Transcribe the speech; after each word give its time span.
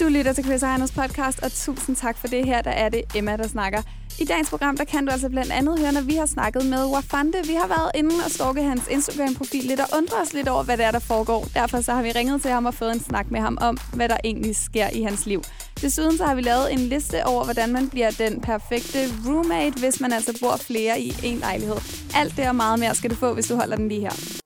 Du 0.00 0.08
lytter 0.08 0.32
til 0.32 0.44
Chris 0.44 0.62
Ejners 0.62 0.92
podcast, 0.92 1.42
og 1.42 1.52
tusind 1.52 1.96
tak 1.96 2.18
for 2.18 2.26
det 2.26 2.44
her. 2.46 2.62
Der 2.62 2.70
er 2.70 2.88
det 2.88 3.02
Emma, 3.14 3.36
der 3.36 3.48
snakker. 3.48 3.82
I 4.18 4.24
dagens 4.24 4.50
program, 4.50 4.76
der 4.76 4.84
kan 4.84 5.06
du 5.06 5.12
altså 5.12 5.28
blandt 5.28 5.52
andet 5.52 5.78
høre, 5.78 5.92
når 5.92 6.00
vi 6.00 6.14
har 6.14 6.26
snakket 6.26 6.66
med 6.66 6.86
Wafande. 6.86 7.38
Vi 7.44 7.54
har 7.54 7.66
været 7.66 7.90
inde 7.94 8.14
og 8.24 8.30
stalket 8.30 8.64
hans 8.64 8.82
Instagram-profil 8.90 9.64
lidt 9.64 9.80
og 9.80 9.86
undret 9.96 10.22
os 10.22 10.32
lidt 10.32 10.48
over, 10.48 10.62
hvad 10.62 10.76
det 10.76 10.84
er, 10.84 10.90
der 10.90 10.98
foregår. 10.98 11.46
Derfor 11.54 11.80
så 11.80 11.92
har 11.92 12.02
vi 12.02 12.10
ringet 12.10 12.42
til 12.42 12.50
ham 12.50 12.66
og 12.66 12.74
fået 12.74 12.92
en 12.94 13.00
snak 13.00 13.30
med 13.30 13.40
ham 13.40 13.58
om, 13.60 13.78
hvad 13.94 14.08
der 14.08 14.16
egentlig 14.24 14.56
sker 14.56 14.88
i 14.88 15.02
hans 15.02 15.26
liv. 15.26 15.42
Desuden 15.80 16.16
så 16.16 16.24
har 16.24 16.34
vi 16.34 16.40
lavet 16.40 16.72
en 16.72 16.78
liste 16.78 17.26
over, 17.26 17.44
hvordan 17.44 17.72
man 17.72 17.90
bliver 17.90 18.10
den 18.10 18.40
perfekte 18.40 18.98
roommate, 19.26 19.80
hvis 19.80 20.00
man 20.00 20.12
altså 20.12 20.38
bor 20.42 20.56
flere 20.56 21.00
i 21.00 21.14
en 21.22 21.38
lejlighed. 21.38 21.76
Alt 22.14 22.36
det 22.36 22.48
og 22.48 22.56
meget 22.56 22.78
mere 22.78 22.94
skal 22.94 23.10
du 23.10 23.14
få, 23.14 23.34
hvis 23.34 23.46
du 23.46 23.56
holder 23.56 23.76
den 23.76 23.88
lige 23.88 24.00
her. 24.00 24.45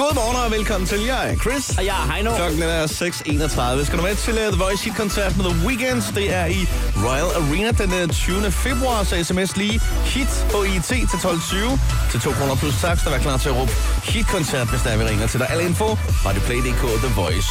Godmorgen 0.00 0.36
og 0.44 0.50
velkommen 0.50 0.86
til. 0.86 1.00
Jeg 1.04 1.30
er 1.30 1.36
Chris. 1.36 1.78
Og 1.78 1.84
jeg 1.84 1.96
er 2.02 2.12
Heino. 2.12 2.30
Klokken 2.36 2.62
er 2.62 2.86
6.31. 2.86 3.84
Skal 3.86 3.98
du 3.98 4.02
med 4.02 4.14
til 4.14 4.34
uh, 4.34 4.52
The 4.52 4.60
Voice 4.64 4.84
Hit-koncert 4.84 5.36
med 5.36 5.44
The 5.50 5.66
Weeknd? 5.66 6.14
Det 6.14 6.34
er 6.34 6.46
i 6.46 6.60
Royal 7.06 7.30
Arena 7.40 7.70
den 7.70 7.92
uh, 8.10 8.10
20. 8.10 8.50
februar, 8.50 9.04
så 9.04 9.24
sms 9.24 9.56
lige 9.56 9.80
hit 10.04 10.32
på 10.52 10.58
IT 10.62 10.90
til 11.10 11.18
12.20 11.28 11.78
til 12.10 12.20
2 12.20 12.30
kroner 12.30 12.54
plus 12.54 12.74
tax, 12.80 13.04
der 13.04 13.10
er 13.10 13.18
klar 13.18 13.36
til 13.36 13.48
at 13.48 13.56
råbe 13.56 13.72
hit-koncert, 14.04 14.68
hvis 14.70 14.82
der 14.82 14.90
er, 14.90 14.96
vi 14.96 15.04
ringer 15.04 15.26
til 15.26 15.40
dig. 15.40 15.50
Alle 15.50 15.64
info, 15.64 15.88
radioplay.dk, 16.26 16.82
The 17.04 17.10
Voice. 17.20 17.50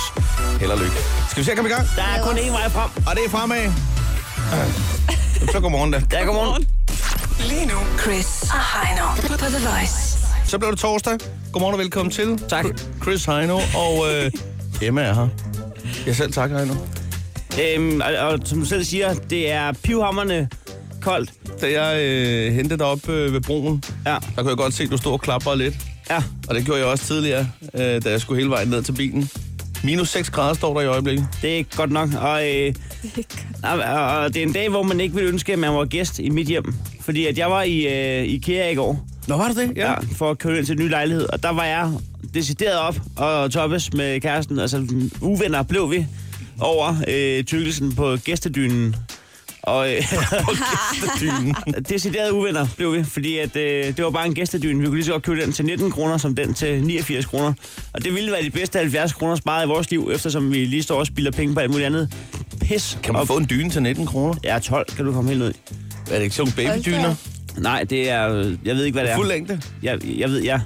Held 0.60 0.72
og 0.72 0.80
lykke. 0.80 0.98
Skal 1.30 1.40
vi 1.42 1.46
se 1.46 1.52
at 1.52 1.58
komme 1.58 1.70
i 1.70 1.73
gang? 1.73 1.88
Der 1.96 2.04
er 2.14 2.23
kun 2.23 2.36
én 2.38 2.52
vej 2.52 2.70
frem. 2.70 2.90
Og 3.08 3.16
det 3.16 3.26
er 3.26 3.30
fremad. 3.30 3.72
Så 5.54 5.60
godmorgen 5.60 5.92
da. 5.92 6.02
Ja, 6.12 6.23
godmorgen. 6.26 6.75
Lige 7.39 7.66
nu, 7.66 7.73
Chris 8.02 8.41
og 8.41 8.59
Heino 8.73 9.05
på 9.38 9.45
The 9.45 9.67
Voice. 9.69 10.17
Så 10.45 10.58
blev 10.59 10.72
det 10.72 10.80
torsdag. 10.80 11.17
Godmorgen 11.52 11.73
og 11.73 11.80
velkommen 11.80 12.11
til. 12.11 12.38
Tak. 12.50 12.66
Chris 13.03 13.25
Heino 13.25 13.55
og 13.75 14.05
øh, 14.14 14.31
Emma 14.81 15.02
er 15.02 15.14
her. 15.14 15.27
Jeg 16.08 16.16
selv 16.16 16.31
tak, 16.33 16.52
Heino. 16.52 16.73
Øhm, 17.61 18.02
og, 18.02 18.14
og, 18.27 18.39
som 18.45 18.59
du 18.59 18.66
selv 18.66 18.83
siger, 18.83 19.14
det 19.14 19.52
er 19.52 19.72
pivhammerne 19.83 20.50
koldt. 21.02 21.31
Da 21.61 21.81
jeg 21.81 22.02
øh, 22.02 22.53
hentede 22.53 22.77
dig 22.80 22.86
op 22.86 23.09
øh, 23.09 23.33
ved 23.33 23.42
broen, 23.42 23.83
Ja, 24.05 24.11
der 24.36 24.42
kunne 24.42 24.49
jeg 24.49 24.58
godt 24.58 24.73
se, 24.73 24.83
at 24.83 24.89
du 24.92 24.97
stod 24.97 25.11
og 25.14 25.22
klaprede 25.22 25.58
lidt. 25.58 25.75
ja. 26.09 26.23
Og 26.47 26.55
det 26.55 26.66
gjorde 26.66 26.80
jeg 26.80 26.88
også 26.89 27.05
tidligere, 27.05 27.47
øh, 27.73 28.02
da 28.03 28.09
jeg 28.09 28.22
skulle 28.22 28.38
hele 28.39 28.49
vejen 28.49 28.67
ned 28.67 28.83
til 28.83 28.92
bilen. 28.92 29.30
Minus 29.83 30.09
6 30.09 30.30
grader 30.30 30.53
står 30.53 30.73
der 30.73 30.81
i 30.81 30.86
øjeblikket. 30.86 31.27
Det 31.42 31.59
er 31.59 31.64
godt 31.75 31.92
nok. 31.92 32.09
Og, 32.22 32.55
øh, 32.55 32.73
det 34.28 34.38
er 34.38 34.44
en 34.44 34.53
dag, 34.53 34.70
hvor 34.70 34.84
man 34.84 35.00
ikke 35.00 35.16
ville 35.16 35.30
ønske, 35.30 35.53
at 35.53 35.59
man 35.59 35.73
var 35.73 35.86
gæst 35.86 36.20
i 36.20 36.30
mit 36.30 36.48
hjem. 36.48 36.73
Fordi 37.02 37.25
at 37.25 37.38
jeg 37.38 37.52
var 37.52 37.64
i 37.64 37.88
øh, 37.88 38.28
IKEA 38.28 38.70
i 38.70 38.75
går. 38.75 39.06
Nå, 39.28 39.38
var 39.38 39.48
det 39.48 39.58
det? 39.58 39.78
Ja. 39.78 39.94
For 40.16 40.31
at 40.31 40.38
køre 40.38 40.58
ind 40.58 40.66
til 40.66 40.80
en 40.80 40.86
ny 40.86 40.89
lejlighed. 40.89 41.26
Og 41.33 41.44
der 41.44 41.50
var 41.50 41.66
jeg 41.66 41.92
decideret 42.33 42.78
op 42.78 42.95
og 43.16 43.52
toppes 43.52 43.94
med 43.94 44.22
kæresten. 44.22 44.59
Altså, 44.59 44.88
uvenner 45.22 45.64
blev 45.64 45.92
vi 45.92 46.06
over 46.59 46.95
øh, 47.08 47.44
tykkelsen 47.44 47.95
på 47.95 48.17
gæstedynen. 48.26 48.95
Og 49.66 49.94
øh, 49.94 50.02
Dynen. 51.22 51.56
decideret 51.89 52.31
uvenner 52.31 52.67
blev 52.78 52.94
vi, 52.94 53.03
fordi 53.03 53.38
at, 53.38 53.56
øh, 53.56 53.86
det 53.98 54.03
var 54.03 54.09
bare 54.09 54.26
en 54.26 54.33
gæstedyne. 54.33 54.80
Vi 54.80 54.86
kunne 54.86 54.95
lige 54.95 55.06
så 55.06 55.11
godt 55.11 55.23
købe 55.23 55.42
den 55.42 55.52
til 55.52 55.66
19 55.66 55.92
kroner, 55.92 56.17
som 56.17 56.36
den 56.36 56.53
til 56.53 56.83
89 56.83 57.26
kroner. 57.26 57.53
Og 57.94 58.03
det 58.03 58.14
ville 58.14 58.31
være 58.31 58.44
de 58.44 58.50
bedste 58.50 58.80
70 58.80 59.14
kroner 59.14 59.36
sparet 59.36 59.66
i 59.66 59.67
vores 59.67 59.92
liv, 59.92 60.09
eftersom 60.14 60.53
vi 60.53 60.66
lige 60.66 60.83
står 60.83 61.00
og 61.00 61.08
spilder 61.08 61.31
penge 61.31 61.53
på 61.53 61.59
alt 61.59 61.72
muligt 61.72 61.86
andet. 61.86 62.14
Pis. 62.67 62.97
Kan 63.03 63.13
man 63.13 63.21
Og- 63.21 63.27
få 63.27 63.38
en 63.38 63.47
dyne 63.49 63.69
til 63.69 63.81
19 63.81 64.05
kroner? 64.05 64.33
Ja, 64.44 64.59
12 64.59 64.85
kan 64.95 65.05
du 65.05 65.11
komme 65.13 65.30
helt 65.30 65.44
ud 65.44 65.49
i. 65.52 65.53
Er 66.11 66.16
det 66.16 66.23
ikke 66.23 66.35
sådan 66.35 66.53
babydyner? 66.53 67.16
Nej, 67.58 67.83
det 67.83 68.09
er... 68.09 68.19
Jeg 68.66 68.75
ved 68.75 68.83
ikke, 68.85 68.95
hvad 68.95 69.03
det 69.03 69.11
er. 69.11 69.16
Fuld 69.16 69.27
længde? 69.27 69.61
Jeg, 69.83 69.99
jeg 70.19 70.30
ved, 70.30 70.44
ja. 70.44 70.59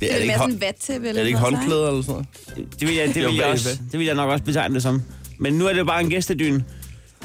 Det 0.00 0.10
Er 0.10 0.14
er, 0.14 0.16
det 0.18 0.22
ikke, 0.22 0.34
sådan 0.38 0.60
vattæppe? 0.60 1.08
er 1.08 1.12
det 1.12 1.26
ikke 1.26 1.38
håndklæder 1.38 1.88
eller 1.88 2.02
sådan 2.02 2.24
noget? 2.56 2.80
Det 2.80 2.88
vil 2.88 2.96
jeg, 2.96 3.06
det 3.14 3.24
vil 3.24 3.34
jeg, 3.34 3.44
også, 3.46 3.78
det 3.92 3.98
vil 3.98 4.06
jeg 4.06 4.14
nok 4.14 4.30
også 4.30 4.44
betegne 4.44 4.74
det 4.74 4.82
som. 4.82 5.02
Men 5.38 5.54
nu 5.54 5.66
er 5.66 5.72
det 5.72 5.78
jo 5.78 5.84
bare 5.84 6.00
en 6.00 6.10
gæstedyne. 6.10 6.64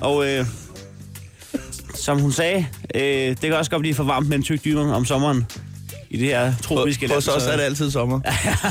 Og 0.02 0.28
øh, 0.30 0.46
som 1.96 2.20
hun 2.20 2.31
sagde, 2.31 2.66
øh, 2.96 3.02
det 3.02 3.40
kan 3.40 3.53
også 3.53 3.72
godt 3.72 3.80
blive 3.81 3.96
for 3.96 4.03
varmt 4.03 4.30
med 4.30 4.38
en 4.38 4.44
tyk 4.44 4.64
dyne 4.66 4.96
om 4.96 5.06
sommeren. 5.06 5.46
I 6.09 6.18
det 6.18 6.28
her 6.28 6.53
tropiske 6.64 7.09
Hos 7.14 7.28
os 7.28 7.44
er 7.47 7.56
det 7.58 7.64
altid 7.64 7.91
sommer. 7.91 8.20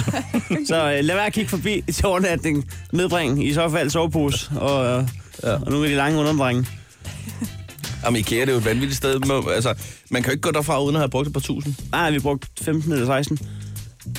Så 0.68 0.92
øh, 0.92 1.04
lad 1.04 1.14
være 1.14 1.26
at 1.26 1.32
kigge 1.32 1.50
forbi 1.50 1.84
til 1.92 2.06
overnatning. 2.06 2.70
Nedbring 2.92 3.46
i 3.46 3.52
så 3.54 3.68
fald 3.68 3.90
sovepose 3.90 4.50
og, 4.56 4.86
øh, 5.00 5.08
Ja. 5.42 5.52
og 5.52 5.72
nu 5.72 5.82
er 5.82 5.88
de 5.88 5.94
lange 5.94 6.18
underdrenge. 6.20 6.66
Jamen, 8.04 8.20
IKEA 8.20 8.40
det 8.40 8.48
er 8.48 8.52
jo 8.52 8.58
et 8.58 8.64
vanvittigt 8.64 8.96
sted. 8.96 9.18
Man, 9.18 9.42
altså, 9.54 9.74
man 10.10 10.22
kan 10.22 10.30
jo 10.30 10.32
ikke 10.32 10.42
gå 10.42 10.50
derfra 10.50 10.82
uden 10.82 10.96
at 10.96 11.00
have 11.00 11.08
brugt 11.10 11.26
et 11.26 11.32
par 11.32 11.40
tusind. 11.40 11.74
Nej, 11.92 12.10
vi 12.10 12.14
har 12.14 12.20
brugt 12.20 12.46
15 12.62 12.92
eller 12.92 13.06
16. 13.06 13.38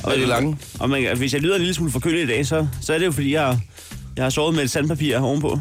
Og 0.04 0.12
det 0.14 0.24
er 0.24 0.28
lange. 0.28 0.58
Og 0.80 0.90
man, 0.90 1.18
hvis 1.18 1.34
jeg 1.34 1.42
lyder 1.42 1.56
en 1.56 1.62
lille 1.62 1.74
smule 1.74 1.92
forkølet 1.92 2.24
i 2.24 2.28
dag, 2.28 2.48
så, 2.48 2.68
så 2.82 2.94
er 2.94 2.98
det 2.98 3.06
jo 3.06 3.12
fordi, 3.12 3.34
jeg, 3.34 3.60
jeg 4.16 4.26
har 4.26 4.30
sovet 4.30 4.56
med 4.56 4.64
et 4.64 4.72
sandpapir 4.72 5.18
ovenpå. 5.20 5.60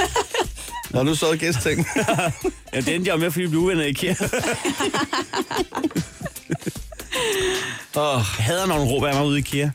Når 0.90 1.02
du 1.04 1.14
så 1.14 1.36
gæstting. 1.40 1.86
Ja, 2.74 2.80
det 2.80 2.94
endte 2.94 3.10
jeg 3.10 3.18
med, 3.18 3.30
fordi 3.30 3.42
vi 3.44 3.48
blev 3.50 3.60
uvenner 3.60 3.84
i 3.84 3.88
IKEA. 3.88 4.14
Åh, 7.96 8.20
Jeg 8.38 8.44
hader, 8.44 8.66
når 8.66 8.78
hun 8.78 8.88
råber 8.88 9.08
af 9.08 9.14
mig 9.14 9.26
ude 9.26 9.36
i 9.36 9.38
IKEA. 9.38 9.70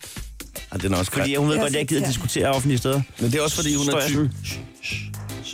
ja, 0.74 0.78
det 0.78 0.92
er 0.92 0.96
også 0.98 1.12
Fordi 1.12 1.36
hun 1.36 1.48
ved 1.48 1.56
Jeg 1.56 1.62
godt, 1.62 1.74
at 1.74 1.80
jeg 1.80 1.88
gider 1.88 2.08
diskutere 2.08 2.48
offentlige 2.48 2.78
steder. 2.78 3.02
Men 3.20 3.32
det 3.32 3.40
er 3.40 3.44
også 3.44 3.56
fordi, 3.56 3.76
hun 3.76 3.90
er 3.90 3.98
jeg 3.98 4.30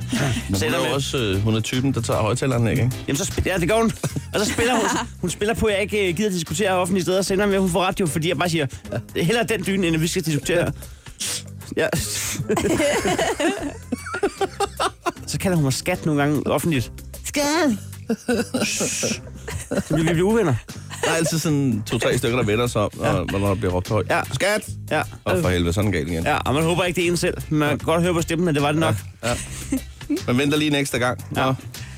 typen. 0.09 0.19
sådan, 0.19 0.43
Hun 0.47 0.55
Sætter 0.55 0.79
er 0.79 0.93
også 0.93 1.17
øh, 1.17 1.41
hun 1.41 1.55
er 1.55 1.59
typen, 1.59 1.93
der 1.93 2.01
tager 2.01 2.19
højtaleren 2.21 2.67
ikke? 2.67 2.81
ikke? 2.83 2.95
Jamen, 3.07 3.17
så 3.17 3.25
spiller, 3.25 3.51
ja, 3.51 3.57
det 3.57 3.69
gør 3.69 3.75
hun. 3.77 3.91
Og 4.33 4.39
så 4.45 4.53
spiller 4.53 4.73
hun, 4.75 4.83
hun 5.21 5.29
spiller 5.29 5.53
på, 5.53 5.65
at 5.65 5.73
jeg 5.73 5.81
ikke 5.81 6.09
øh, 6.09 6.15
gider 6.17 6.29
diskutere 6.29 6.69
offentlige 6.71 7.03
steder, 7.03 7.17
og 7.17 7.25
sender 7.25 7.45
med, 7.45 7.55
at 7.55 7.61
hun 7.61 7.69
får 7.69 7.85
ret 7.85 7.99
jo, 7.99 8.05
fordi 8.07 8.29
jeg 8.29 8.37
bare 8.37 8.49
siger, 8.49 8.65
"Ja, 9.15 9.21
hellere 9.23 9.43
den 9.43 9.65
dyne, 9.65 9.87
end 9.87 9.95
at 9.95 10.01
vi 10.01 10.07
skal 10.07 10.21
diskutere. 10.25 10.71
Ja. 11.77 11.87
så 15.27 15.37
kalder 15.39 15.55
hun 15.55 15.63
mig 15.63 15.73
skat 15.73 16.05
nogle 16.05 16.21
gange 16.21 16.47
offentligt. 16.47 16.91
Skat! 17.25 17.69
Så 18.17 19.93
bliver 19.93 20.03
vi 20.03 20.13
bliver 20.13 20.21
uvenner. 20.27 20.55
Der 21.03 21.09
er 21.11 21.15
altid 21.15 21.39
sådan 21.39 21.83
to-tre 21.85 22.17
stykker, 22.17 22.37
der 22.37 22.45
vender 22.45 22.67
sig 22.67 22.81
om, 22.81 22.89
når, 22.95 23.25
når 23.39 23.47
der 23.47 23.55
bliver 23.55 23.71
råbt 23.73 23.89
højt. 23.89 24.09
Ja. 24.09 24.21
Skat! 24.33 24.69
Ja. 24.91 25.01
Og 25.23 25.41
for 25.41 25.49
helvede, 25.49 25.73
sådan 25.73 25.91
galt 25.91 26.07
igen. 26.09 26.23
Ja, 26.23 26.37
og 26.37 26.53
man 26.53 26.63
håber 26.63 26.83
ikke, 26.83 26.95
det 27.01 27.07
er 27.07 27.11
en 27.11 27.17
selv. 27.17 27.37
Men 27.49 27.59
man 27.59 27.69
kan 27.69 27.77
godt 27.77 28.01
høre 28.01 28.13
på 28.13 28.21
stemmen, 28.21 28.47
at 28.47 28.55
det 28.55 28.63
var 28.63 28.71
det 28.71 28.79
nok. 28.79 28.95
Man 30.27 30.37
venter 30.37 30.57
lige 30.57 30.67
en 30.69 30.75
ekstra 30.75 30.97
gang. 30.97 31.19
Nå, 31.31 31.41
Ja. 31.41 31.53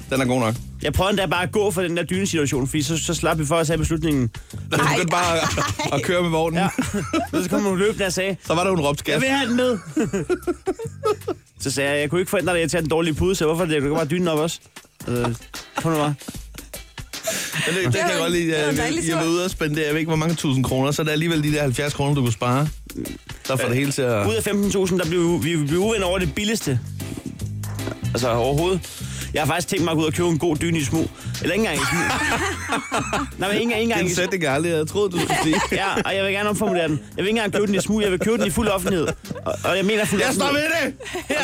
den 0.10 0.22
er 0.22 0.26
god 0.26 0.40
nok. 0.40 0.56
Jeg 0.82 0.94
prøvede 0.94 1.10
endda 1.12 1.26
bare 1.26 1.44
at 1.44 1.52
gå 1.52 1.72
for 1.72 1.82
den 1.82 1.98
der 1.98 2.04
dynesituation, 2.04 2.68
fordi 2.68 2.82
så, 2.82 2.98
så 2.98 3.14
slap 3.14 3.40
vi 3.40 3.46
for 3.46 3.56
at 3.56 3.68
tage 3.68 3.78
beslutningen. 3.78 4.28
Du 4.52 4.58
begyndte 4.78 5.08
bare 5.12 5.38
at, 5.42 5.94
at 5.94 6.02
køre 6.04 6.22
med 6.22 6.30
vognen. 6.30 6.60
Ja. 6.60 6.70
Så 7.44 7.50
kom 7.50 7.62
hun 7.62 7.78
løbende 7.80 8.06
og 8.06 8.14
sagde, 8.14 8.36
Så 8.48 8.54
var 8.56 8.64
der, 8.64 8.70
hun 8.72 8.80
råbte 8.80 9.12
jeg 9.12 9.22
vil 9.22 9.30
have 9.30 9.48
den 9.50 9.56
med. 9.58 9.78
så 11.60 11.72
sagde 11.72 11.92
jeg, 11.92 12.00
jeg 12.00 12.10
kunne 12.10 12.22
ikke 12.22 12.30
forhindre 12.30 12.54
dig 12.54 12.62
at 12.64 12.72
tage 12.72 12.82
den 12.82 12.90
dårlige 12.90 13.14
pude, 13.14 13.36
så 13.36 13.46
hvorfor 13.46 13.66
det? 13.66 13.76
Du 13.82 13.88
kan 13.88 13.96
bare 13.96 14.06
dyne 14.06 14.32
op 14.32 14.40
også. 14.40 14.60
Altså, 15.08 15.34
kom 15.76 15.92
nu 15.92 15.98
bare. 15.98 16.14
Men 17.68 17.76
det, 17.76 17.84
det 17.86 17.94
kan 17.94 18.10
jeg 18.10 18.18
godt 18.20 18.32
lide. 18.32 18.48
det 18.48 18.58
Jeg, 18.58 18.78
jeg, 18.78 18.94
jeg 19.08 19.18
var 19.18 19.26
ude 19.26 19.46
og 19.46 19.52
spendere, 19.52 19.86
jeg 19.86 19.94
ved 19.94 20.00
ikke, 20.00 20.10
hvor 20.10 20.16
mange 20.16 20.36
tusind 20.36 20.64
kroner, 20.64 20.92
så 20.92 21.02
er 21.02 21.04
det 21.04 21.12
alligevel 21.12 21.44
de 21.44 21.52
der 21.52 21.62
70 21.62 21.94
kroner, 21.94 22.16
du 22.16 22.22
kunne 22.22 22.34
spare. 22.34 22.68
Der 23.48 23.56
får 23.56 23.68
det 23.68 23.76
hele 23.78 23.92
til 23.92 24.02
at... 24.02 24.28
Ud 24.28 24.34
af 24.34 24.48
15.000, 24.48 24.98
der 24.98 25.06
blev 25.06 25.44
vi 25.44 25.66
blev 25.68 25.80
uvenner 25.80 26.06
over 26.06 26.20
det 26.20 26.36
billigste. 26.36 26.80
Altså 28.14 28.30
overhovedet. 28.32 28.80
Jeg 29.34 29.42
har 29.42 29.48
faktisk 29.48 29.68
tænkt 29.68 29.84
mig 29.84 29.92
at 29.92 29.98
gå 29.98 30.02
ud 30.02 30.08
og 30.08 30.14
købe 30.14 30.30
en 30.30 30.40
god 30.40 30.56
dyne 30.56 30.78
i 30.80 30.84
smug. 30.84 31.10
Eller 31.42 31.54
ikke 31.54 31.66
engang 31.68 31.76
i 31.76 31.86
smug. 31.92 32.04
Nej, 33.40 33.50
men 33.52 33.62
ikke, 33.62 33.72
ikke 33.74 33.82
engang 33.84 34.06
i 34.06 34.10
smug. 34.10 34.16
sætning 34.16 34.44
jeg 34.44 34.54
aldrig 34.54 34.72
havde 34.72 34.86
troet, 34.86 35.12
du 35.12 35.20
skulle 35.20 35.38
sige. 35.44 35.56
Ja, 35.82 36.02
og 36.06 36.16
jeg 36.16 36.26
vil 36.26 36.34
gerne 36.34 36.50
omformulere 36.50 36.88
den. 36.88 37.00
Jeg 37.00 37.18
vil 37.18 37.28
ikke 37.28 37.30
engang 37.30 37.54
købe 37.54 37.68
den 37.68 37.76
i 37.76 37.80
smug, 37.82 38.02
jeg 38.02 38.12
vil 38.12 38.20
købe 38.20 38.38
den 38.38 38.48
i 38.48 38.50
fuld 38.50 38.68
offentlighed. 38.68 39.08
Og, 39.46 39.56
og 39.64 39.78
jeg 39.78 39.86
mener 39.86 40.06
fuld 40.06 40.22
Jeg 40.22 40.34
står 40.34 40.48
ved 40.54 40.62
det! 40.62 40.94
Her 41.30 41.38
er 41.38 41.42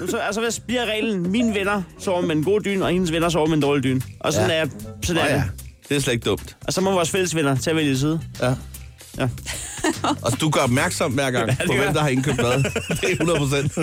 jeg! 0.00 0.08
Så, 0.08 0.16
altså, 0.18 0.40
hvad 0.40 0.60
bliver 0.66 0.84
reglen? 0.86 1.30
Mine 1.30 1.54
venner 1.54 1.82
sover 1.98 2.20
med 2.22 2.36
en 2.36 2.44
god 2.44 2.60
dyne, 2.60 2.84
og 2.84 2.90
hendes 2.90 3.12
venner 3.12 3.28
sover 3.28 3.46
med 3.46 3.54
en 3.56 3.62
dårlig 3.62 3.84
dyne. 3.84 4.00
Og 4.20 4.32
sådan 4.32 4.48
Ja. 4.50 4.54
er 4.54 4.58
jeg. 4.58 4.68
Sådan 5.04 5.22
er 5.22 5.26
ja, 5.26 5.32
jeg. 5.34 5.44
det 5.88 5.96
er 5.96 6.00
slet 6.00 6.12
ikke 6.12 6.24
dumt. 6.24 6.56
Og 6.66 6.72
så 6.72 6.80
må 6.80 6.90
vores 6.90 7.10
fælles 7.10 7.34
venner 7.34 7.56
tage 7.56 7.76
vælge 7.76 7.98
side. 7.98 8.20
Ja. 8.40 8.52
Ja. 9.18 9.28
Og 10.22 10.40
du 10.40 10.50
gør 10.50 10.60
opmærksom 10.60 11.12
hver 11.12 11.30
gang 11.30 11.48
det 11.48 11.58
på, 11.66 11.72
hvem 11.72 11.92
der 11.94 12.00
har 12.00 12.08
indkøbt 12.08 12.36
hvad. 12.40 12.62
Det 13.00 13.04
er 13.04 13.12
100 13.12 13.38
procent. 13.38 13.74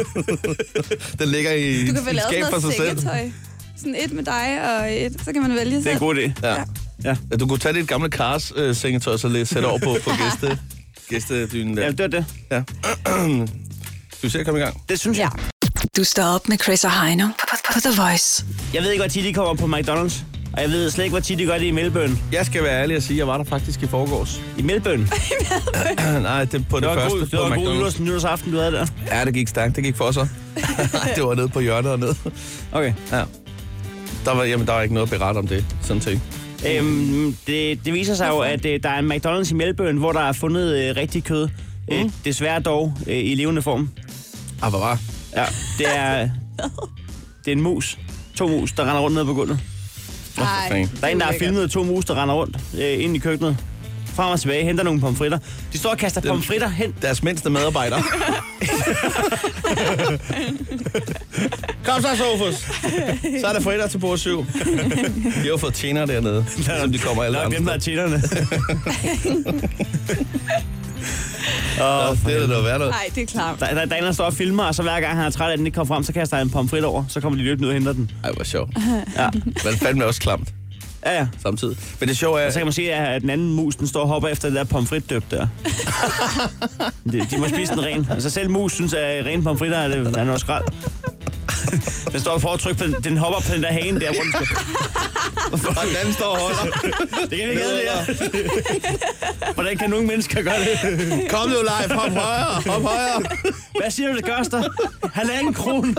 Den 1.20 1.30
ligger 1.30 1.52
i 1.52 1.88
Du 1.88 1.94
kan 1.94 2.06
vel 2.06 2.16
lave 2.32 2.46
for 2.52 2.60
sig 2.60 2.74
selv. 2.74 2.88
sengetøj. 2.90 3.30
Sådan 3.78 3.96
et 4.06 4.12
med 4.14 4.24
dig 4.24 4.62
og 4.80 4.94
et, 5.06 5.16
så 5.26 5.34
kan 5.34 5.42
man 5.42 5.56
vælge 5.56 5.72
Det 5.72 5.80
er 5.80 5.84
selv. 5.84 5.94
en 5.94 6.00
god 6.00 6.16
idé. 6.16 6.32
Ja. 6.44 6.54
Ja. 6.54 6.64
Ja. 7.04 7.16
Ja, 7.32 7.36
Du 7.38 7.48
kunne 7.48 7.60
tage 7.60 7.74
dit 7.74 7.88
gamle 7.88 8.10
Cars 8.10 8.54
øh, 8.56 8.76
sengetøj, 8.76 9.18
så 9.18 9.28
lidt 9.28 9.48
sætte 9.50 9.66
over 9.66 9.80
på, 9.80 9.98
på 10.04 10.10
gæste, 10.24 10.60
gæstedynen 11.10 11.78
Ja, 11.78 11.84
der. 11.84 11.92
det 11.92 12.00
var 12.00 12.08
det. 12.08 12.26
Ja. 12.52 12.62
Du 14.24 14.30
ser 14.30 14.44
komme 14.44 14.60
i 14.60 14.64
gang. 14.64 14.82
Det 14.90 15.00
synes 15.00 15.18
jeg. 15.18 15.30
Du 15.98 16.04
står 16.04 16.24
op 16.24 16.50
med 16.50 16.58
Chris 16.64 16.84
og 16.84 17.02
Heino 17.02 17.28
på, 17.28 17.46
på, 17.52 17.56
på 17.74 17.80
The 17.80 18.02
Voice. 18.02 18.46
Jeg 18.74 18.84
ved 18.84 18.92
ikke, 18.92 19.02
hvor 19.04 19.10
tit 19.10 19.24
de 19.24 19.34
kommer 19.34 19.54
på 19.54 19.66
McDonald's. 19.78 20.22
Og 20.54 20.62
jeg 20.62 20.70
ved 20.70 20.90
slet 20.90 21.04
ikke, 21.04 21.14
hvor 21.14 21.20
tit 21.20 21.40
de 21.40 21.46
gør 21.46 21.58
det 21.58 21.66
i 21.66 21.72
Melbourne. 21.72 22.18
Jeg 22.32 22.46
skal 22.46 22.64
være 22.64 22.82
ærlig 22.82 22.98
og 22.98 23.04
sige, 23.04 23.16
at 23.16 23.18
jeg 23.18 23.28
var 23.28 23.38
der 23.38 23.44
faktisk 23.44 23.84
i 23.84 23.88
forgårs. 23.88 24.42
I 24.58 24.62
Melbourne? 24.62 25.08
Nej, 26.24 26.46
det 26.46 26.68
på 26.70 26.76
det, 26.80 26.84
Det 26.84 26.90
var, 26.90 26.96
første 26.96 27.18
god, 27.20 27.26
det 27.26 27.40
var 27.40 27.52
en 27.54 27.64
god 27.64 27.76
nytårs, 27.76 28.00
nytårsaften, 28.00 28.52
du 28.52 28.58
havde 28.58 28.72
der. 28.72 28.86
Ja, 29.12 29.26
det 29.26 29.34
gik 29.34 29.48
stærkt. 29.48 29.76
Det 29.76 29.84
gik 29.84 29.96
for 29.96 30.12
sig. 30.12 30.28
det 31.16 31.24
var 31.24 31.36
nede 31.36 31.50
på 31.50 31.60
hjørnet 31.60 31.92
og 31.92 32.00
ned. 32.00 32.16
Okay. 32.72 32.94
Ja. 33.12 33.24
Der 34.26 34.36
var, 34.36 34.44
jamen, 34.44 34.68
der 34.68 34.74
var 34.74 34.82
ikke 34.82 34.94
noget 34.94 35.14
at 35.14 35.20
berette 35.20 35.38
om 35.38 35.48
det, 35.48 35.66
sådan 35.82 36.02
ting. 36.02 36.24
Øhm, 36.68 37.36
det, 37.48 37.86
det 37.86 37.94
viser 37.94 38.16
sig 38.16 38.30
jo, 38.30 38.40
at 38.40 38.66
øh, 38.66 38.80
der 38.84 38.90
er 38.90 39.00
en 39.00 39.12
McDonald's 39.12 39.52
i 39.52 39.54
Melbourne, 39.54 40.00
hvor 40.00 40.12
der 40.12 40.20
er 40.22 40.32
fundet 40.32 40.76
øh, 40.76 40.96
rigtig 40.96 41.24
kød. 41.24 41.48
Mm. 41.90 41.96
Øh, 41.96 42.06
desværre 42.26 42.60
dog 42.60 42.94
øh, 43.08 43.18
i 43.18 43.36
levende 43.36 43.62
form. 43.62 43.90
Ah, 44.62 44.70
hvad 44.70 44.80
var? 44.80 45.00
Ja, 45.36 45.46
det 45.78 45.88
er, 45.96 46.30
det 47.46 47.48
er 47.48 47.52
en 47.52 47.62
mus. 47.62 47.98
To 48.36 48.48
mus, 48.48 48.72
der 48.72 48.84
render 48.84 49.00
rundt 49.00 49.16
ned 49.16 49.26
på 49.26 49.34
gulvet. 49.34 49.60
Fanden. 50.36 50.92
Der 51.02 51.08
er 51.08 51.12
en, 51.12 51.20
der 51.20 51.26
har 51.26 51.36
filmet 51.40 51.72
to 51.72 51.84
mus, 51.84 52.06
der 52.06 52.22
render 52.22 52.36
rundt 52.36 52.58
øh, 52.78 53.04
ind 53.04 53.16
i 53.16 53.20
køkkenet. 53.20 53.58
Frem 54.16 54.32
og 54.32 54.40
tilbage, 54.40 54.64
henter 54.66 54.84
nogle 54.84 55.00
pomfritter. 55.00 55.38
De 55.74 55.78
står 55.78 55.90
og 55.90 55.98
kaster 55.98 56.22
pomfritter 56.22 56.70
hen. 56.70 56.96
Deres 57.02 57.24
mindste 57.24 57.50
medarbejder. 57.50 57.98
Kom 61.86 62.02
så, 62.02 62.08
Sofus. 62.18 62.56
Så 63.42 63.48
er 63.48 63.54
der 63.54 63.62
fritter 63.62 63.88
til 63.88 63.98
bord 63.98 64.18
7. 64.18 64.46
De 65.44 65.50
har 65.50 65.58
fået 65.58 65.74
tjener 65.74 66.06
dernede, 66.06 66.46
som 66.80 66.92
de 66.92 66.98
kommer 66.98 67.24
alle 67.24 67.38
Der 67.38 67.42
er 67.42 67.46
andre 67.46 67.58
dem, 67.58 67.66
der 67.66 67.74
er 67.74 67.80
steder. 67.80 68.20
tjenerne. 71.76 72.20
Nå, 72.24 72.30
det 72.30 72.36
er 72.36 72.40
da 72.42 72.48
noget 72.48 72.64
værd 72.66 72.78
noget. 72.78 72.92
Nej, 72.94 73.10
det 73.16 73.22
er 73.22 73.26
klart. 73.26 73.60
Der, 73.60 73.74
der, 73.74 73.86
der 73.86 73.96
er 73.96 74.00
en, 74.00 74.06
der 74.06 74.12
står 74.12 74.26
og 74.26 74.34
filmer, 74.34 74.64
og 74.64 74.76
så 74.76 74.82
hver 74.84 75.00
gang 75.00 75.18
han 75.18 75.26
er 75.26 75.30
træt 75.30 75.48
af, 75.48 75.54
at 75.54 75.58
den 75.60 75.66
ikke 75.66 75.76
kommer 75.76 75.96
frem, 75.96 76.04
så 76.04 76.14
kaster 76.14 76.38
han 76.38 76.48
en 76.48 76.52
pomfrit 76.52 76.84
over. 76.84 77.04
Så 77.08 77.22
kommer 77.22 77.38
de 77.38 77.44
løbende 77.44 77.68
ud 77.68 77.70
og 77.70 77.74
henter 77.74 77.94
den. 77.94 78.12
Ej, 78.24 78.32
hvor 78.32 78.44
sjovt. 78.44 78.70
Ja, 79.18 79.30
Men 79.44 79.78
fandme 79.82 80.06
også 80.06 80.22
klamt 80.22 80.54
ja. 81.06 81.18
ja. 81.18 81.28
samtidig. 81.42 81.78
Men 82.00 82.10
det 82.10 82.18
sjove 82.18 82.42
er... 82.42 82.46
Og 82.46 82.54
så 82.54 82.60
kan 82.60 82.66
man 82.66 82.74
se, 82.74 82.94
at 82.94 83.22
den 83.22 83.30
anden 83.30 83.54
mus, 83.54 83.76
den 83.76 83.88
står 83.88 84.02
og 84.02 84.08
hopper 84.08 84.30
efter 84.30 84.48
det 84.48 84.56
der 84.56 84.64
pomfritdøb 84.64 85.24
der. 85.32 85.48
de, 87.12 87.26
de 87.32 87.38
må 87.38 87.48
spise 87.48 87.74
den 87.74 87.86
ren. 87.86 88.08
Altså 88.12 88.30
selv 88.30 88.50
mus 88.50 88.74
synes, 88.74 88.94
at 88.94 89.26
ren 89.26 89.44
pomfritter 89.44 89.78
er, 89.78 89.88
det, 89.88 90.18
er 90.18 90.24
noget 90.24 90.42
skrald. 90.42 90.64
Den 92.12 92.20
står 92.20 92.38
for 92.38 92.54
at 92.54 92.60
trykke 92.60 92.80
på 92.80 92.86
den, 92.86 92.96
den 93.04 93.18
hopper 93.18 93.40
på 93.40 93.54
den 93.54 93.64
der 93.64 93.72
hane 93.72 94.00
der 94.00 94.10
rundt. 94.10 94.36
Og 95.54 95.60
den 95.88 95.96
anden 96.02 96.14
står 96.14 96.26
og 96.26 96.40
holder. 96.40 96.72
Det 97.30 97.38
kan 97.38 97.48
vi 97.48 97.52
ikke 97.52 97.64
det 97.64 97.82
her. 97.90 99.54
Hvordan 99.54 99.78
kan 99.78 99.90
nogle 99.90 100.08
mennesker 100.08 100.42
gøre 100.42 100.60
det? 100.60 101.30
Kom 101.30 101.50
nu, 101.50 101.56
live. 101.56 102.00
Hop 102.00 102.12
højere. 102.12 102.62
Hop 102.66 102.82
højere. 102.82 103.22
Hvad 103.80 103.92
siger 103.92 104.10
du, 104.10 104.16
det 104.18 104.26
koster? 104.26 104.64
Halvanden 105.14 105.54
kron. 105.54 105.96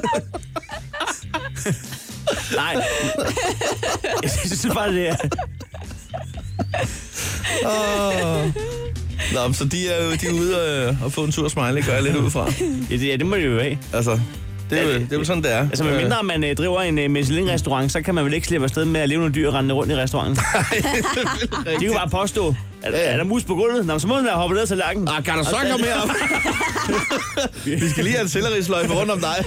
Nej. 2.55 2.84
Jeg 4.22 4.31
synes 4.31 4.66
bare, 4.75 4.93
det 4.93 5.08
er... 5.08 5.16
Åh. 7.66 8.46
Nå, 9.32 9.52
så 9.52 9.64
de 9.64 9.88
er 9.88 10.05
jo 10.05 10.11
de 10.12 10.26
er 10.26 10.32
ude 10.32 10.56
øh, 10.56 11.02
og 11.05 11.12
få 11.12 11.25
en 11.25 11.32
tur 11.32 11.49
smiley, 11.49 11.84
gør 11.84 11.93
jeg 11.93 12.02
lidt 12.02 12.16
ud 12.16 12.31
fra. 12.31 12.52
Ja, 12.90 12.96
det, 12.96 13.08
ja, 13.08 13.16
det 13.16 13.26
må 13.26 13.37
det 13.37 13.46
jo 13.46 13.61
have. 13.61 13.78
Altså, 13.93 14.20
det 14.70 14.78
er 14.78 14.82
jo, 14.82 14.93
det 14.93 15.12
er 15.12 15.16
jo 15.16 15.25
sådan, 15.25 15.43
det 15.43 15.52
er. 15.52 15.58
Altså, 15.58 15.84
med 15.84 15.96
mindre 15.96 16.16
man 16.22 16.44
øh, 16.44 16.56
driver 16.56 16.81
en 16.82 16.99
øh, 16.99 17.11
Michelin-restaurant, 17.11 17.93
så 17.93 18.02
kan 18.02 18.14
man 18.14 18.25
vel 18.25 18.34
ikke 18.34 18.46
slippe 18.46 18.64
afsted 18.64 18.84
med 18.84 19.00
at 19.00 19.08
leve 19.08 19.19
nogle 19.19 19.34
dyr 19.34 19.50
rendende 19.50 19.75
rundt 19.75 19.93
i 19.93 19.96
restauranten. 19.96 20.37
De 21.81 21.84
kan 21.84 21.94
bare 21.94 22.11
påstå, 22.11 22.55
at 22.82 22.93
er 22.94 23.16
der 23.16 23.25
mus 23.25 23.44
på 23.44 23.55
gulvet? 23.55 23.87
Nå, 23.87 23.99
så 23.99 24.06
må 24.06 24.16
den 24.16 24.25
være 24.25 24.34
hoppet 24.34 24.58
ned 24.58 24.66
til 24.66 24.76
lakken. 24.76 25.08
Ah, 25.08 25.25
kan 25.25 25.34
du 25.38 25.44
så 25.44 25.56
komme 25.70 25.87
mere 25.87 26.02
op? 26.02 26.08
Vi 27.81 27.88
skal 27.88 28.05
lige 28.05 28.16
have 28.16 28.22
en 28.22 28.28
sellerisløjfe 28.28 28.94
rundt 28.94 29.11
om 29.12 29.20
dig. 29.20 29.44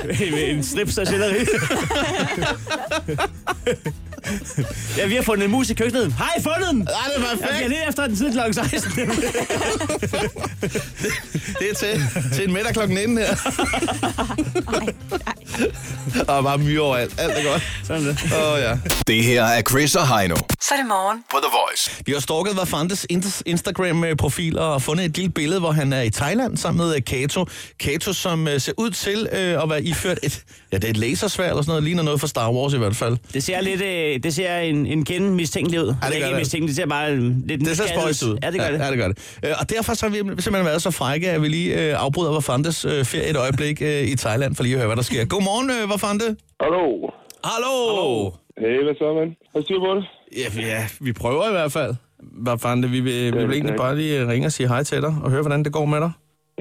En 0.49 0.63
snips 0.63 0.97
af 0.97 1.07
selleri. 1.07 1.45
ja, 4.97 5.05
vi 5.07 5.15
har 5.15 5.21
fundet 5.21 5.45
en 5.45 5.51
mus 5.51 5.69
i 5.69 5.73
køkkenet. 5.73 6.13
Har 6.13 6.33
I 6.37 6.41
fundet 6.43 6.67
den? 6.71 6.87
Ej, 6.87 6.93
det 7.15 7.23
er 7.23 7.29
Jeg 7.29 7.37
bliver 7.37 7.47
perfekt. 7.49 7.69
lidt 7.69 7.79
efter 7.89 8.07
den 8.07 8.15
siden 8.17 8.33
kl. 8.33 8.39
16. 8.53 8.91
Det 11.59 11.69
er 11.71 11.73
til, 11.79 12.03
til 12.33 12.47
en 12.47 12.53
middag 12.53 12.73
klokken 12.73 12.97
19 12.97 13.17
her. 13.17 13.35
Og 16.27 16.43
bare 16.43 16.57
myre 16.57 16.81
overalt. 16.81 17.19
Alt 17.19 17.33
er 17.37 17.51
godt. 17.51 17.63
Sådan 17.83 18.05
det. 18.05 18.19
Åh, 18.33 18.53
oh, 18.53 18.59
ja. 18.59 18.77
Det 19.07 19.23
her 19.23 19.43
er 19.43 19.61
Chris 19.61 19.95
og 19.95 20.17
Heino 20.17 20.35
Så 20.35 20.73
er 20.73 20.77
det 20.77 20.87
morgen. 20.87 21.23
på 21.31 21.37
The 21.43 21.51
Voice. 21.51 21.91
Vi 22.05 22.11
har 22.11 22.19
stalket 22.19 22.57
Vafandes 22.57 23.05
Instagram-profil 23.45 24.59
og 24.59 24.81
fundet 24.81 25.05
et 25.05 25.17
lille 25.17 25.31
billede, 25.31 25.59
hvor 25.59 25.71
han 25.71 25.93
er 25.93 26.01
i 26.01 26.09
Thailand 26.09 26.57
sammen 26.57 26.87
med 26.87 26.95
øh, 26.95 27.01
Kato. 27.03 27.45
Kato, 27.79 28.13
som 28.13 28.47
øh, 28.47 28.61
ser 28.61 28.71
ud 28.77 28.89
til 28.89 29.27
øh, 29.31 29.63
at 29.63 29.69
være 29.69 29.83
iført 29.83 30.19
et, 30.23 30.43
ja, 30.71 30.77
det 30.77 30.83
er 30.83 30.89
et 30.89 30.97
lasersværd 30.97 31.49
eller 31.49 31.61
sådan 31.61 31.71
noget, 31.71 31.83
ligner 31.83 32.03
noget 32.03 32.19
fra 32.19 32.27
Star 32.27 32.51
Wars 32.51 32.73
i 32.73 32.77
hvert 32.77 32.95
fald. 32.95 33.17
Det 33.33 33.43
ser 33.43 33.61
lidt, 33.61 33.81
øh, 33.81 34.23
det 34.23 34.33
ser 34.35 34.57
en, 34.57 34.85
en 34.85 35.05
kende 35.05 35.31
mistænkeligt 35.31 35.81
ud. 35.83 35.95
gør 36.01 36.09
ikke 36.15 36.27
det. 36.27 36.35
mistænkeligt, 36.37 36.77
det 36.77 36.83
ser 36.83 36.89
bare 36.89 37.15
lidt 37.19 37.61
Det 37.65 37.77
ser 37.77 37.87
spøjst 37.87 38.23
ud. 38.23 38.37
Ja, 38.43 38.51
det 38.51 38.59
gør 38.59 38.71
det. 38.71 38.79
Ja, 38.79 38.89
det 38.89 38.97
gør 38.97 39.07
det. 39.07 39.17
Øh, 39.43 39.51
Og 39.59 39.69
derfor 39.69 39.93
så 39.93 40.05
har 40.05 40.09
vi 40.09 40.17
simpelthen 40.17 40.65
været 40.65 40.81
så 40.81 40.91
frække, 40.91 41.29
at 41.29 41.41
vi 41.41 41.47
lige 41.47 41.73
øh, 41.81 42.01
afbryder 42.01 42.31
Vafandes 42.31 42.85
øh, 42.85 43.05
ferie 43.05 43.29
et 43.29 43.35
øjeblik 43.37 43.81
øh, 43.81 44.01
i 44.03 44.15
Thailand, 44.15 44.55
for 44.55 44.63
lige 44.63 44.73
at 44.73 44.79
høre, 44.79 44.87
hvad 44.87 44.95
der 44.97 45.03
sker. 45.03 45.25
Godmorgen, 45.25 45.46
øh, 45.55 45.89
Vafande. 45.91 46.27
Hallo. 46.63 46.83
Hallo. 47.49 48.31
Hey, 48.61 48.83
hvad 48.83 48.95
så, 49.01 49.13
mand? 49.13 49.31
Har 49.51 49.59
du 49.59 49.65
styr 49.65 49.79
på 49.79 49.95
det? 49.95 50.05
Ja, 50.41 50.47
ja, 50.71 50.81
vi 51.01 51.11
prøver 51.13 51.43
i 51.51 51.51
hvert 51.51 51.71
fald. 51.71 51.95
Vafande, 52.47 52.89
vi 52.95 52.99
vil, 52.99 53.19
vi 53.25 53.37
vil 53.37 53.47
tak. 53.47 53.55
egentlig 53.55 53.75
bare 53.75 53.95
lige 53.95 54.27
ringe 54.31 54.45
og 54.47 54.51
sige 54.51 54.67
hej 54.67 54.83
til 54.83 55.01
dig 55.01 55.13
og 55.23 55.31
høre, 55.31 55.41
hvordan 55.41 55.63
det 55.63 55.73
går 55.73 55.85
med 55.85 55.99
dig. 56.05 56.11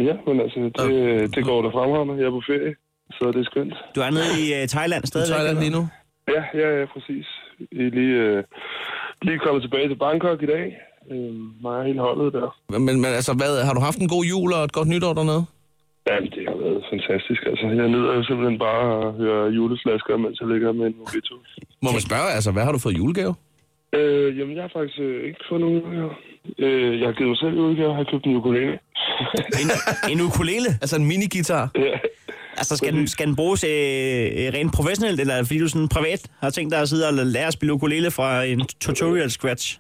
Ja, 0.08 0.14
men 0.26 0.40
altså, 0.40 0.58
det, 0.80 1.36
det 1.36 1.44
går 1.44 1.62
der 1.62 1.70
fremragende. 1.70 2.14
Jeg 2.20 2.26
er 2.30 2.34
på 2.38 2.42
ferie, 2.50 2.74
så 3.16 3.24
det 3.34 3.40
er 3.40 3.48
skønt. 3.50 3.74
Du 3.94 4.00
er 4.00 4.10
nede 4.10 4.30
i 4.42 4.44
uh, 4.56 4.68
Thailand 4.74 5.04
I 5.04 5.06
stadig. 5.06 5.28
Thailand 5.34 5.58
lige 5.58 5.74
nu. 5.78 5.82
Ja, 6.34 6.42
ja, 6.60 6.68
ja, 6.78 6.84
præcis. 6.94 7.26
Vi 7.76 7.86
er 7.86 7.90
lige, 8.00 8.16
øh, 8.26 8.44
lige 9.22 9.38
kommet 9.38 9.62
tilbage 9.62 9.88
til 9.88 9.98
Bangkok 10.04 10.42
i 10.42 10.46
dag. 10.54 10.64
Øh, 11.10 11.34
mig 11.62 11.76
og 11.80 11.84
hele 11.84 12.00
holdet 12.00 12.32
der. 12.32 12.48
Men, 12.68 12.82
men 13.02 13.10
altså, 13.20 13.32
hvad, 13.40 13.52
har 13.66 13.74
du 13.74 13.80
haft 13.80 13.98
en 13.98 14.08
god 14.08 14.24
jul 14.24 14.52
og 14.52 14.64
et 14.64 14.72
godt 14.72 14.88
nytår 14.88 15.12
dernede? 15.12 15.42
Ja, 16.08 16.16
det 16.34 16.42
har 16.50 16.56
været 16.64 16.80
fantastisk. 16.92 17.42
Altså, 17.50 17.66
jeg 17.80 17.88
nyder 17.94 18.12
jo 18.18 18.22
simpelthen 18.28 18.58
bare 18.58 18.84
at 18.98 19.14
høre 19.22 19.42
juleflasker, 19.56 20.16
mens 20.16 20.40
jeg 20.40 20.48
ligger 20.48 20.72
med 20.72 20.86
en 20.86 20.96
mojito. 21.00 21.34
Må 21.84 21.88
man 21.96 22.02
spørge, 22.08 22.28
altså, 22.36 22.50
hvad 22.52 22.64
har 22.66 22.72
du 22.72 22.78
fået 22.78 22.98
julegave? 23.00 23.34
Øh, 23.98 24.38
jamen, 24.38 24.54
jeg 24.56 24.62
har 24.66 24.72
faktisk 24.78 24.98
øh, 25.08 25.26
ikke 25.28 25.40
fået 25.48 25.60
nogen 25.60 25.82
udgave. 25.82 26.10
Øh, 26.58 27.00
jeg 27.00 27.06
har 27.08 27.14
givet 27.18 27.28
mig 27.32 27.38
selv 27.38 27.54
udgave. 27.68 27.88
Jeg 27.88 27.96
har 27.96 28.08
købt 28.12 28.24
en 28.26 28.36
ukulele. 28.36 28.78
En, 29.62 29.68
en 30.12 30.20
ukulele. 30.28 30.68
Altså 30.82 30.96
en 30.96 31.06
mini-guitar? 31.10 31.64
ja. 31.86 31.98
Altså, 32.60 32.76
skal 32.76 32.92
den, 32.92 33.08
skal 33.08 33.26
den 33.26 33.36
bruges 33.36 33.64
øh, 33.64 33.70
øh, 33.70 34.52
rent 34.56 34.72
professionelt, 34.74 35.20
eller 35.20 35.34
er 35.34 35.38
det 35.38 35.46
fordi 35.46 35.60
du 35.60 35.68
sådan 35.68 35.88
privat 35.88 36.22
har 36.40 36.50
tænkt 36.50 36.72
dig 36.72 36.80
at 36.80 36.88
sidde 36.88 37.08
og 37.08 37.14
lære 37.14 37.46
at 37.46 37.52
spille 37.52 37.72
ukulele 37.72 38.10
fra 38.10 38.44
en 38.44 38.60
tutorial 38.80 39.30
scratch? 39.30 39.78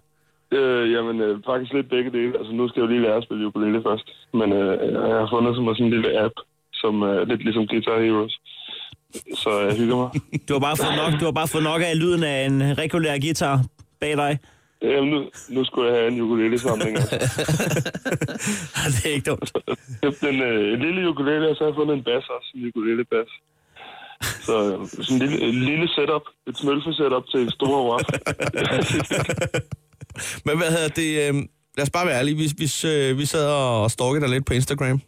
Øh, 0.52 0.92
jamen, 0.92 1.20
øh, 1.20 1.38
faktisk 1.46 1.72
lidt 1.72 1.88
begge 1.88 2.10
dele. 2.10 2.38
Altså, 2.38 2.52
nu 2.52 2.68
skal 2.68 2.80
jeg 2.80 2.86
jo 2.86 2.92
lige 2.92 3.02
lære 3.02 3.16
at 3.16 3.24
spille 3.24 3.46
ukulele 3.46 3.82
først. 3.82 4.06
Men 4.32 4.52
øh, 4.52 4.92
jeg 5.10 5.16
har 5.22 5.28
fundet 5.32 5.56
som 5.56 5.66
sådan 5.66 5.86
en 5.86 5.90
lille 5.90 6.20
app, 6.24 6.34
som 6.72 7.02
er 7.02 7.24
lidt 7.24 7.42
ligesom 7.44 7.66
Guitar 7.66 8.00
Heroes. 8.04 8.40
Så 9.34 9.50
jeg 9.60 9.76
hygger 9.76 9.96
mig. 9.96 10.10
Du 10.48 10.52
har 10.56 10.60
bare 10.60 10.76
fået 10.76 10.96
nok, 11.02 11.20
du 11.20 11.24
har 11.24 11.36
bare 11.40 11.48
fået 11.48 11.64
nok 11.64 11.80
af 11.82 11.98
lyden 12.02 12.22
af 12.24 12.38
en 12.46 12.78
regulær 12.78 13.18
guitar 13.18 13.64
bag 14.00 14.16
dig. 14.16 14.38
Jamen, 14.82 15.10
nu, 15.10 15.18
nu 15.48 15.64
skulle 15.64 15.86
jeg 15.88 15.96
have 15.98 16.12
en 16.12 16.20
ukulele-samling. 16.20 16.96
Altså. 16.96 17.16
det 18.92 19.06
er 19.06 19.14
ikke 19.14 19.30
dumt. 19.30 19.52
Jeg 19.68 19.76
købte 20.02 20.28
en, 20.28 20.42
øh, 20.42 20.72
en 20.74 20.80
lille 20.86 21.08
ukulele, 21.08 21.48
og 21.50 21.56
så 21.56 21.64
har 21.64 21.70
jeg 21.70 21.74
fundet 21.74 21.94
en 21.94 22.02
bass 22.02 22.26
også. 22.36 22.48
En 22.54 22.68
ukulele-bass. 22.68 23.30
Så 24.46 24.54
øh, 24.66 24.86
sådan 24.86 25.22
en 25.22 25.28
lille, 25.28 25.44
en 25.48 25.54
lille 25.70 25.88
setup. 25.88 26.22
Et 26.48 26.56
smølfe-setup 26.58 27.24
til 27.30 27.40
en 27.40 27.50
stor 27.50 27.76
waf. 27.88 28.02
Men 30.44 30.56
hvad 30.58 30.70
hedder 30.70 30.88
det? 30.88 31.10
Øh, 31.28 31.34
lad 31.76 31.82
os 31.82 31.90
bare 31.90 32.06
være 32.06 32.18
ærlige. 32.18 32.36
Vi, 32.36 32.46
vi, 32.62 32.68
øh, 32.90 33.18
vi 33.18 33.24
sad 33.24 33.46
og 33.50 33.90
stalkede 33.90 34.20
dig 34.20 34.30
lidt 34.30 34.46
på 34.46 34.54
Instagram. 34.54 35.00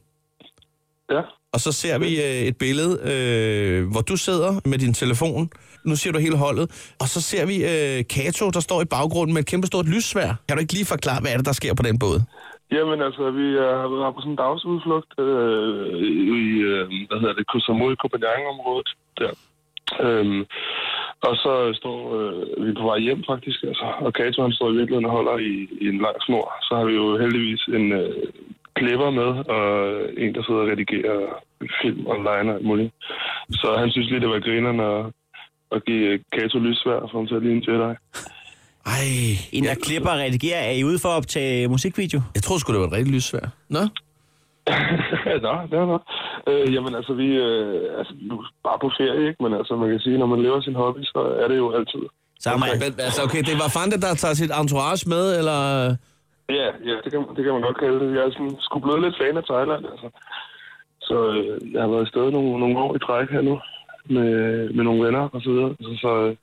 ja. 1.11 1.23
Og 1.53 1.61
så 1.61 1.73
ser 1.73 1.99
vi 1.99 2.11
øh, 2.27 2.41
et 2.51 2.57
billede, 2.65 2.93
øh, 3.13 3.91
hvor 3.93 4.01
du 4.01 4.17
sidder 4.17 4.53
med 4.71 4.79
din 4.79 4.95
telefon. 4.95 5.51
Nu 5.85 5.97
ser 5.97 6.13
du 6.13 6.19
hele 6.19 6.37
holdet. 6.37 6.67
Og 7.03 7.09
så 7.15 7.21
ser 7.31 7.45
vi 7.47 7.57
øh, 7.73 7.99
Kato, 8.15 8.51
der 8.51 8.61
står 8.61 8.83
i 8.83 8.89
baggrunden 8.97 9.35
med 9.35 9.43
et 9.43 9.49
kæmpe 9.53 9.67
stort 9.67 9.87
lyssvær. 9.95 10.31
Kan 10.47 10.57
du 10.57 10.61
ikke 10.61 10.73
lige 10.79 10.93
forklare, 10.95 11.21
hvad 11.21 11.31
er 11.33 11.37
det, 11.37 11.47
der 11.47 11.53
sker 11.61 11.75
på 11.75 11.83
den 11.89 11.99
båd? 11.99 12.19
Jamen 12.77 12.99
altså, 13.09 13.25
vi 13.41 13.47
øh, 13.65 13.73
har 13.81 13.89
været 13.93 14.15
på 14.15 14.21
sådan 14.21 14.33
en 14.33 14.43
dagsudflugt 14.45 15.13
øh, 15.27 15.83
i, 16.41 16.45
øh, 16.71 16.83
hvad 17.09 17.19
hedder 17.21 17.37
det, 17.39 17.47
Koh 17.51 17.61
Samui, 17.67 17.95
Copenhagen-området 18.03 18.89
der. 19.21 19.33
Øhm, 20.07 20.41
og 21.27 21.35
så 21.43 21.53
står 21.81 21.99
øh, 22.19 22.67
vi 22.67 22.73
på 22.81 22.85
vej 22.91 22.99
hjem 22.99 23.23
faktisk, 23.33 23.59
altså, 23.71 23.87
og 24.07 24.13
Kato 24.15 24.43
han 24.43 24.53
står 24.53 24.69
i 24.71 24.77
virkeligheden 24.79 25.11
og 25.11 25.17
holder 25.19 25.37
i, 25.39 25.55
i 25.85 25.85
en 25.93 26.01
lang 26.05 26.17
snor. 26.27 26.47
Så 26.67 26.73
har 26.79 26.85
vi 26.85 26.95
jo 26.95 27.19
heldigvis 27.23 27.63
en 27.79 27.93
øh, 27.93 28.15
klipper 28.79 29.11
med, 29.11 29.31
og 29.57 29.65
en, 30.23 30.35
der 30.35 30.43
sidder 30.43 30.61
og 30.65 30.69
redigerer 30.73 31.19
film 31.83 32.07
online 32.07 32.49
og 32.51 32.57
alt 32.57 32.67
muligt. 32.71 32.91
Så 33.61 33.69
han 33.79 33.91
synes 33.91 34.09
lige, 34.11 34.21
det 34.21 34.29
var 34.29 34.41
grinerne 34.41 34.85
at, 34.95 35.05
at 35.75 35.85
give 35.85 36.19
Kato 36.33 36.59
lyssvær 36.59 37.01
for 37.11 37.19
ham 37.19 37.27
til 37.27 37.35
at 37.35 37.43
ligne 37.43 37.57
en 37.57 37.65
Jedi. 37.69 37.95
Ej, 38.87 39.07
En, 39.53 39.65
der 39.65 39.75
klipper 39.75 40.11
og 40.11 40.19
redigerer, 40.19 40.61
er 40.61 40.71
I 40.71 40.85
ude 40.85 40.99
for 40.99 41.09
at 41.09 41.17
optage 41.17 41.69
musikvideo? 41.69 42.21
jeg 42.35 42.43
troede 42.43 42.61
sgu, 42.61 42.73
det 42.73 42.81
var 42.81 42.87
et 42.87 42.93
rigtigt 42.93 43.15
lyssvær. 43.15 43.47
Nå? 43.69 43.81
Nå, 45.45 45.53
er 45.79 45.87
nok. 45.95 46.03
Øh, 46.49 46.75
jamen 46.75 46.95
altså, 46.99 47.13
vi 47.23 47.29
øh, 47.47 47.99
altså, 47.99 48.13
nu 48.31 48.37
bare 48.67 48.79
på 48.85 48.91
ferie, 48.99 49.29
ikke? 49.29 49.43
Men 49.45 49.53
altså, 49.55 49.73
man 49.77 49.91
kan 49.91 50.01
sige, 50.01 50.19
når 50.19 50.27
man 50.27 50.43
lever 50.43 50.61
sin 50.61 50.75
hobby, 50.83 51.03
så 51.03 51.21
er 51.43 51.49
det 51.49 51.57
jo 51.57 51.69
altid. 51.79 52.05
Så 52.41 52.49
okay. 52.55 52.73
Men, 52.83 52.93
altså, 53.07 53.21
okay, 53.27 53.43
det 53.49 53.57
var 53.63 53.69
Fante, 53.77 54.01
der 54.01 54.15
tager 54.15 54.35
sit 54.35 54.53
entourage 54.61 55.05
med, 55.15 55.25
eller... 55.39 55.59
Ja, 56.59 56.69
ja 56.89 56.95
det, 57.05 57.09
kan, 57.13 57.21
det 57.37 57.43
kan 57.45 57.53
man 57.57 57.67
godt 57.69 57.79
kalde 57.83 57.99
det. 58.03 58.09
Jeg 58.17 58.23
er 58.25 58.33
sådan, 58.37 58.57
sgu 58.61 58.79
blevet 58.79 59.03
lidt 59.05 59.19
fan 59.21 59.37
af 59.41 59.45
Thailand, 59.51 59.85
altså. 59.93 60.09
Så 61.09 61.17
øh, 61.35 61.73
jeg 61.73 61.81
har 61.83 61.89
været 61.93 62.07
afsted 62.07 62.31
nogle, 62.37 62.61
nogle 62.63 62.79
år 62.85 62.97
i 62.97 62.99
træk 63.07 63.29
her 63.31 63.43
nu 63.51 63.55
med, 64.17 64.31
med 64.77 64.85
nogle 64.85 65.05
venner 65.07 65.25
og 65.35 65.41
så 65.45 65.51
videre. 65.51 65.71
Så, 65.81 65.91
så 66.05 66.11
øh, 66.25 66.37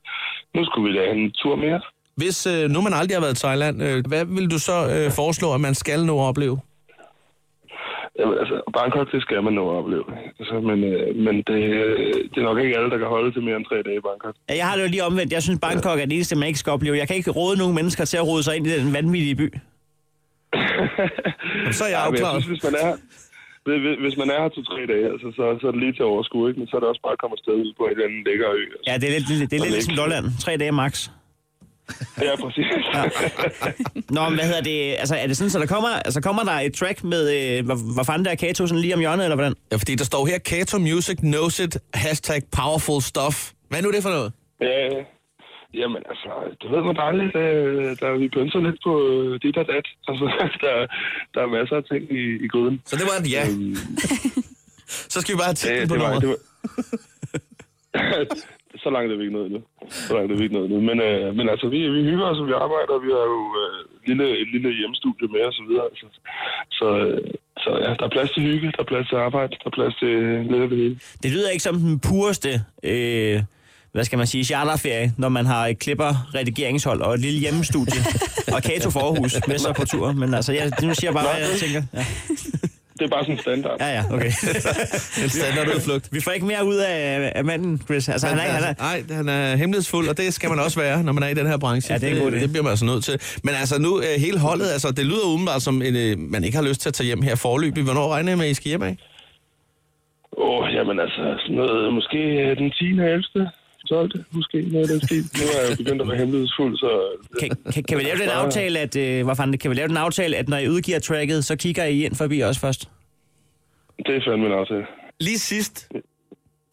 nu 0.56 0.66
skulle 0.66 0.86
vi 0.88 0.98
da 0.98 1.04
have 1.06 1.18
en 1.18 1.32
tur 1.32 1.56
mere. 1.56 1.82
Hvis 2.22 2.48
øh, 2.54 2.70
nu 2.70 2.82
man 2.82 2.94
aldrig 2.94 3.16
har 3.18 3.26
været 3.26 3.38
i 3.38 3.44
Thailand, 3.46 3.84
øh, 3.84 4.04
hvad 4.08 4.26
vil 4.26 4.52
du 4.52 4.60
så 4.60 4.78
øh, 4.96 5.12
foreslå, 5.20 5.54
at 5.54 5.62
man 5.62 5.76
skal 5.76 6.06
nå 6.06 6.16
at 6.20 6.28
opleve? 6.32 6.58
Jamen, 8.20 8.36
altså, 8.42 8.56
Bangkok, 8.78 9.08
det 9.12 9.22
skal 9.22 9.44
man 9.44 9.54
nå 9.54 9.64
at 9.72 9.76
opleve. 9.80 10.04
Altså, 10.40 10.56
men 10.70 10.78
øh, 10.84 11.16
men 11.26 11.36
det, 11.50 11.62
øh, 11.82 12.14
det 12.32 12.38
er 12.42 12.48
nok 12.50 12.60
ikke 12.64 12.76
alle, 12.78 12.90
der 12.90 12.98
kan 12.98 13.08
holde 13.08 13.32
til 13.32 13.42
mere 13.48 13.56
end 13.60 13.66
tre 13.66 13.78
dage 13.88 13.98
i 13.98 14.06
Bangkok. 14.10 14.36
Ja, 14.50 14.56
Jeg 14.56 14.66
har 14.68 14.76
det 14.76 14.84
jo 14.84 14.90
lige 14.90 15.04
omvendt. 15.04 15.34
Jeg 15.34 15.44
synes, 15.44 15.60
Bangkok 15.68 15.98
er 16.00 16.06
det 16.06 16.14
eneste, 16.14 16.36
man 16.36 16.48
ikke 16.48 16.60
skal 16.60 16.72
opleve. 16.76 16.98
Jeg 17.02 17.08
kan 17.08 17.16
ikke 17.16 17.32
råde 17.32 17.58
nogen 17.58 17.76
mennesker 17.76 18.06
til 18.06 18.18
at 18.18 18.28
rode 18.28 18.44
sig 18.44 18.56
ind 18.58 18.68
i 18.68 18.80
den 18.84 18.94
vanvittige 18.94 19.36
by. 19.36 19.48
Så 21.78 21.84
er 21.88 21.92
jeg 21.96 22.00
Ja, 22.04 22.10
men 22.10 22.20
jeg 22.20 22.28
afklaret. 22.28 22.44
synes, 22.44 22.48
hvis 22.54 22.64
man 22.72 22.76
er, 22.86 22.92
hvis- 24.04 24.18
man 24.22 24.30
er 24.34 24.38
her 24.44 24.50
to-tre 24.50 24.82
dage, 24.94 25.06
altså, 25.14 25.28
så, 25.38 25.44
så 25.62 25.64
er 25.68 25.72
det 25.72 25.80
lige 25.86 25.94
til 25.98 26.04
at 26.08 26.12
overskue, 26.16 26.46
ikke? 26.50 26.60
Men 26.60 26.68
så 26.68 26.74
er 26.78 26.80
det 26.82 26.90
også 26.90 27.02
bare 27.06 27.16
at 27.18 27.22
komme 27.22 27.34
afsted 27.38 27.54
ud 27.64 27.74
på 27.78 27.84
en 27.86 27.92
eller 27.92 28.06
anden 28.08 28.24
lækker 28.28 28.50
ø. 28.60 28.62
Altså. 28.76 28.86
Ja, 28.90 28.94
det 29.02 29.06
er 29.10 29.14
lidt, 29.18 29.28
det 29.52 29.56
er 29.58 29.64
lidt 29.66 29.76
ligesom 29.80 29.96
Lolland. 30.02 30.26
Tre 30.46 30.52
dage 30.64 30.72
max. 30.84 30.94
Ja, 32.22 32.36
præcis. 32.44 32.66
Ja. 32.94 33.04
Nå, 34.10 34.22
men 34.30 34.34
hvad 34.40 34.46
hedder 34.52 34.62
det? 34.62 34.96
Altså, 35.00 35.16
er 35.16 35.28
det 35.28 35.38
sådan, 35.38 35.50
så 35.50 35.60
der 35.60 35.66
kommer, 35.66 35.90
altså, 35.90 36.22
kommer 36.22 36.44
der 36.44 36.52
et 36.52 36.74
track 36.74 37.04
med, 37.04 37.24
øh, 37.38 37.66
hvor 37.96 38.04
fanden 38.04 38.26
der 38.26 38.32
er 38.32 38.36
Kato 38.36 38.68
sådan 38.68 38.82
lige 38.82 38.94
om 38.94 39.00
hjørnet, 39.00 39.24
eller 39.26 39.36
hvordan? 39.36 39.56
Ja, 39.72 39.76
fordi 39.78 39.96
der 39.96 40.04
står 40.04 40.26
her, 40.26 40.38
Kato 40.38 40.78
Music 40.80 41.18
knows 41.18 41.60
it, 41.60 41.78
hashtag 41.94 42.42
powerful 42.52 43.02
stuff. 43.02 43.52
Hvad 43.70 43.80
er 43.80 43.84
nu 43.84 43.92
det 43.92 44.04
for 44.04 44.10
noget? 44.10 44.34
ja, 44.62 44.90
jamen 45.82 46.02
altså, 46.12 46.30
det 46.62 46.68
ved 46.74 46.82
man 46.90 46.96
dejligt. 46.96 47.36
Øh, 47.36 47.98
der, 48.02 48.18
vi 48.24 48.28
pønser 48.38 48.60
lidt 48.68 48.80
på 48.88 48.94
øh, 49.10 49.40
dit 49.44 49.58
og 49.58 49.66
dat. 49.72 49.86
Altså, 50.10 50.26
der, 50.64 50.74
der 51.34 51.42
er 51.46 51.50
masser 51.58 51.76
af 51.76 51.84
ting 51.92 52.04
i, 52.20 52.24
i 52.46 52.48
gryden. 52.54 52.82
Så 52.86 52.96
det 52.96 53.06
var 53.10 53.16
et 53.24 53.32
ja. 53.32 53.44
Øhm, 53.50 53.76
Så 55.14 55.18
skal 55.22 55.32
vi 55.34 55.38
bare 55.38 55.52
have 55.52 55.58
Ja, 55.64 55.64
titlen 55.64 55.88
på 55.90 55.96
det 55.96 56.04
var, 56.04 56.14
nummeret. 56.14 56.22
det 56.22 56.30
var... 56.30 56.40
så 58.86 58.90
langt 58.96 59.10
er 59.12 59.18
vi 59.18 59.24
ikke 59.26 59.38
nået 59.38 59.48
endnu. 59.50 59.62
Så 60.08 60.12
langt 60.16 60.30
er 60.32 60.38
vi 60.38 60.44
ikke 60.46 60.56
nået 60.58 60.68
endnu. 60.68 60.80
Men, 60.90 60.98
øh, 61.08 61.26
men 61.38 61.46
altså, 61.54 61.66
vi, 61.74 61.80
vi 61.96 62.02
hygger 62.10 62.26
os, 62.32 62.40
og 62.42 62.48
vi 62.50 62.54
arbejder, 62.66 62.94
og 62.98 63.02
vi 63.06 63.12
har 63.18 63.26
jo 63.36 63.42
øh, 63.64 63.80
lille, 64.08 64.26
et 64.42 64.50
lille 64.54 64.70
hjemmestudie 64.80 65.28
med 65.34 65.44
og 65.50 65.54
så 65.60 65.64
videre. 65.68 65.86
Altså. 65.92 66.08
Så, 66.80 66.88
øh, 67.04 67.22
så 67.64 67.70
ja, 67.86 67.92
der 68.00 68.06
er 68.10 68.14
plads 68.16 68.32
til 68.34 68.42
hygge, 68.50 68.68
der 68.76 68.82
er 68.86 68.90
plads 68.94 69.08
til 69.10 69.18
arbejde, 69.28 69.52
der 69.62 69.68
er 69.72 69.76
plads 69.80 69.96
til 70.02 70.14
lidt 70.52 70.62
af 70.66 70.70
det 70.72 70.78
hele. 70.84 70.96
Det 71.24 71.30
lyder 71.36 71.50
ikke 71.50 71.68
som 71.70 71.76
den 71.86 72.00
pureste, 72.08 72.52
øh, 72.92 73.38
hvad 73.96 74.04
skal 74.08 74.18
man 74.22 74.28
sige, 74.34 74.44
charterferie, 74.52 75.08
når 75.18 75.30
man 75.38 75.46
har 75.54 75.64
et 75.72 75.78
klipper, 75.84 76.12
redigeringshold 76.38 77.00
og 77.02 77.14
et 77.14 77.22
lille 77.26 77.40
hjemmestudie. 77.46 78.02
og 78.56 78.60
Kato 78.68 78.90
for 78.96 79.02
Aarhus 79.08 79.34
med 79.48 79.58
sig 79.66 79.74
på 79.80 79.86
tur. 79.86 80.08
Men 80.22 80.34
altså, 80.34 80.52
jeg, 80.54 80.66
nu 80.88 80.94
siger 80.94 81.10
jeg 81.10 81.16
bare, 81.20 81.28
hvad 81.40 81.50
jeg 81.50 81.60
tænker. 81.64 81.82
Ja, 81.94 82.06
Det 83.00 83.06
er 83.06 83.10
bare 83.10 83.24
sådan 83.24 83.36
en 83.36 83.42
standard. 83.42 83.78
ja, 83.80 83.90
ja 83.98 84.04
okay. 84.14 84.32
En 85.24 85.30
standardudflugt. 85.30 86.10
Vi 86.12 86.22
får 86.22 86.32
ikke 86.32 86.46
mere 86.46 86.66
ud 86.66 86.76
af, 86.76 87.32
af 87.36 87.46
manden, 87.46 87.82
Chris. 87.86 88.10
Altså, 88.10 88.28
han 88.28 88.38
er, 88.38 88.42
han 88.42 88.64
er, 88.64 88.74
Nej, 88.80 89.04
han 89.16 89.30
er 89.30 89.56
hemmelighedsfuld, 89.56 90.08
og 90.10 90.18
det 90.18 90.34
skal 90.34 90.50
man 90.50 90.60
også 90.60 90.80
være, 90.80 91.04
når 91.04 91.14
man 91.14 91.24
er 91.24 91.28
i 91.28 91.34
den 91.34 91.48
her 91.48 91.58
branche. 91.58 91.94
Ja, 91.94 92.00
det 92.00 92.10
er 92.10 92.16
en 92.16 92.22
god 92.22 92.32
idé. 92.32 92.34
det, 92.34 92.42
det 92.42 92.50
bliver 92.50 92.64
man 92.64 92.70
altså 92.70 92.86
nødt 92.86 93.04
til. 93.04 93.16
Men 93.44 93.54
altså 93.62 93.82
nu, 93.82 93.92
øh, 94.00 94.22
hele 94.26 94.40
holdet, 94.40 94.68
altså, 94.76 94.92
det 94.92 95.06
lyder 95.06 95.26
umiddelbart 95.34 95.62
som, 95.62 95.82
en, 95.82 95.96
øh, 95.96 96.20
man 96.34 96.44
ikke 96.44 96.58
har 96.58 96.66
lyst 96.70 96.82
til 96.82 96.90
at 96.90 96.94
tage 96.94 97.08
hjem 97.08 97.22
her 97.22 97.36
forløbig. 97.36 97.84
Hvornår 97.84 98.14
regner 98.14 98.32
I 98.32 98.36
med, 98.36 98.46
at 98.46 98.52
I 98.52 98.54
skal 98.54 98.70
hjem 98.70 98.84
af? 98.84 98.96
Åh, 100.38 100.64
oh, 100.64 100.74
jamen 100.76 101.00
altså, 101.00 101.22
sådan 101.44 101.56
noget, 101.56 101.94
måske 101.94 102.18
øh, 102.18 102.58
den 102.58 102.72
10. 102.72 102.86
11. 102.86 103.52
12. 103.86 104.12
måske 104.32 104.62
noget 104.62 104.90
af 104.90 105.00
den 105.00 105.08
stil. 105.08 105.24
Nu 105.40 105.46
er 105.56 105.68
jeg 105.68 105.78
begyndt 105.78 106.02
at 106.02 106.08
være 106.08 106.18
hemmelighedsfuld, 106.18 106.78
så... 106.78 106.90
kan, 107.40 107.50
kan, 107.74 107.84
kan, 107.84 107.98
vi 107.98 108.04
lave 108.04 108.18
den 108.18 108.30
aftale, 108.30 108.80
at, 108.80 108.96
øh, 108.96 109.26
hvad 109.26 109.36
fanden, 109.36 109.58
kan 109.58 109.72
vi 109.72 109.76
lave 109.76 109.88
den 109.88 109.98
aftale, 109.98 110.38
at 110.38 110.50
når 110.50 110.58
I 110.58 110.70
udgiver 110.70 111.00
tracket, 111.00 111.46
så 111.46 111.56
kigger 111.56 111.86
I 111.86 112.06
ind 112.06 112.16
forbi 112.16 112.44
os 112.44 112.60
først? 112.60 112.90
Det 113.98 114.16
er 114.16 114.22
fandme 114.28 114.46
en 114.46 114.52
aftale. 114.52 114.86
Lige 115.20 115.40
sidst, 115.40 115.90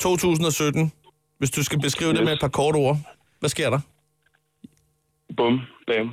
2017, 0.00 0.92
hvis 1.38 1.50
du 1.50 1.64
skal 1.64 1.80
beskrive 1.80 2.12
det 2.12 2.24
med 2.24 2.32
et 2.32 2.40
par 2.40 2.48
korte 2.48 2.76
ord, 2.76 2.96
hvad 3.40 3.50
sker 3.50 3.70
der? 3.70 3.80
Bum, 5.36 5.60
bam. 5.86 6.10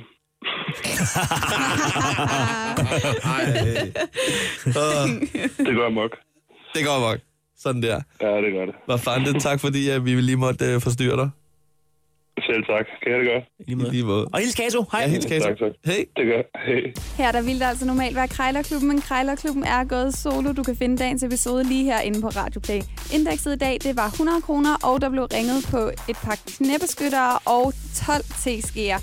Det 5.66 5.74
går 5.76 5.86
amok. 5.86 6.16
Det 6.74 6.84
går 6.84 7.10
nok. 7.10 7.18
Sådan 7.62 7.82
der. 7.82 8.00
Ja, 8.20 8.36
det 8.44 8.52
gør 8.52 8.64
det. 8.66 8.74
Hvad 8.86 8.98
fanden, 8.98 9.40
tak 9.40 9.60
fordi 9.60 9.88
at 9.88 10.04
vi 10.04 10.10
lige 10.20 10.36
måtte 10.36 10.64
øh, 10.64 10.80
forstyrre 10.80 11.16
dig. 11.16 11.30
Selv 12.48 12.64
tak. 12.64 12.86
Kan 13.02 13.12
jeg 13.12 13.20
det 13.20 13.28
godt? 13.32 13.44
I 13.58 13.62
lige 13.62 13.72
I 13.72 13.74
måde. 13.74 13.90
lige 13.90 14.04
måde. 14.04 14.24
Og 14.32 14.38
hils 14.40 14.54
Kato. 14.54 14.84
Hej. 14.92 15.00
Ja, 15.00 15.08
helt 15.08 15.26
Kato. 15.28 15.48
Tak, 15.48 15.58
tak. 15.58 15.72
Hey. 15.84 16.04
Det 16.16 16.24
gør 16.30 16.42
Hej. 16.66 16.92
Her 17.16 17.32
der 17.32 17.42
ville 17.42 17.60
der 17.60 17.68
altså 17.68 17.86
normalt 17.86 18.16
være 18.16 18.28
Krejlerklubben, 18.28 18.88
men 18.88 19.00
Krejlerklubben 19.00 19.64
er 19.64 19.84
gået 19.84 20.14
solo. 20.14 20.52
Du 20.52 20.62
kan 20.62 20.76
finde 20.76 20.96
dagens 20.98 21.22
episode 21.22 21.64
lige 21.64 21.84
herinde 21.84 22.20
på 22.20 22.28
Radio 22.28 22.60
Play. 22.60 22.80
Indekset 23.14 23.52
i 23.56 23.58
dag, 23.58 23.76
det 23.82 23.96
var 23.96 24.06
100 24.06 24.42
kroner, 24.42 24.74
og 24.88 25.00
der 25.00 25.10
blev 25.10 25.24
ringet 25.24 25.58
på 25.70 25.80
et 26.10 26.18
par 26.24 26.36
knæbeskyttere 26.56 27.38
og 27.56 27.72
12 28.06 28.24
teskeer. 28.44 28.98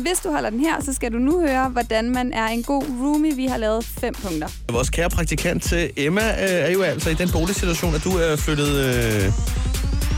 Hvis 0.00 0.18
du 0.24 0.30
holder 0.30 0.50
den 0.50 0.60
her, 0.60 0.74
så 0.84 0.92
skal 0.94 1.12
du 1.12 1.18
nu 1.18 1.40
høre, 1.40 1.68
hvordan 1.68 2.10
man 2.10 2.32
er 2.32 2.46
en 2.46 2.62
god 2.62 2.82
roomie. 3.02 3.36
Vi 3.36 3.46
har 3.46 3.56
lavet 3.56 3.84
fem 3.84 4.14
punkter. 4.14 4.48
Vores 4.72 4.90
kære 4.90 5.10
praktikant 5.10 5.62
til 5.62 5.90
Emma 5.96 6.20
øh, 6.20 6.50
er 6.50 6.70
jo 6.70 6.82
altså 6.82 7.10
i 7.10 7.14
den 7.14 7.30
boligsituation, 7.30 7.94
at 7.94 8.04
du 8.04 8.10
er 8.10 8.36
flyttet 8.36 8.68
øh, 8.76 9.32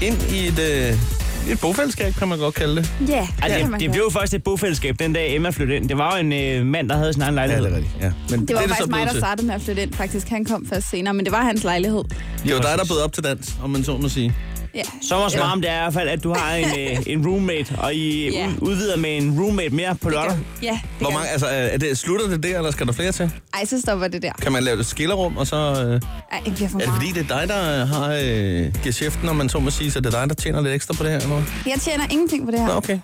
ind 0.02 0.16
i 0.34 0.46
et, 0.46 0.58
øh, 0.58 1.52
et 1.52 1.60
bofællesskab, 1.60 2.14
kan 2.14 2.28
man 2.28 2.38
godt 2.38 2.54
kalde 2.54 2.76
det. 2.76 2.92
Ja, 3.08 3.28
Ej, 3.42 3.48
kan 3.48 3.60
det, 3.60 3.70
man 3.70 3.80
det 3.80 3.86
godt. 3.88 3.92
blev 3.94 4.04
jo 4.04 4.10
først 4.10 4.34
et 4.34 4.42
bofællesskab, 4.42 4.96
den 4.98 5.12
dag 5.12 5.34
Emma 5.34 5.50
flyttede 5.50 5.76
ind. 5.76 5.88
Det 5.88 5.98
var 5.98 6.16
jo 6.16 6.20
en 6.20 6.32
øh, 6.32 6.66
mand, 6.66 6.88
der 6.88 6.96
havde 6.96 7.12
sin 7.12 7.22
egen 7.22 7.34
lejlighed. 7.34 7.64
rigtigt. 7.66 7.90
Ja. 8.00 8.12
Men 8.30 8.46
Det 8.46 8.56
var 8.56 8.62
er 8.62 8.66
faktisk 8.68 8.84
så 8.84 8.90
mig, 8.90 9.06
der 9.06 9.18
startede 9.18 9.46
med 9.46 9.54
at 9.54 9.62
flytte 9.62 9.82
ind. 9.82 9.92
Faktisk, 9.92 10.28
han 10.28 10.44
kom 10.44 10.66
først 10.66 10.90
senere, 10.90 11.14
men 11.14 11.24
det 11.24 11.32
var 11.32 11.42
hans 11.44 11.64
lejlighed. 11.64 12.04
Det 12.44 12.54
var 12.54 12.60
dig, 12.60 12.74
der 12.78 12.84
bød 12.88 13.00
op 13.04 13.12
til 13.12 13.24
dans, 13.24 13.54
om 13.62 13.70
man 13.70 13.84
så 13.84 13.96
må 13.96 14.08
sige. 14.08 14.34
Ja. 14.74 14.82
Sommers 15.02 15.38
varme, 15.38 15.62
det 15.62 15.70
er 15.70 15.74
i 15.74 15.78
hvert 15.82 15.92
fald, 15.94 16.08
at 16.08 16.24
du 16.24 16.34
har 16.34 16.54
en, 16.54 16.64
øh, 16.80 16.98
en 17.06 17.26
roommate, 17.26 17.74
og 17.78 17.94
I 17.94 18.30
Ja. 18.30 18.46
ud- 18.48 18.68
udvider 18.68 18.96
med 18.96 19.16
en 19.16 19.40
roommate 19.40 19.70
mere 19.74 19.94
på 19.94 20.08
lørdag. 20.08 20.38
Ja, 20.62 20.70
det 20.70 20.80
Hvor 21.00 21.10
mange, 21.10 21.28
altså, 21.28 21.46
er 21.50 21.78
det, 21.78 21.98
slutter 21.98 22.28
det 22.28 22.42
der, 22.42 22.56
eller 22.58 22.70
skal 22.70 22.86
der 22.86 22.92
flere 22.92 23.12
til? 23.12 23.30
Ej, 23.54 23.64
så 23.64 23.80
stopper 23.80 24.08
det 24.08 24.22
der. 24.22 24.32
Kan 24.42 24.52
man 24.52 24.62
lave 24.62 24.80
et 24.80 24.86
skillerum, 24.86 25.36
og 25.36 25.46
så... 25.46 25.56
Øh, 25.56 26.00
Ej, 26.32 26.40
det 26.44 26.54
bliver 26.54 26.68
for 26.68 26.78
er 26.78 26.80
det 26.80 26.88
meget. 26.88 27.02
fordi, 27.02 27.12
det 27.20 27.30
er 27.30 27.38
dig, 27.38 27.48
der 27.48 27.84
har 27.84 28.18
øh, 28.24 28.74
geschæften, 28.84 29.28
om 29.28 29.36
man 29.36 29.48
så 29.48 29.58
må 29.58 29.70
sige, 29.70 29.90
så 29.90 30.00
det 30.00 30.14
er 30.14 30.20
dig, 30.20 30.28
der 30.28 30.34
tjener 30.34 30.60
lidt 30.60 30.74
ekstra 30.74 30.94
på 30.94 31.02
det 31.04 31.10
her? 31.12 31.20
Eller? 31.20 31.42
Jeg 31.66 31.74
tjener 31.80 32.04
ingenting 32.10 32.44
på 32.44 32.50
det 32.50 32.60
her. 32.60 32.66
Nå, 32.66 32.72
okay. 32.74 32.98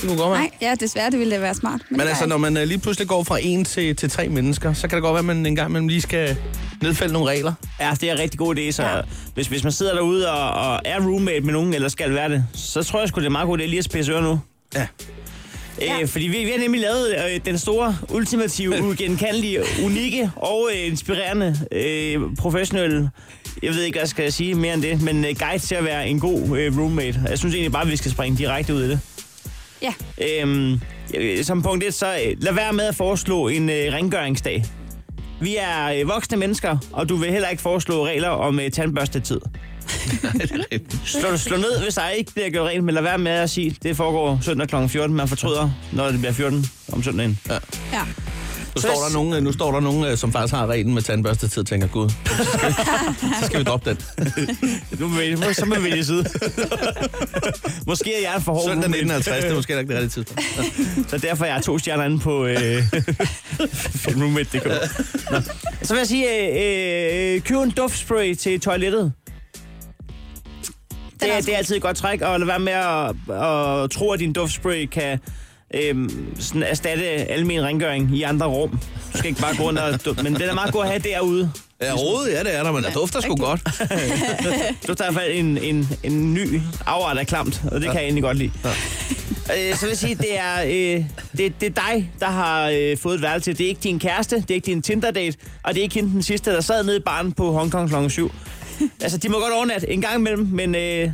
Det 0.00 0.08
kunne 0.08 0.16
godt 0.18 0.30
være. 0.30 0.38
Nej, 0.40 0.50
ja, 0.62 0.74
desværre, 0.80 1.10
det 1.10 1.18
ville 1.18 1.34
da 1.34 1.40
være 1.40 1.54
smart. 1.54 1.80
Men, 1.90 1.98
Men 1.98 2.08
altså, 2.08 2.26
når 2.26 2.36
man 2.36 2.56
øh, 2.56 2.66
lige 2.66 2.78
pludselig 2.78 3.08
går 3.08 3.24
fra 3.24 3.38
en 3.42 3.64
til, 3.64 3.96
til 3.96 4.10
tre 4.10 4.28
mennesker, 4.28 4.72
så 4.72 4.88
kan 4.88 4.96
det 4.96 5.02
godt 5.02 5.12
være, 5.12 5.18
at 5.18 5.24
man 5.24 5.46
en 5.46 5.56
gang 5.56 5.68
imellem 5.70 5.88
lige 5.88 6.00
skal 6.00 6.36
nedfælde 6.82 7.12
nogle 7.12 7.30
regler. 7.30 7.52
Ja, 7.80 7.90
det 8.00 8.08
er 8.08 8.12
en 8.12 8.18
rigtig 8.18 8.38
god 8.38 8.56
idé, 8.56 8.70
så 8.70 8.82
Ja. 8.82 9.00
hvis, 9.34 9.46
hvis 9.46 9.62
man 9.62 9.72
sidder 9.72 9.94
derude 9.94 10.30
og, 10.32 10.70
og 10.72 10.80
er 10.84 11.00
roommate 11.00 11.40
med 11.40 11.52
nogen, 11.52 11.74
eller 11.74 11.88
skal 11.88 12.14
være 12.14 12.28
det, 12.28 12.44
så 12.54 12.82
tror 12.82 13.00
jeg 13.00 13.08
sgu, 13.08 13.20
det 13.20 13.26
er 13.26 13.30
meget 13.30 13.46
godt 13.46 13.60
idé 13.60 13.64
lige 13.64 13.78
at 13.78 13.84
spidse 13.84 14.12
ører 14.12 14.22
nu. 14.22 14.40
Ja. 14.74 14.86
Ja. 15.80 16.00
Øh, 16.02 16.08
fordi 16.08 16.24
vi, 16.26 16.38
vi 16.44 16.50
har 16.50 16.58
nemlig 16.58 16.80
lavet 16.80 17.14
øh, 17.34 17.40
den 17.44 17.58
store, 17.58 17.96
ultimative, 18.10 18.74
ugenkendelige, 18.82 19.60
unikke 19.84 20.30
og 20.36 20.68
øh, 20.74 20.86
inspirerende, 20.86 21.56
øh, 21.72 22.20
professionelle, 22.38 23.10
jeg 23.62 23.70
ved 23.74 23.82
ikke, 23.82 23.94
hvad 23.94 24.02
jeg 24.02 24.08
skal 24.08 24.32
sige 24.32 24.54
mere 24.54 24.74
end 24.74 24.82
det, 24.82 25.02
men 25.02 25.24
øh, 25.24 25.34
guide 25.38 25.58
til 25.58 25.74
at 25.74 25.84
være 25.84 26.08
en 26.08 26.20
god 26.20 26.58
øh, 26.58 26.78
roommate. 26.78 27.20
Jeg 27.28 27.38
synes 27.38 27.54
egentlig 27.54 27.72
bare, 27.72 27.82
at 27.82 27.90
vi 27.90 27.96
skal 27.96 28.10
springe 28.10 28.38
direkte 28.38 28.74
ud 28.74 28.82
i 28.84 28.88
det. 28.88 29.00
Ja. 29.86 30.42
Øhm, 30.42 30.80
øh, 31.14 31.44
som 31.44 31.62
punkt 31.62 31.84
1, 31.84 31.94
så 31.94 32.06
øh, 32.06 32.36
lad 32.42 32.52
være 32.52 32.72
med 32.72 32.84
at 32.84 32.94
foreslå 32.94 33.48
en 33.48 33.70
øh, 33.70 33.92
rengøringsdag. 33.92 34.64
Vi 35.40 35.56
er 35.56 35.86
øh, 35.86 36.08
voksne 36.08 36.36
mennesker, 36.36 36.78
og 36.92 37.08
du 37.08 37.16
vil 37.16 37.30
heller 37.30 37.48
ikke 37.48 37.62
foreslå 37.62 38.06
regler 38.06 38.28
om 38.28 38.60
øh, 38.60 38.70
tandbørstetid. 38.70 39.40
Slå, 41.04 41.36
slå 41.36 41.56
ned, 41.56 41.82
hvis 41.82 41.94
der 41.94 42.08
ikke 42.08 42.32
bliver 42.32 42.50
gjort 42.50 42.68
rent, 42.68 42.84
men 42.84 42.94
lad 42.94 43.02
være 43.02 43.18
med 43.18 43.32
at 43.32 43.50
sige, 43.50 43.76
det 43.82 43.96
foregår 43.96 44.38
søndag 44.42 44.68
kl. 44.68 44.74
14. 44.88 45.16
Man 45.16 45.28
fortryder, 45.28 45.70
når 45.92 46.06
det 46.10 46.18
bliver 46.18 46.32
14 46.32 46.66
om 46.92 47.02
søndagen. 47.02 47.38
Ja. 47.92 48.00
Nu 48.76 48.80
Så 48.80 48.88
står, 48.88 49.02
der 49.04 49.12
nogen, 49.12 49.34
øh, 49.34 49.42
nu 49.42 49.52
står 49.52 49.72
der 49.72 49.80
nogen, 49.80 50.04
øh, 50.04 50.16
som 50.16 50.32
faktisk 50.32 50.54
har 50.54 50.66
reglen 50.66 50.94
med 50.94 51.02
tandbørstetid, 51.02 51.58
og 51.58 51.66
tænker, 51.66 51.86
gud, 51.86 52.08
så 52.08 52.44
skal, 52.44 52.74
så 53.40 53.46
skal 53.46 53.58
vi 53.58 53.64
droppe 53.64 53.90
den. 53.90 53.98
Nu 55.00 55.08
vi, 55.08 55.54
så 55.54 55.64
må 55.66 55.74
vi 55.74 55.84
vælge 55.84 56.04
side. 56.04 56.24
måske 57.86 58.14
er 58.14 58.32
jeg 58.32 58.42
for 58.42 58.52
hård. 58.52 58.62
Søndag 58.64 58.90
roommate. 58.90 58.98
1950, 58.98 59.44
det 59.44 59.50
er 59.50 59.54
måske 59.54 59.78
ikke 59.78 59.94
det 59.94 60.02
rigtige 60.02 60.24
tidspunkt. 60.24 61.10
Så 61.10 61.18
derfor 61.18 61.44
er 61.44 61.54
jeg 61.54 61.62
to 61.62 61.78
stjerner 61.78 62.04
inde 62.04 62.18
på 62.18 62.46
øh. 62.46 62.82
Så 65.82 65.94
vil 65.94 65.98
jeg 65.98 66.06
sige, 66.06 66.26
øh, 66.52 67.34
øh, 67.34 67.40
køb 67.40 67.56
en 67.56 67.70
duftspray 67.70 68.34
til 68.34 68.60
toilettet. 68.60 69.12
Det 71.20 71.32
er, 71.32 71.40
det 71.40 71.54
er 71.54 71.56
altid 71.56 71.76
et 71.76 71.82
godt 71.82 71.96
træk, 71.96 72.20
og 72.20 72.40
lad 72.40 72.46
være 72.46 72.58
med 72.58 72.72
at, 72.72 73.08
at 73.84 73.90
tro, 73.90 74.10
at 74.10 74.20
din 74.20 74.32
duftspray 74.32 74.86
kan 74.86 75.18
øhm, 75.74 76.34
sådan 76.40 76.62
erstatte 76.62 77.04
almen 77.04 77.62
rengøring 77.64 78.16
i 78.16 78.22
andre 78.22 78.46
rum. 78.46 78.70
Du 79.12 79.18
skal 79.18 79.28
ikke 79.28 79.40
bare 79.40 79.56
gå 79.56 79.62
rundt 79.62 79.78
og... 79.78 80.04
du- 80.04 80.14
Men 80.22 80.34
den 80.34 80.42
er 80.42 80.54
meget 80.54 80.72
god 80.72 80.82
at 80.82 80.88
have 80.88 80.98
derude. 81.00 81.52
Ja, 81.82 81.92
rodet, 81.94 82.32
ja, 82.32 82.40
det 82.42 82.54
er 82.54 82.62
der, 82.62 82.72
men 82.72 82.82
der 82.84 82.90
dufter 82.90 83.20
sgu 83.20 83.34
godt. 83.36 83.60
Du 84.88 84.94
tager 84.94 85.10
i 85.10 85.12
hvert 85.12 85.22
fald 85.24 85.32
en, 85.34 85.58
en, 85.58 85.88
en 86.02 86.34
ny 86.34 86.60
afart 86.86 87.18
af 87.18 87.26
klamt, 87.26 87.62
og 87.72 87.80
det 87.80 87.86
ja. 87.86 87.92
kan 87.92 88.00
jeg 88.00 88.04
egentlig 88.04 88.22
godt 88.22 88.36
lide. 88.38 88.50
Ja. 88.64 88.70
Øh, 89.70 89.74
så 89.74 89.80
vil 89.80 89.88
jeg 89.88 89.98
sige, 89.98 90.14
det 90.14 90.38
er, 90.38 90.62
øh, 90.64 91.04
det, 91.36 91.60
det 91.60 91.66
er 91.78 91.82
dig, 91.90 92.10
der 92.20 92.26
har 92.26 92.70
øh, 92.74 92.96
fået 92.98 93.14
et 93.14 93.22
værelse. 93.22 93.52
Det 93.52 93.64
er 93.64 93.68
ikke 93.68 93.80
din 93.82 93.98
kæreste, 93.98 94.36
det 94.36 94.50
er 94.50 94.54
ikke 94.54 94.66
din 94.66 94.82
Tinder-date, 94.82 95.36
og 95.62 95.74
det 95.74 95.80
er 95.80 95.82
ikke 95.82 95.94
hende 95.94 96.10
den 96.10 96.22
sidste, 96.22 96.50
der 96.50 96.60
sad 96.60 96.84
nede 96.84 96.96
i 96.96 97.00
baren 97.00 97.32
på 97.32 97.52
Hongkong 97.52 97.88
kl. 97.88 98.08
7. 98.10 98.32
Altså, 99.02 99.18
de 99.18 99.28
må 99.28 99.38
godt 99.40 99.52
overnatte 99.52 99.90
en 99.90 100.00
gang 100.00 100.14
imellem, 100.16 100.48
men 100.52 100.74
øh, 100.74 101.10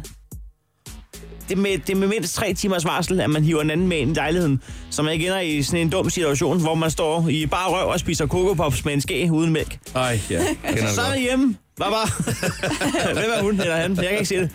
det, 1.53 1.59
er 1.59 1.63
med, 1.63 1.79
det 1.79 1.91
er 1.91 1.97
med 1.97 2.09
mindst 2.09 2.35
tre 2.35 2.55
timers 2.55 2.85
varsel, 2.85 3.21
at 3.21 3.31
man 3.31 3.45
hiver 3.45 3.63
en 3.63 3.71
anden 3.71 3.89
med 3.89 3.99
ind 3.99 4.11
i 4.11 4.15
lejligheden. 4.15 4.63
Så 4.91 5.03
man 5.03 5.13
ikke 5.13 5.27
ender 5.27 5.41
i 5.41 5.63
sådan 5.63 5.81
en 5.81 5.91
dum 5.91 6.11
situation, 6.11 6.61
hvor 6.61 6.75
man 6.75 6.91
står 6.91 7.29
i 7.29 7.47
bare 7.47 7.69
røv 7.71 7.89
og 7.89 8.01
spiser 8.01 8.27
Coco 8.27 8.55
Pops 8.55 8.85
med 8.85 8.93
en 8.93 9.01
ske 9.01 9.29
uden 9.33 9.53
mælk. 9.53 9.79
Ej, 9.95 10.21
ja. 10.31 10.43
Kender 10.69 10.89
Så 10.95 11.01
det 11.01 11.01
er 11.01 11.05
godt. 11.05 11.15
det 11.15 11.23
hjemme. 11.23 11.57
Hvad 11.77 11.87
var? 11.87 12.23
Hvem 13.21 13.31
er 13.37 13.43
hun 13.43 13.61
eller 13.61 13.77
han? 13.77 13.97
Jeg 13.97 14.05
kan 14.05 14.13
ikke 14.13 14.27
se 14.27 14.37
det. 14.37 14.51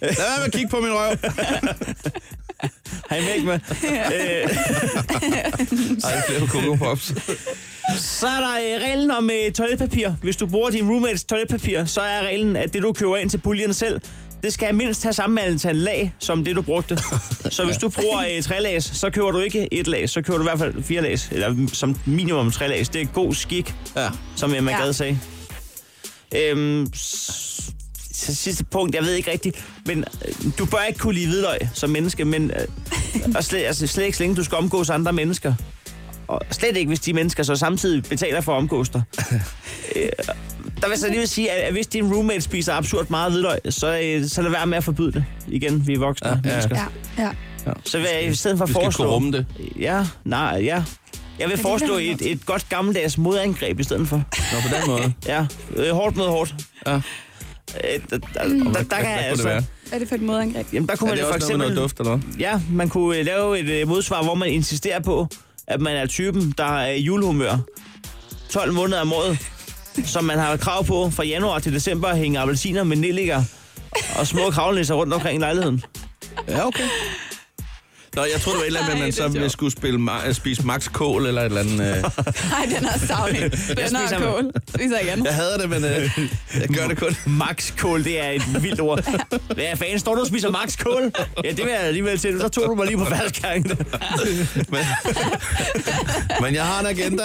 Lad 0.00 0.08
være 0.16 0.38
med 0.38 0.46
at 0.46 0.52
kigge 0.52 0.68
på 0.68 0.80
min 0.80 0.90
røv. 0.92 1.16
Har 3.10 3.16
I 3.16 3.20
mælk 3.20 3.44
med? 3.44 3.54
Øh, 3.54 4.56
Ej, 6.04 6.22
flere 6.28 6.46
Coco 6.46 6.74
Pops. 6.74 7.14
Så 7.96 8.26
er 8.26 8.40
der 8.40 8.76
øh, 8.76 8.82
reglen 8.90 9.10
om 9.10 9.30
øh, 9.30 9.52
toiletpapir. 9.52 10.10
Hvis 10.22 10.36
du 10.36 10.46
bruger 10.46 10.70
din 10.70 10.88
roommates 10.90 11.24
toiletpapir, 11.24 11.84
så 11.84 12.00
er 12.00 12.20
reglen, 12.26 12.56
at 12.56 12.72
det 12.74 12.82
du 12.82 12.92
køber 12.92 13.16
ind 13.16 13.30
til 13.30 13.38
puljen 13.38 13.74
selv, 13.74 14.00
det 14.42 14.52
skal 14.52 14.74
mindst 14.74 15.02
have 15.02 15.12
samme 15.12 15.42
antal 15.42 15.76
lag, 15.76 16.14
som 16.18 16.44
det 16.44 16.56
du 16.56 16.62
brugte. 16.62 16.98
Så 17.50 17.64
hvis 17.64 17.76
du 17.76 17.88
bruger 17.88 18.24
øh, 18.36 18.42
tre 18.42 18.62
lags, 18.62 18.96
så 18.98 19.10
køber 19.10 19.30
du 19.30 19.38
ikke 19.40 19.68
et 19.74 19.86
lag, 19.86 20.10
så 20.10 20.22
køber 20.22 20.36
du 20.38 20.42
i 20.44 20.48
hvert 20.48 20.58
fald 20.58 20.82
fire 20.82 21.02
lags. 21.02 21.28
Eller 21.32 21.66
som 21.72 21.96
minimum 22.04 22.50
tre 22.50 22.68
lags. 22.68 22.88
Det 22.88 23.00
er 23.00 23.06
god 23.06 23.34
skik, 23.34 23.74
Ja. 23.96 24.08
som 24.36 24.54
Emma 24.54 24.70
Ja. 24.70 24.78
Gade 24.80 24.92
sagde. 24.94 25.18
Øhm, 26.36 26.90
så 26.94 28.34
sidste 28.34 28.64
punkt, 28.64 28.94
jeg 28.94 29.02
ved 29.02 29.12
ikke 29.14 29.30
rigtigt, 29.30 29.64
men 29.86 29.98
øh, 30.28 30.34
du 30.58 30.66
bør 30.66 30.82
ikke 30.88 30.98
kunne 30.98 31.14
lide 31.14 31.26
hvidløg 31.26 31.58
som 31.74 31.90
menneske, 31.90 32.24
men 32.24 32.50
øh, 32.50 32.66
og 33.36 33.44
slet, 33.44 33.64
altså, 33.64 33.86
slet 33.86 34.04
ikke 34.04 34.16
så 34.16 34.22
længe 34.22 34.36
du 34.36 34.44
skal 34.44 34.58
omgås 34.58 34.90
andre 34.90 35.12
mennesker. 35.12 35.54
Og 36.28 36.40
slet 36.50 36.76
ikke, 36.76 36.88
hvis 36.88 37.00
de 37.00 37.12
mennesker 37.12 37.42
så 37.42 37.56
samtidig 37.56 38.02
betaler 38.02 38.40
for 38.40 38.52
at 38.52 38.56
omgås 38.56 38.88
dig. 38.88 39.02
Øh, 39.96 40.08
der 40.80 40.86
vil 40.86 40.90
jeg 40.90 40.98
så 40.98 41.08
lige 41.08 41.18
vil 41.18 41.28
sige, 41.28 41.50
at 41.50 41.62
at 41.62 41.72
hvis 41.72 41.86
din 41.86 42.14
roommate 42.14 42.40
spiser 42.40 42.72
absurd 42.74 43.06
meget 43.10 43.32
hvidløg, 43.32 43.58
så, 43.70 44.00
øh, 44.04 44.28
så 44.28 44.42
lad 44.42 44.50
være 44.50 44.66
med 44.66 44.76
at 44.78 44.84
forbyde 44.84 45.12
det. 45.12 45.24
Igen, 45.48 45.86
vi 45.86 45.94
er 45.94 45.98
voksne 45.98 46.28
Ja, 46.28 46.34
ja, 46.34 46.40
ja. 46.44 46.48
ja. 46.50 46.54
mennesker. 46.54 46.90
Ja, 47.18 47.24
ja. 47.66 47.72
Så 47.84 47.98
vil 47.98 48.06
jeg 48.12 48.26
i 48.26 48.34
stedet 48.34 48.58
for 48.58 48.66
Vi 48.66 48.72
skal 48.72 48.82
foreslå... 48.82 49.04
kunne 49.04 49.12
rumme 49.14 49.32
det. 49.32 49.46
Ja, 49.80 50.06
nej, 50.24 50.60
ja. 50.64 50.84
Jeg 51.38 51.48
vil 51.48 51.58
foreslå 51.58 51.94
et, 51.96 52.32
et 52.32 52.46
godt 52.46 52.68
gammeldags 52.68 53.18
modangreb 53.18 53.80
i 53.80 53.82
stedet 53.84 54.08
for. 54.08 54.16
Nå, 54.16 54.60
på 54.62 54.68
den 54.80 54.86
måde. 54.90 55.12
Ja, 55.26 55.46
øh, 55.76 55.90
hårdt 55.90 56.16
mod 56.16 56.26
hårdt. 56.28 56.54
Ja. 56.86 56.94
Øh, 56.94 57.00
der, 58.10 58.18
der, 58.18 58.18
der, 58.34 58.48
der, 58.48 58.72
der 58.72 58.82
kan 58.82 59.04
Hvad 59.04 59.24
altså... 59.24 59.42
Hvad 59.48 59.62
er 59.92 59.98
det 59.98 60.08
for 60.08 60.14
et 60.14 60.22
modangreb? 60.22 60.66
Jamen, 60.72 60.88
der 60.88 60.96
kunne 60.96 61.10
Er 61.10 61.14
man 61.14 61.18
det 61.18 61.26
for 61.26 61.34
også 61.34 61.46
noget 61.48 61.58
med 61.58 61.66
eksempel... 61.66 61.74
noget 61.74 61.82
duft, 61.90 61.98
eller 62.00 62.16
hvad? 62.16 62.38
Ja, 62.38 62.60
man 62.70 62.88
kunne 62.88 63.18
øh, 63.18 63.24
lave 63.24 63.58
et 63.58 63.68
øh, 63.80 63.88
modsvar, 63.88 64.22
hvor 64.22 64.34
man 64.34 64.48
insisterer 64.48 65.00
på, 65.00 65.26
at 65.66 65.80
man 65.80 65.96
er 65.96 66.06
typen, 66.06 66.54
der 66.58 66.78
er 66.78 66.90
i 66.90 67.00
julehumør 67.02 67.56
12 68.50 68.72
måneder 68.72 69.00
om 69.00 69.12
året, 69.12 69.38
som 70.04 70.24
man 70.24 70.38
har 70.38 70.56
krav 70.56 70.84
på 70.84 71.10
fra 71.10 71.24
januar 71.24 71.58
til 71.58 71.74
december 71.74 72.08
at 72.08 72.18
hænge 72.18 72.38
appelsiner 72.38 72.84
med 72.84 72.96
nelliker 72.96 73.42
og 74.18 74.26
små 74.26 74.50
kravlenisser 74.50 74.94
rundt 74.94 75.12
omkring 75.12 75.36
i 75.38 75.40
lejligheden. 75.40 75.82
Ja, 76.48 76.66
okay. 76.66 76.84
Nå, 78.16 78.24
jeg 78.32 78.40
troede, 78.40 78.58
det 78.58 78.58
var 78.58 78.62
et 78.62 78.66
eller 78.66 78.80
andet 78.80 78.92
at 78.92 78.98
man 79.00 79.12
så 79.12 79.28
ville 79.28 79.50
skulle 79.50 79.72
spille, 79.72 80.00
ma- 80.10 80.32
spise 80.32 80.66
Max 80.66 80.92
Kål 80.92 81.26
eller 81.26 81.40
et 81.42 81.44
eller 81.46 81.60
andet. 81.60 81.72
Øh. 81.72 81.80
Nej, 82.50 82.66
den 82.78 82.86
er 82.86 82.98
savlig. 83.06 83.40
Bønner 83.76 84.00
og 84.02 84.08
spiser- 84.08 84.18
kål. 84.20 84.50
Spiser 84.68 84.98
igen. 85.00 85.24
Jeg 85.26 85.34
hader 85.34 85.58
det, 85.58 85.70
men 85.70 85.84
øh, 85.84 86.10
jeg 86.60 86.68
gør 86.68 86.88
det 86.88 86.98
kun. 86.98 87.16
Max 87.26 87.72
Kål, 87.78 88.04
det 88.04 88.24
er 88.26 88.30
et 88.30 88.62
vildt 88.62 88.80
ord. 88.80 89.04
Hvad 89.54 89.76
fanden, 89.76 89.98
står 89.98 90.14
du 90.14 90.20
og 90.20 90.26
spiser 90.26 90.50
Max 90.50 90.78
Kål? 90.78 91.12
Ja, 91.44 91.48
det 91.50 91.58
vil 91.58 91.68
jeg 91.72 91.80
alligevel 91.80 92.18
til. 92.18 92.40
Så 92.40 92.48
tog 92.48 92.64
du 92.68 92.74
mig 92.74 92.86
lige 92.86 92.98
på 92.98 93.04
faldskærgen. 93.04 93.64
Men, 94.68 94.80
men 96.42 96.54
jeg 96.54 96.64
har 96.66 96.80
en 96.80 96.86
agenda. 96.86 97.22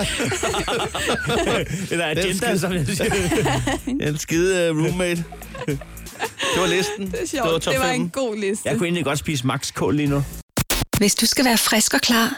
Eller 1.91 2.07
Den 2.13 2.17
agenda, 2.17 2.57
som 2.57 2.73
jeg 2.73 2.85
siger. 2.87 3.13
En 4.07 4.17
skide 4.17 4.71
uh, 4.71 4.77
roommate. 4.85 5.23
Det 5.67 6.61
var 6.61 6.67
listen. 6.67 7.11
Det 7.11 7.13
er 7.13 7.25
Det 7.25 7.39
var 7.39 7.47
sjovt. 7.49 7.61
top 7.61 7.73
Det 7.73 7.81
var 7.81 7.87
en 7.89 8.09
god 8.09 8.35
liste. 8.37 8.69
Jeg 8.69 8.77
kunne 8.77 8.87
egentlig 8.87 9.05
godt 9.05 9.19
spise 9.19 9.47
Max 9.47 9.73
Kål 9.73 9.95
lige 9.95 10.07
nu. 10.09 10.23
Hvis 11.01 11.15
du 11.15 11.25
skal 11.25 11.45
være 11.45 11.57
frisk 11.57 11.93
og 11.93 12.01
klar, 12.01 12.33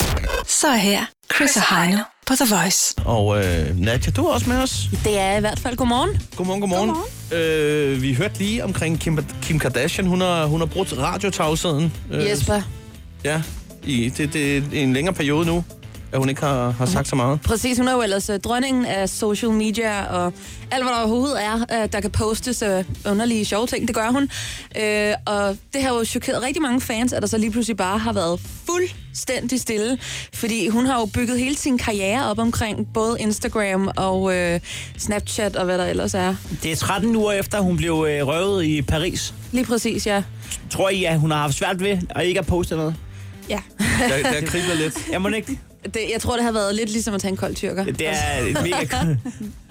så 0.48 0.68
er 0.68 0.76
her 0.76 1.06
Chris 1.36 1.58
og 1.58 1.76
Heino 1.76 1.98
på 2.28 2.34
The 2.36 2.56
Voice. 2.56 2.96
Og 3.06 3.38
øh, 3.38 3.80
Nadja, 3.80 4.12
du 4.12 4.26
er 4.26 4.34
også 4.34 4.50
med 4.50 4.58
os. 4.58 4.90
Det 5.04 5.20
er 5.20 5.38
i 5.38 5.40
hvert 5.40 5.60
fald 5.60 5.76
godmorgen. 5.76 6.22
Godmorgen, 6.36 6.62
godmorgen. 6.62 6.90
godmorgen. 6.90 7.94
Øh, 7.96 8.02
vi 8.02 8.14
hørte 8.14 8.38
lige 8.40 8.64
omkring 8.64 9.00
Kim, 9.00 9.26
Kim 9.42 9.60
Kardashian. 9.60 10.08
Hun 10.08 10.22
har, 10.22 10.46
hun 10.46 10.60
har 10.60 10.66
brugt 10.66 10.94
radiotavsheden. 10.98 11.94
Øh, 12.12 12.26
Jesper. 12.26 12.62
Ja, 13.24 13.42
i, 13.84 14.10
det, 14.10 14.34
det 14.34 14.58
er 14.58 14.62
en 14.72 14.94
længere 14.94 15.14
periode 15.16 15.46
nu, 15.46 15.64
at 16.14 16.20
hun 16.20 16.30
ikke 16.30 16.42
har, 16.42 16.70
har 16.70 16.86
sagt 16.86 17.08
så 17.08 17.16
meget. 17.16 17.42
Præcis, 17.42 17.78
hun 17.78 17.88
er 17.88 17.94
jo 17.94 18.02
ellers 18.02 18.30
uh, 18.30 18.36
dronningen 18.36 18.86
af 18.86 19.10
social 19.10 19.52
media, 19.52 20.04
og 20.06 20.34
alt, 20.72 20.84
hvad 20.84 20.94
der 20.94 21.00
overhovedet 21.00 21.44
er, 21.44 21.56
uh, 21.56 21.90
der 21.92 22.02
kan 22.02 22.12
postes 22.12 22.64
uh, 22.64 23.12
underlige 23.12 23.46
sjove 23.46 23.68
ting, 23.68 23.88
det 23.88 23.96
gør 23.96 24.12
hun. 24.12 24.24
Uh, 24.24 25.34
og 25.34 25.58
det 25.74 25.84
har 25.84 25.90
jo 25.90 26.06
chokeret 26.06 26.44
rigtig 26.44 26.62
mange 26.62 26.82
fans, 26.82 27.14
at 27.14 27.22
der 27.22 27.28
så 27.28 27.38
lige 27.38 27.52
pludselig 27.52 27.78
bare 27.78 27.98
har 27.98 28.14
været 28.14 28.40
fuldstændig 28.66 29.60
stille, 29.62 29.98
fordi 30.34 30.68
hun 30.68 30.86
har 30.86 31.00
jo 31.00 31.06
bygget 31.06 31.40
hele 31.40 31.56
sin 31.56 31.78
karriere 31.78 32.30
op 32.30 32.40
omkring 32.40 32.88
både 32.94 33.18
Instagram 33.20 33.90
og 33.98 34.22
uh, 34.22 34.34
Snapchat 34.98 35.56
og 35.56 35.66
hvad 35.66 35.78
der 35.78 35.86
ellers 35.86 36.14
er. 36.14 36.36
Det 36.64 36.72
er 36.72 36.76
13 36.76 37.16
uger 37.16 37.32
efter, 37.32 37.60
hun 37.60 37.78
blev 37.78 38.06
øh, 38.10 38.28
røvet 38.28 38.66
i 38.66 38.82
Paris. 38.82 39.34
Lige 39.52 39.66
præcis, 39.66 40.08
ja. 40.08 40.24
Tror 40.70 40.90
I, 40.90 41.04
at 41.04 41.20
hun 41.20 41.32
har 41.32 41.38
haft 41.38 41.54
svært 41.54 41.84
ved 41.84 41.98
at 42.10 42.26
ikke 42.26 42.40
at 42.40 42.46
poste 42.46 42.76
noget? 42.76 42.96
Ja. 43.50 43.60
Der, 44.10 44.24
der 44.24 44.46
kribler 44.46 44.76
lidt. 44.76 45.08
Jeg 45.12 45.22
må 45.22 45.30
ikke. 45.30 45.60
Det, 45.84 46.02
jeg 46.14 46.22
tror, 46.22 46.36
det 46.36 46.44
har 46.44 46.52
været 46.52 46.76
lidt 46.76 46.90
ligesom 46.90 47.14
at 47.14 47.22
tage 47.22 47.30
en 47.32 47.38
kold 47.38 47.56
tyrker. 47.56 47.84
Det 47.84 48.08
er 48.08 48.40
et 48.48 48.58
mega... 48.64 48.98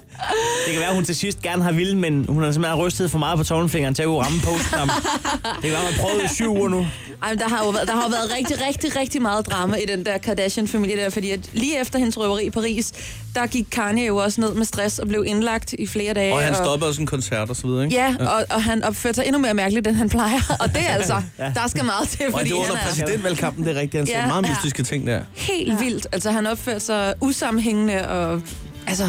Det 0.67 0.73
kan 0.73 0.81
være, 0.81 0.89
at 0.89 0.95
hun 0.95 1.05
til 1.05 1.17
sidst 1.17 1.43
gerne 1.43 1.63
har 1.63 1.73
ville, 1.73 1.97
men 1.97 2.25
hun 2.29 2.43
har 2.43 2.53
simpelthen 2.53 2.81
rystet 2.81 3.11
for 3.11 3.19
meget 3.19 3.39
på 3.39 3.45
tommelfingeren 3.45 3.95
til 3.95 4.03
at 4.03 4.07
kunne 4.07 4.19
ramme 4.25 4.39
posten. 4.41 4.79
Det 4.81 5.63
kan 5.63 5.71
være, 5.73 5.83
man 5.85 5.93
prøvet 6.01 6.25
i 6.25 6.35
syv 6.35 6.51
uger 6.51 6.69
nu. 6.69 6.87
Ej, 7.23 7.29
men 7.31 7.39
der 7.39 7.49
har 7.49 7.65
jo 7.65 7.71
været, 7.71 7.89
der 7.89 7.95
har 7.95 8.09
været 8.09 8.33
rigtig, 8.39 8.67
rigtig, 8.67 8.97
rigtig 8.97 9.23
meget 9.23 9.47
drama 9.47 9.77
i 9.77 9.87
den 9.87 10.05
der 10.07 10.19
Kardashian-familie 10.19 10.97
der, 10.97 11.11
fordi 11.11 11.31
at 11.31 11.41
lige 11.53 11.81
efter 11.81 11.99
hendes 11.99 12.19
røveri 12.19 12.45
i 12.47 12.51
Paris, 12.51 12.93
der 13.35 13.47
gik 13.47 13.67
Kanye 13.71 14.07
jo 14.07 14.17
også 14.17 14.41
ned 14.41 14.55
med 14.55 14.65
stress 14.65 14.99
og 14.99 15.09
blev 15.09 15.25
indlagt 15.27 15.73
i 15.73 15.87
flere 15.87 16.15
dage. 16.15 16.33
Og 16.35 16.41
han 16.43 16.55
stoppede 16.55 16.89
også 16.89 17.01
en 17.01 17.07
koncert 17.07 17.51
og 17.51 17.57
så 17.57 17.67
videre, 17.67 17.85
ikke? 17.85 17.97
Ja, 17.97 18.15
og, 18.21 18.45
og 18.51 18.63
han 18.63 18.85
opførte 18.85 19.15
sig 19.15 19.25
endnu 19.27 19.39
mere 19.41 19.55
mærkeligt, 19.55 19.87
end 19.87 19.97
han 19.97 20.09
plejer. 20.09 20.57
Og 20.61 20.69
det 20.75 20.83
er 20.89 20.93
altså, 20.95 21.23
der 21.39 21.69
skal 21.69 21.85
meget 21.85 22.09
til, 22.09 22.27
Og 22.27 22.33
fordi 22.33 22.45
det 22.49 22.55
var 22.57 22.63
under 22.63 22.77
er 22.77 22.87
præsidentvalgkampen, 22.87 23.65
det 23.65 23.77
er 23.77 23.81
rigtigt. 23.81 24.13
Han 24.15 24.23
Ja. 24.23 24.27
meget 24.27 24.49
mystiske 24.49 24.83
ting 24.83 25.07
der. 25.07 25.21
helt 25.35 25.81
vildt. 25.81 26.07
Altså, 26.13 26.31
han 26.31 26.47
opførte 26.47 26.81
sig 26.81 27.15
usammenhængende 27.21 28.09
og... 28.09 28.43
Altså, 28.87 29.09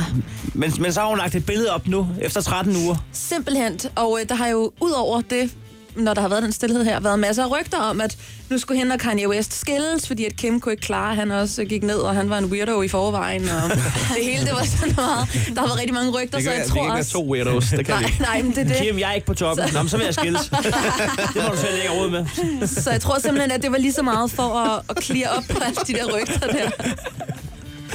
Men, 0.54 0.74
men 0.80 0.94
så 0.94 1.00
har 1.00 1.08
hun 1.08 1.18
lagt 1.18 1.36
et 1.36 1.46
billede 1.46 1.70
op 1.74 1.88
nu, 1.88 2.08
efter 2.22 2.42
13 2.42 2.76
uger. 2.86 2.96
simpelthen. 3.14 3.80
Og 3.96 4.20
øh, 4.22 4.30
der 4.30 4.36
har 4.36 4.48
jo 4.48 4.72
ud 4.82 4.92
over 4.92 5.22
det, 5.22 5.52
når 5.96 6.14
der 6.14 6.22
har 6.22 6.28
været 6.28 6.44
den 6.44 6.52
stillhed 6.52 6.84
her, 6.86 7.00
været 7.00 7.20
masser 7.20 7.44
af 7.44 7.52
rygter 7.52 7.78
om, 7.78 8.02
at 8.02 8.18
nu 8.50 8.58
skulle 8.58 8.78
hende 8.80 8.94
og 8.94 9.00
Kanye 9.00 9.30
West 9.30 9.60
skilles, 9.60 10.08
fordi 10.08 10.26
at 10.26 10.36
Kim 10.36 10.60
kunne 10.60 10.72
ikke 10.74 10.82
klare, 10.82 11.16
han 11.16 11.32
også 11.32 11.66
gik 11.66 11.84
ned, 11.84 11.96
og 11.96 12.16
han 12.16 12.30
var 12.30 12.38
en 12.38 12.46
weirdo 12.46 12.82
i 12.82 12.88
forvejen. 12.88 13.50
Og 13.50 13.70
det 14.16 14.24
hele, 14.26 14.46
det 14.46 14.54
var 14.54 14.64
sådan 14.64 14.96
meget... 14.96 15.28
Der 15.56 15.60
har 15.62 15.68
været 15.68 15.78
rigtig 15.80 15.94
mange 15.94 16.12
rygter, 16.12 16.38
Det 16.38 16.44
så 16.46 16.50
kan, 16.52 16.58
jeg 16.60 16.66
det 16.66 16.72
tror 16.72 16.76
kan 16.76 16.84
ikke 16.84 16.94
være 16.94 17.02
også... 17.02 17.12
to 17.12 17.32
weirdos, 17.32 17.66
det 17.70 17.86
kan 17.86 17.96
vi 17.98 18.02
Nej, 18.02 18.10
ikke. 18.10 18.22
nej, 18.22 18.42
men 18.42 18.52
det 18.52 18.58
er 18.58 18.64
det. 18.64 18.76
Kim, 18.78 19.00
jeg 19.00 19.10
er 19.10 19.14
ikke 19.14 19.28
på 19.28 19.34
toppen. 19.34 19.66
Nå, 19.74 19.80
men 19.82 19.90
så 19.90 19.98
vil 19.98 20.04
jeg 20.06 20.14
skilles. 20.14 20.42
Det 21.34 21.44
må 21.44 21.50
du 21.52 21.58
selv 21.58 21.76
ikke 21.76 21.90
råd 21.94 22.10
med. 22.10 22.68
Så 22.68 22.92
jeg 22.92 23.02
tror 23.02 23.20
simpelthen, 23.20 23.52
at 23.52 23.62
det 23.64 23.72
var 23.72 23.78
lige 23.78 23.94
så 23.94 24.02
meget 24.02 24.32
for 24.32 24.44
at, 24.60 24.82
at 24.98 25.04
clear 25.04 25.38
op 25.38 25.44
på 25.50 25.58
alle 25.64 25.78
de 25.88 25.94
der 25.94 26.06
rygter 26.18 26.48
der. 26.48 26.70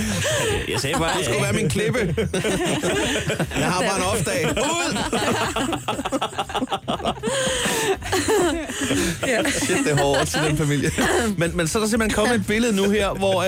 Jeg 0.73 0.81
sagde 0.81 0.99
bare... 0.99 1.19
Det 1.19 1.25
skulle 1.25 1.43
være 1.43 1.53
min 1.53 1.69
klippe. 1.69 1.99
Jeg 3.61 3.71
har 3.71 3.81
bare 3.81 3.97
en 3.97 4.03
off-dag. 4.03 4.49
Ud! 4.57 4.97
Shit, 9.51 9.77
det 9.85 9.93
er 9.93 10.03
hårdt 10.03 10.29
til 10.29 10.41
den 10.49 10.57
familie. 10.57 10.91
Men, 11.37 11.57
men 11.57 11.69
så 11.69 11.79
er 11.79 11.83
der 11.83 11.89
simpelthen 11.89 12.15
kommet 12.15 12.35
et 12.35 12.47
billede 12.47 12.77
nu 12.77 12.91
her, 12.91 13.11
hvor, 13.11 13.45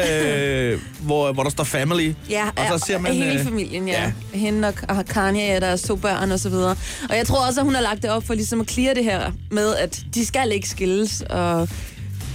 øh, 0.72 0.80
hvor, 1.00 1.32
hvor 1.32 1.42
der 1.42 1.50
står 1.50 1.64
family. 1.64 2.12
Ja, 2.30 2.48
og 2.56 2.78
så 2.78 2.86
ser 2.86 2.98
man... 2.98 3.12
hele 3.12 3.38
øh, 3.40 3.44
familien, 3.44 3.88
ja. 3.88 4.02
ja. 4.02 4.12
ja. 4.32 4.38
Hende 4.38 4.68
og, 4.68 4.96
og 4.96 5.06
Kanye 5.06 5.54
og 5.56 5.60
deres 5.60 5.82
to 5.82 5.96
børn 5.96 6.32
og 6.32 6.40
så 6.40 6.48
videre. 6.48 6.76
Og 7.08 7.16
jeg 7.16 7.26
tror 7.26 7.46
også, 7.46 7.60
at 7.60 7.64
hun 7.64 7.74
har 7.74 7.82
lagt 7.82 8.02
det 8.02 8.10
op 8.10 8.26
for 8.26 8.34
ligesom 8.34 8.60
at 8.60 8.70
clear 8.70 8.94
det 8.94 9.04
her 9.04 9.32
med, 9.50 9.76
at 9.76 10.00
de 10.14 10.26
skal 10.26 10.52
ikke 10.52 10.68
skilles. 10.68 11.22
Og 11.30 11.68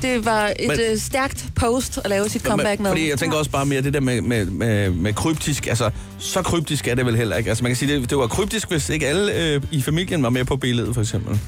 det 0.02 0.26
var 0.26 0.54
et 0.60 0.68
Men- 0.68 0.80
øh, 0.92 0.98
stærkt 0.98 1.46
post 1.56 1.98
at 2.04 2.10
lave 2.10 2.30
sit 2.30 2.42
comeback 2.42 2.80
med. 2.80 2.90
Fordi 2.90 3.10
jeg 3.10 3.20
tænker 3.20 3.38
også 3.38 3.52
bare 3.52 3.66
mere 3.66 3.82
det 3.82 3.94
der 3.94 4.00
med, 4.00 4.22
med, 4.22 4.46
med, 4.46 4.90
med 4.90 5.14
kryptisk. 5.14 5.68
Altså, 5.68 5.90
så 6.20 6.42
kryptisk 6.42 6.88
er 6.88 6.96
det 6.96 7.06
vel 7.06 7.16
heller 7.16 7.36
ikke. 7.36 7.50
Altså, 7.50 7.64
man 7.64 7.70
kan 7.70 7.76
sige, 7.78 7.96
det, 8.00 8.10
det 8.10 8.18
var 8.18 8.28
kryptisk, 8.28 8.70
hvis 8.72 8.90
ikke 8.90 9.08
alle 9.08 9.34
øh, 9.34 9.62
i 9.72 9.82
familien 9.82 10.24
var 10.24 10.30
med 10.30 10.46
på 10.46 10.56
billedet, 10.58 10.94
for 10.94 11.02
eksempel. 11.02 11.40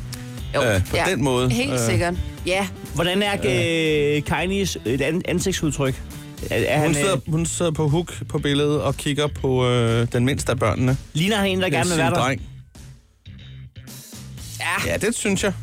Jo, 0.56 0.62
øh, 0.64 0.86
på 0.90 0.98
den 1.08 1.24
måde. 1.24 1.50
Helt 1.50 1.74
Øh, 1.74 1.80
sikkert. 1.80 2.14
Ja, 2.46 2.68
Hvordan 2.96 3.24
er 3.24 3.34
øh, 4.18 4.24
Kanyes 4.24 4.78
et 4.86 5.02
an- 5.02 5.22
ansigtsudtryk? 5.28 6.02
Er, 6.52 6.56
er 6.56 6.78
Hun 6.78 6.86
han, 6.86 6.94
sidder, 6.96 7.16
øh, 7.16 7.32
hun 7.32 7.46
sidder 7.46 7.72
på 7.72 7.88
hook 7.88 8.14
på 8.30 8.40
billedet 8.40 8.82
og 8.82 8.98
kigger 8.98 9.28
på 9.28 9.68
øh, 9.68 10.08
den 10.14 10.26
mindste 10.26 10.52
af 10.52 10.60
børnene. 10.60 10.98
ligner 11.14 11.36
han 11.38 11.50
en, 11.50 11.62
der 11.62 11.70
gerne 11.70 11.90
vil 11.90 11.98
være 11.98 12.10
der? 12.10 12.16
dreng. 12.20 12.42
Ja. 14.60 14.92
ja, 14.92 14.98
det 14.98 15.16
synes 15.16 15.44
jeg. 15.44 15.54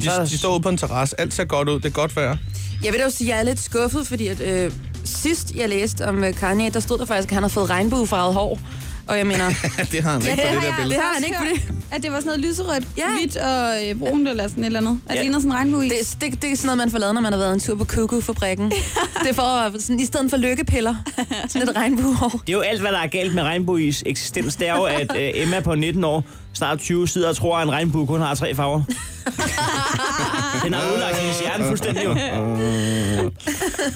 De, 0.00 0.02
Så- 0.02 0.24
de 0.24 0.38
står 0.38 0.52
ude 0.54 0.60
på 0.62 0.68
en 0.68 0.76
terrasse. 0.76 1.20
Alt 1.20 1.34
ser 1.34 1.44
godt 1.44 1.68
ud. 1.68 1.74
Det 1.74 1.84
er 1.84 1.90
godt 1.90 2.16
vejr. 2.16 2.36
jeg 2.84 2.92
vil 2.92 3.00
jo 3.00 3.10
sige, 3.10 3.32
at 3.32 3.36
jeg 3.36 3.40
er 3.40 3.44
lidt 3.48 3.60
skuffet, 3.60 4.06
fordi 4.06 4.26
at, 4.26 4.40
øh, 4.40 4.72
sidst 5.04 5.54
jeg 5.54 5.68
læste 5.68 6.08
om 6.08 6.24
øh, 6.24 6.34
Kanye, 6.34 6.70
der 6.70 6.80
stod 6.80 6.98
der 6.98 7.04
faktisk, 7.04 7.28
at 7.28 7.34
han 7.34 7.42
har 7.42 7.48
fået 7.48 7.70
regnbuefarvet 7.70 8.34
hår. 8.34 8.58
Og 9.06 9.18
jeg 9.18 9.26
mener, 9.26 9.48
det 9.92 10.02
har 10.02 10.12
han 10.12 10.20
ikke 10.22 10.42
på 10.48 10.54
det 10.54 10.62
der 10.62 10.76
billede. 10.76 10.94
det 10.94 11.02
har 11.02 11.14
han 11.14 11.24
ikke 11.24 11.36
på 11.38 11.44
det. 11.72 11.74
At 11.90 12.02
det 12.02 12.10
var 12.12 12.16
sådan 12.20 12.26
noget 12.26 12.40
lyserødt, 12.40 12.84
Ja. 12.98 13.04
hvidt 13.18 13.36
og 13.36 13.88
øh, 13.88 13.94
brunt 13.98 14.28
eller 14.28 14.48
sådan 14.48 14.62
et 14.64 14.66
eller 14.66 14.80
andet. 14.80 15.00
At 15.06 15.14
Ja. 15.14 15.18
det 15.18 15.24
ligner 15.24 15.38
sådan 15.38 15.50
en 15.50 15.56
regnbueis. 15.56 16.16
Det, 16.20 16.20
det, 16.32 16.42
det 16.42 16.52
er 16.52 16.56
sådan 16.56 16.66
noget, 16.66 16.78
man 16.78 16.90
får 16.90 16.98
lavet, 16.98 17.14
når 17.14 17.20
man 17.20 17.32
har 17.32 17.38
været 17.40 17.54
en 17.54 17.60
tur 17.60 17.74
på 17.76 17.84
Kuku-fabrikken. 17.84 18.70
det 19.22 19.30
er 19.30 19.34
for, 19.34 19.78
sådan, 19.80 20.00
i 20.00 20.04
stedet 20.06 20.30
for 20.30 20.36
lykkepiller. 20.36 20.94
Sådan 21.48 21.68
et 21.68 21.76
regnbuehår. 21.76 22.28
Det 22.28 22.48
er 22.48 22.52
jo 22.52 22.60
alt, 22.60 22.80
hvad 22.80 22.92
der 22.92 22.98
er 22.98 23.06
galt 23.06 23.34
med 23.34 23.42
regnbueis 23.42 24.02
eksistens. 24.06 24.56
Det 24.56 24.68
er 24.68 24.74
jo, 24.76 24.82
at 24.84 25.16
øh, 25.16 25.30
Emma 25.34 25.60
på 25.60 25.74
19 25.74 26.04
år, 26.04 26.24
snart 26.54 26.78
20, 26.78 27.08
sidder 27.08 27.28
og 27.28 27.36
tror, 27.36 27.56
at 27.58 27.62
en 27.62 27.72
regnbue 27.72 28.06
kun 28.06 28.20
har 28.20 28.34
tre 28.34 28.54
farver. 28.54 28.82
Den 30.64 30.74
har 30.74 30.92
udlagt 30.94 31.16
hendes 31.16 31.40
hjerne 31.40 31.64
fuldstændig 31.64 32.04
jo. 32.04 32.10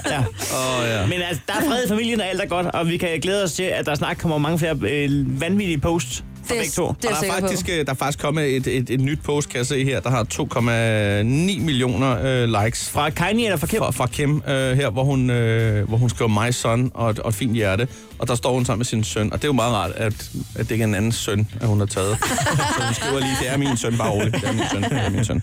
Ja. 0.06 0.18
Åh, 0.20 0.88
ja. 0.88 1.06
Men 1.06 1.22
altså, 1.22 1.42
der 1.48 1.54
er 1.54 1.60
fred 1.68 1.84
i 1.84 1.88
familien, 1.88 2.20
og 2.20 2.26
alt 2.26 2.40
er 2.40 2.46
godt, 2.46 2.66
og 2.66 2.88
vi 2.88 2.96
kan 2.96 3.20
glæde 3.20 3.44
os 3.44 3.52
til, 3.52 3.62
at 3.62 3.86
der 3.86 3.94
snart 3.94 4.18
kommer 4.18 4.38
mange 4.38 4.58
flere 4.58 4.76
øh, 4.82 5.40
vanvittige 5.40 5.78
posts 5.78 6.24
fra 6.46 6.54
Det, 6.54 6.60
begge 6.60 6.72
to. 6.72 6.94
det 7.02 7.10
er 7.10 7.14
Og 7.16 7.22
der 7.26 7.32
er, 7.32 7.40
faktisk, 7.40 7.66
på. 7.66 7.72
øh, 7.72 7.86
der 7.86 7.92
er 7.92 7.96
faktisk 7.96 8.18
kommet 8.18 8.56
et, 8.56 8.66
et, 8.66 8.90
et 8.90 9.00
nyt 9.00 9.18
post, 9.24 9.48
kan 9.48 9.58
jeg 9.58 9.66
se 9.66 9.84
her, 9.84 10.00
der 10.00 10.10
har 10.10 10.24
2,9 10.24 11.60
millioner 11.60 12.18
øh, 12.24 12.64
likes 12.64 12.90
Fra 12.90 13.10
Kanye 13.10 13.44
eller 13.44 13.56
fra 13.56 13.66
Kim? 13.66 13.78
fra, 13.78 13.90
fra 13.90 14.06
Kim 14.06 14.42
øh, 14.48 14.76
her, 14.76 14.90
hvor 14.90 15.04
hun, 15.04 15.30
øh, 15.30 15.88
hvor 15.88 15.96
hun 15.98 16.10
skriver 16.10 16.46
my 16.46 16.50
son 16.50 16.90
og 16.94 17.10
et, 17.10 17.18
og 17.18 17.28
et 17.28 17.34
fint 17.34 17.52
hjerte. 17.54 17.88
Og 18.18 18.28
der 18.28 18.34
står 18.34 18.52
hun 18.52 18.64
sammen 18.64 18.78
med 18.78 18.84
sin 18.86 19.04
søn. 19.04 19.32
Og 19.32 19.38
det 19.38 19.44
er 19.44 19.48
jo 19.48 19.52
meget 19.52 19.72
rart, 19.74 19.90
at, 19.90 20.30
at 20.54 20.58
det 20.58 20.70
ikke 20.70 20.82
er 20.82 20.86
en 20.88 20.94
anden 20.94 21.12
søn, 21.12 21.48
at 21.60 21.68
hun 21.68 21.78
har 21.78 21.86
taget. 21.86 22.16
Så 22.76 22.84
hun 22.84 22.94
skriver 22.94 23.18
lige, 23.18 23.36
det 23.40 23.48
er 23.50 23.56
min 23.56 23.76
søn, 23.76 23.96
bare 23.98 24.10
roligt. 24.10 24.34
Det 24.34 24.44
er 24.44 24.52
min 24.52 24.62
søn, 24.72 24.82
det 24.82 24.92
er 24.92 25.10
min 25.10 25.24
søn. 25.24 25.42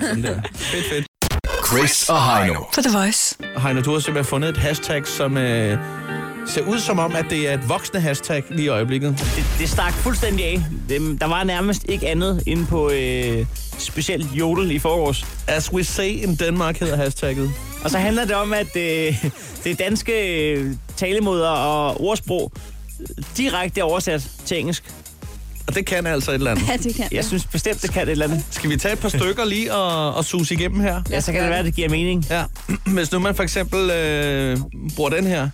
Sådan 0.00 0.22
der. 0.22 0.40
Fedt, 0.54 0.84
fedt. 0.90 1.06
Chris 1.66 2.08
og 2.08 2.24
Heino. 2.38 2.54
På 2.74 2.80
The 2.82 2.98
Voice. 2.98 3.36
Heino, 3.58 3.80
du 3.80 3.92
har 3.92 3.98
simpelthen 3.98 4.30
fundet 4.30 4.48
et 4.50 4.56
hashtag, 4.56 5.06
som 5.06 5.36
øh, 5.36 5.78
ser 6.46 6.62
ud 6.62 6.78
som 6.78 6.98
om, 6.98 7.16
at 7.16 7.24
det 7.30 7.50
er 7.50 7.54
et 7.54 7.68
voksende 7.68 8.00
hashtag 8.00 8.44
lige 8.50 8.64
i 8.64 8.68
øjeblikket. 8.68 9.18
Det, 9.18 9.44
det 9.58 9.68
stak 9.68 9.92
fuldstændig 9.92 10.44
af. 10.44 10.64
Det, 10.88 11.20
der 11.20 11.26
var 11.26 11.44
nærmest 11.44 11.84
ikke 11.88 12.08
andet 12.08 12.42
inde 12.46 12.66
på 12.66 12.90
øh, 12.90 13.46
specielt 13.78 14.32
jodel 14.32 14.70
i 14.70 14.78
forårs. 14.78 15.26
As 15.48 15.72
we 15.72 15.84
say 15.84 16.08
in 16.08 16.34
Denmark 16.34 16.78
hedder 16.78 16.96
hashtagget. 16.96 17.50
Og 17.84 17.90
så 17.90 17.98
handler 17.98 18.24
det 18.24 18.34
om, 18.34 18.52
at 18.52 18.76
øh, 18.76 19.24
det 19.64 19.78
danske 19.78 20.52
øh, 20.52 20.74
talemåder 20.96 21.48
og 21.48 22.00
ordsprog 22.00 22.52
øh, 23.00 23.24
direkte 23.36 23.80
er 23.80 23.84
oversat 23.84 24.30
til 24.44 24.58
engelsk. 24.58 24.84
Og 25.66 25.74
det 25.74 25.86
kan 25.86 26.06
altså 26.06 26.30
et 26.30 26.34
eller 26.34 26.50
andet. 26.50 26.68
Ja, 26.68 26.76
det 26.76 26.94
kan 26.94 27.04
Jeg 27.12 27.24
synes 27.24 27.44
bestemt, 27.46 27.82
det 27.82 27.92
kan 27.92 28.02
et 28.02 28.08
eller 28.08 28.24
andet. 28.26 28.44
Skal 28.50 28.70
vi 28.70 28.76
tage 28.76 28.92
et 28.92 28.98
par 28.98 29.08
stykker 29.08 29.44
lige 29.44 29.74
og, 29.74 30.14
og 30.14 30.24
sus 30.24 30.50
igennem 30.50 30.80
her? 30.80 31.02
Ja, 31.10 31.20
så 31.20 31.32
kan 31.32 31.40
det 31.42 31.50
være, 31.50 31.58
at 31.58 31.64
det 31.64 31.74
giver 31.74 31.88
mening. 31.88 32.26
Ja. 32.30 32.44
Hvis 32.94 33.12
nu 33.12 33.18
man 33.18 33.34
for 33.34 33.42
eksempel 33.42 33.90
øh, 33.90 34.58
bruger 34.96 35.10
den 35.10 35.26
her. 35.26 35.48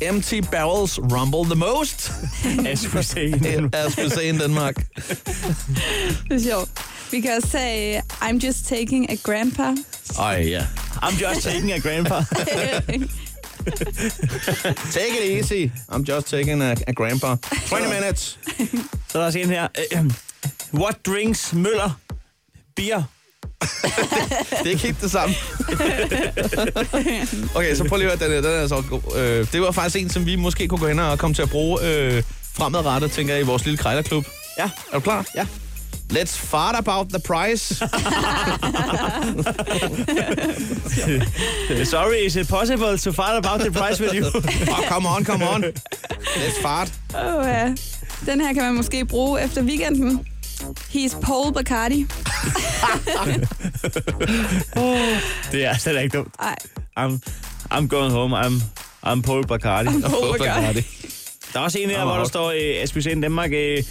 Empty 0.00 0.40
barrels 0.40 0.98
rumble 0.98 1.44
the 1.44 1.54
most, 1.54 2.10
As 2.66 2.94
we 2.94 3.02
say. 3.02 3.32
as 3.72 3.96
we 3.98 4.08
say 4.10 4.28
in 4.28 4.38
Denmark. 4.38 4.76
Det 6.28 6.32
er 6.32 6.38
sjovt. 6.40 6.70
Vi 7.10 7.20
kan 7.20 7.30
også 7.36 7.48
tage 7.48 8.02
I'm 8.22 8.46
just 8.46 8.66
taking 8.68 9.10
a 9.10 9.16
grandpa. 9.22 9.74
Ej, 10.18 10.42
ja. 10.48 10.66
I'm 11.02 11.24
just 11.30 11.42
taking 11.42 11.72
a 11.72 11.78
grandpa. 11.78 12.20
Take 14.92 15.12
it 15.20 15.24
easy. 15.40 15.70
I'm 15.88 16.04
just 16.04 16.26
taking 16.28 16.62
a, 16.62 16.74
a 16.86 16.92
grandpa. 16.92 17.36
20 17.66 17.88
minutes. 18.00 18.38
Så 19.08 19.18
er 19.18 19.18
der 19.18 19.26
også 19.26 19.38
en 19.38 19.48
her. 19.50 19.68
What 20.74 20.96
drinks 21.06 21.52
Møller? 21.52 21.98
Beer. 22.76 23.02
Det 23.60 24.66
er 24.66 24.70
ikke 24.70 24.82
helt 24.82 25.00
det 25.00 25.10
samme. 25.10 25.34
okay, 27.54 27.74
så 27.74 27.84
prøv 27.88 27.98
lige 27.98 28.12
at 28.12 28.18
høre, 28.18 28.28
den, 28.30 28.36
er- 28.44 28.50
den 28.50 28.60
er 28.60 28.66
så 28.68 28.82
god. 28.90 29.00
Øh, 29.18 29.46
det 29.52 29.60
var 29.60 29.70
faktisk 29.70 29.96
en, 30.04 30.10
som 30.10 30.26
vi 30.26 30.36
måske 30.36 30.68
kunne 30.68 30.78
gå 30.80 30.88
hen 30.88 30.98
og 30.98 31.18
komme 31.18 31.34
til 31.34 31.42
at 31.42 31.50
bruge 31.50 31.78
øh, 31.82 32.22
fremadrettet, 32.54 33.10
tænker 33.12 33.34
jeg, 33.34 33.42
i 33.42 33.46
vores 33.46 33.64
lille 33.64 33.78
krejlerklub. 33.78 34.26
Ja. 34.58 34.64
Er 34.64 34.94
du 34.94 35.00
klar? 35.00 35.24
Ja. 35.34 35.46
Let's 36.12 36.36
fart 36.38 36.76
about 36.76 37.08
the 37.08 37.18
price. 37.18 37.74
Sorry, 41.84 42.26
is 42.26 42.36
it 42.36 42.48
possible 42.48 42.96
to 42.98 43.12
find 43.12 43.36
about 43.44 43.60
the 43.60 43.70
price 43.70 44.00
with 44.00 44.14
you? 44.14 44.26
oh, 44.72 44.82
come 44.88 45.06
on, 45.08 45.24
come 45.24 45.42
on. 45.48 45.64
Let's 46.36 46.58
fart. 46.62 46.92
Oh, 47.14 47.44
ja. 47.46 47.74
Den 48.26 48.40
her 48.40 48.52
kan 48.52 48.62
man 48.62 48.74
måske 48.74 49.04
bruge 49.04 49.42
efter 49.44 49.62
weekenden. 49.62 50.26
He's 50.74 51.14
Paul 51.22 51.52
Bacardi. 51.52 52.06
det 55.52 55.64
er 55.64 55.78
slet 55.78 56.02
ikke 56.02 56.16
dumt. 56.18 56.34
Ej, 56.38 56.56
I'm, 56.98 57.20
I'm 57.72 57.88
going 57.88 58.12
home. 58.12 58.40
I'm, 58.40 58.62
I'm 59.06 59.22
Paul 59.22 59.46
Bacardi. 59.46 60.00
Paul 60.00 60.38
Bacardi. 60.38 60.84
Der 61.52 61.58
er 61.60 61.64
også 61.64 61.78
en 61.78 61.90
her, 61.90 62.04
hvor 62.04 62.16
der 62.16 62.24
står, 62.24 62.50
øh, 62.50 62.82
as 62.82 62.94
we 62.94 63.02
say 63.02 63.10
in 63.10 63.20
Danmark, 63.20 63.50
øh, 63.52 63.82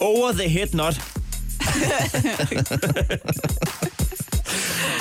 over 0.00 0.32
the 0.32 0.48
head 0.48 0.66
not. 0.72 0.94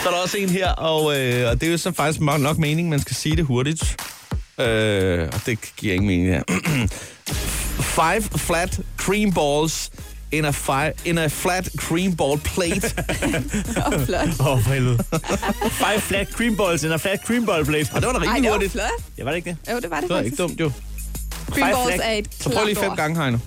Så 0.04 0.10
er 0.10 0.12
der 0.12 0.22
også 0.24 0.38
en 0.38 0.50
her, 0.50 0.70
og, 0.70 1.20
øh, 1.20 1.50
og 1.50 1.62
det 1.62 1.68
er 1.68 1.72
jo 1.72 1.78
så 1.78 1.92
faktisk 1.92 2.22
nok 2.22 2.42
nok 2.42 2.58
meningen, 2.58 2.90
man 2.90 3.00
skal 3.00 3.16
sige 3.16 3.36
det 3.36 3.46
hurtigt. 3.46 4.02
Øh, 4.60 5.30
og 5.34 5.42
det 5.46 5.60
giver 5.78 5.94
ingen 5.94 6.08
mening 6.08 6.28
her. 6.28 6.44
Five 8.00 8.22
flat 8.22 8.80
cream 8.98 9.34
balls 9.34 9.92
in 10.32 10.46
a, 10.46 10.52
fi- 10.52 10.92
in 11.10 11.18
a 11.18 11.28
flat 11.30 11.70
cream 11.78 12.16
ball 12.16 12.38
plate. 12.38 12.86
oh, 13.86 14.00
flot. 14.06 14.40
Åh, 14.40 14.48
oh, 14.48 14.64
for 14.64 14.70
helvede. 14.74 15.04
Five 15.72 16.02
flat 16.02 16.28
cream 16.34 16.56
balls 16.58 16.84
in 16.84 16.92
a 16.92 16.98
flat 16.98 17.20
cream 17.26 17.46
ball 17.46 17.66
plate. 17.66 17.90
og 17.94 18.02
det 18.02 18.08
var 18.08 18.20
da 18.20 18.26
Ej, 18.26 18.36
det 18.36 18.44
var 18.44 18.52
hurtigt. 18.52 18.72
flot. 18.72 18.86
Ja, 19.18 19.24
var 19.24 19.32
det 19.32 19.38
ikke 19.38 19.50
det? 19.66 19.72
Jo, 19.74 19.80
det 19.80 19.90
var 19.90 19.96
det 20.00 20.04
Det 20.04 20.10
var 20.10 20.16
faktisk. 20.18 20.32
ikke 20.34 20.44
dumt, 20.44 20.60
jo. 20.60 20.72
Cream 21.52 21.68
Five 21.68 21.76
balls 21.76 21.96
flag. 21.96 22.14
er 22.14 22.18
et 22.18 22.28
Så 22.40 22.50
prøv 22.50 22.66
lige 22.66 22.76
fem 22.76 22.90
ord. 22.92 22.98
gange, 22.98 23.22
Heino. 23.22 23.38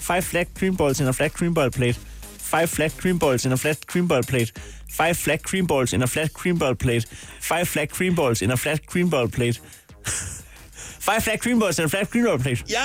Five 0.00 0.22
flat 0.22 0.46
cream 0.58 0.76
balls 0.76 1.00
in 1.00 1.06
a 1.06 1.10
flat 1.12 1.32
cream 1.32 1.54
ball 1.54 1.70
plate. 1.70 1.98
Five 2.38 2.66
flat 2.68 2.92
cream 3.00 3.18
balls 3.18 3.44
in 3.44 3.52
a 3.52 3.56
flat 3.56 3.78
cream 3.86 4.08
ball 4.08 4.22
plate. 4.22 4.52
Five 4.98 5.14
flat 5.16 5.40
cream 5.42 5.66
balls 5.66 5.92
in 5.92 6.02
a 6.02 6.06
flat 6.06 6.30
cream 6.34 6.58
ball 6.58 6.74
plate. 6.74 7.06
Five 7.40 7.64
flat 7.66 7.90
cream 7.90 8.14
balls 8.14 8.42
in 8.42 8.50
a 8.50 8.56
flat 8.56 8.80
cream 8.86 9.10
ball 9.10 9.28
plate. 9.28 9.60
Five 11.00 11.20
flat 11.22 11.40
cream 11.40 11.58
balls 11.58 11.78
in 11.78 11.84
a 11.84 11.88
flat 11.88 12.10
cream 12.10 12.24
ball 12.24 12.38
plate. 12.38 12.62
Ja, 12.68 12.78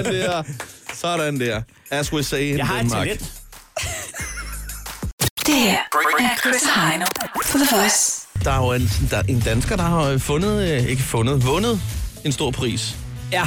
sådan 0.00 0.12
der. 0.14 0.42
Sådan 0.92 1.40
der. 1.40 1.62
As 1.90 2.12
we 2.12 2.22
say 2.22 2.40
in 2.50 2.56
Jeg 2.58 2.66
har 2.66 2.74
et 2.74 2.82
Denmark. 2.82 3.02
talent. 3.06 3.20
Det 5.46 5.54
her 5.54 5.76
er 6.20 6.36
Chris 6.40 6.62
Heino 6.74 7.04
på 7.34 7.58
The 7.58 7.76
Voice. 7.76 8.28
Der 8.44 8.50
er 8.50 8.56
jo 8.66 8.72
en, 8.72 8.90
der 9.10 9.16
er 9.16 9.22
en 9.28 9.40
dansker, 9.40 9.76
der 9.76 9.82
har 9.82 10.18
fundet, 10.18 10.72
øh, 10.82 10.88
ikke 10.90 11.02
fundet, 11.02 11.46
vundet 11.46 11.80
en 12.24 12.32
stor 12.32 12.50
pris 12.50 12.96
Ja, 13.32 13.42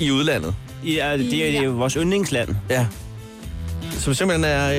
i 0.00 0.10
udlandet. 0.10 0.54
ja 0.84 1.16
det, 1.18 1.46
er, 1.46 1.60
det 1.60 1.64
er 1.64 1.68
vores 1.68 1.92
yndlingsland. 1.94 2.48
Ja. 2.70 2.86
Som 3.92 4.14
simpelthen 4.14 4.44
er 4.44 4.72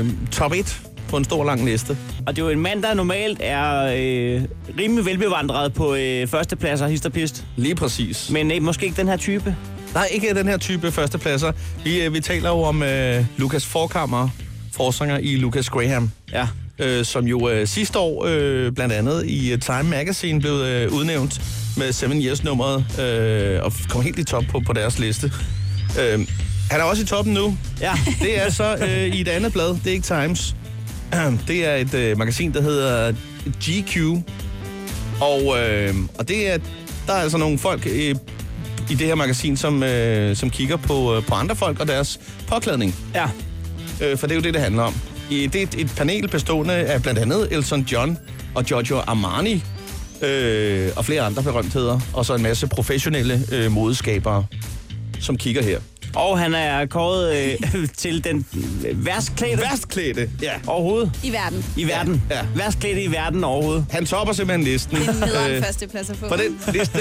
øh, 0.00 0.06
top 0.32 0.52
1 0.52 0.80
på 1.08 1.16
en 1.16 1.24
stor 1.24 1.44
lang 1.44 1.64
liste. 1.64 1.98
Og 2.26 2.36
det 2.36 2.42
er 2.42 2.46
jo 2.46 2.50
en 2.52 2.60
mand, 2.60 2.82
der 2.82 2.94
normalt 2.94 3.38
er 3.42 3.82
øh, 3.82 4.42
rimelig 4.78 5.04
velbevandret 5.04 5.74
på 5.74 5.94
øh, 5.94 6.28
førstepladser, 6.28 6.88
hist 6.88 7.06
og 7.06 7.12
pist. 7.12 7.44
Lige 7.56 7.74
præcis. 7.74 8.30
Men 8.30 8.50
øh, 8.52 8.62
måske 8.62 8.86
ikke 8.86 8.96
den 8.96 9.08
her 9.08 9.16
type. 9.16 9.56
Nej, 9.94 10.08
ikke 10.12 10.34
den 10.34 10.48
her 10.48 10.56
type 10.56 10.92
førstepladser. 10.92 11.52
Vi, 11.84 12.02
øh, 12.02 12.14
vi 12.14 12.20
taler 12.20 12.48
jo 12.48 12.62
om 12.62 12.82
øh, 12.82 13.24
Lukas 13.36 13.66
Forkammer, 13.66 14.28
forsanger 14.72 15.18
i 15.18 15.36
Lucas 15.36 15.68
Graham, 15.70 16.10
Ja. 16.32 16.48
øh, 16.78 17.04
som 17.04 17.24
jo 17.26 17.48
øh, 17.48 17.66
sidste 17.66 17.98
år 17.98 18.24
øh, 18.28 18.72
blandt 18.72 18.94
andet 18.94 19.26
i 19.26 19.52
øh, 19.52 19.60
Time 19.60 19.82
Magazine 19.82 20.40
blev 20.40 20.52
øh, 20.52 20.92
udnævnt 20.92 21.40
med 21.76 21.92
Seven 21.92 22.22
Years-nummeret 22.22 23.00
øh, 23.00 23.62
og 23.64 23.72
kom 23.88 24.02
helt 24.02 24.18
i 24.18 24.24
top 24.24 24.44
på, 24.50 24.60
på 24.66 24.72
deres 24.72 24.98
liste. 24.98 25.32
Øh, 26.00 26.18
han 26.70 26.80
er 26.80 26.84
også 26.84 27.02
i 27.02 27.06
toppen 27.06 27.34
nu. 27.34 27.56
Ja. 27.80 27.92
Det 28.22 28.46
er 28.46 28.50
så 28.50 28.76
øh, 28.76 29.06
i 29.16 29.20
et 29.20 29.28
andet 29.28 29.52
blad, 29.52 29.68
det 29.68 29.86
er 29.86 29.90
ikke 29.90 30.06
Times. 30.06 30.56
Det 31.48 31.66
er 31.66 31.74
et 31.74 31.94
øh, 31.94 32.18
magasin, 32.18 32.52
der 32.52 32.62
hedder 32.62 33.12
GQ. 33.58 33.96
Og, 35.20 35.58
øh, 35.58 35.94
og 36.18 36.28
det 36.28 36.50
er, 36.50 36.58
der 37.06 37.12
er 37.12 37.22
altså 37.22 37.38
nogle 37.38 37.58
folk 37.58 37.86
øh, 37.92 38.14
i 38.90 38.94
det 38.94 39.06
her 39.06 39.14
magasin, 39.14 39.56
som, 39.56 39.82
øh, 39.82 40.36
som 40.36 40.50
kigger 40.50 40.76
på, 40.76 41.16
øh, 41.16 41.22
på 41.24 41.34
andre 41.34 41.56
folk 41.56 41.80
og 41.80 41.88
deres 41.88 42.20
påklædning. 42.48 42.94
Ja. 43.14 43.30
Øh, 44.02 44.18
for 44.18 44.26
det 44.26 44.34
er 44.34 44.36
jo 44.36 44.42
det, 44.42 44.54
det 44.54 44.62
handler 44.62 44.82
om. 44.82 44.94
I, 45.30 45.46
det 45.46 45.58
er 45.58 45.62
et, 45.62 45.74
et 45.78 45.92
panel 45.96 46.28
bestående 46.28 46.74
af 46.74 47.02
blandt 47.02 47.20
andet 47.20 47.48
Elton 47.50 47.80
John 47.80 48.18
og 48.54 48.64
Giorgio 48.64 48.98
Armani 48.98 49.64
øh, 50.22 50.90
og 50.96 51.04
flere 51.04 51.22
andre 51.22 51.42
berømtheder. 51.42 52.00
Og 52.14 52.26
så 52.26 52.34
en 52.34 52.42
masse 52.42 52.66
professionelle 52.66 53.40
øh, 53.52 53.72
modeskabere, 53.72 54.46
som 55.20 55.36
kigger 55.36 55.62
her. 55.62 55.80
Og 56.14 56.38
han 56.38 56.54
er 56.54 56.86
kåret 56.86 57.36
øh, 57.72 57.88
til 57.96 58.24
den 58.24 58.46
værst 58.94 59.32
klædte 59.36 59.62
Værstklædte. 59.62 60.30
Ja. 60.42 60.50
overhovedet 60.66 61.12
I 61.24 61.32
verden. 61.32 61.64
i 61.76 61.84
verden. 61.84 62.22
Ja. 62.30 62.40
Værst 62.56 62.78
klædte 62.80 63.02
i 63.02 63.12
verden 63.12 63.44
overhovedet. 63.44 63.86
Han 63.90 64.06
topper 64.06 64.32
simpelthen 64.34 64.64
listen. 64.72 64.96
Det 64.96 65.08
er 65.08 65.12
en 65.12 65.18
nederen 65.20 65.52
Øh, 65.52 65.62
førsteplads 65.62 66.10
at 66.10 66.16
få. 66.16 66.28
På 66.28 66.36
den 66.36 66.58
liste, 66.74 66.98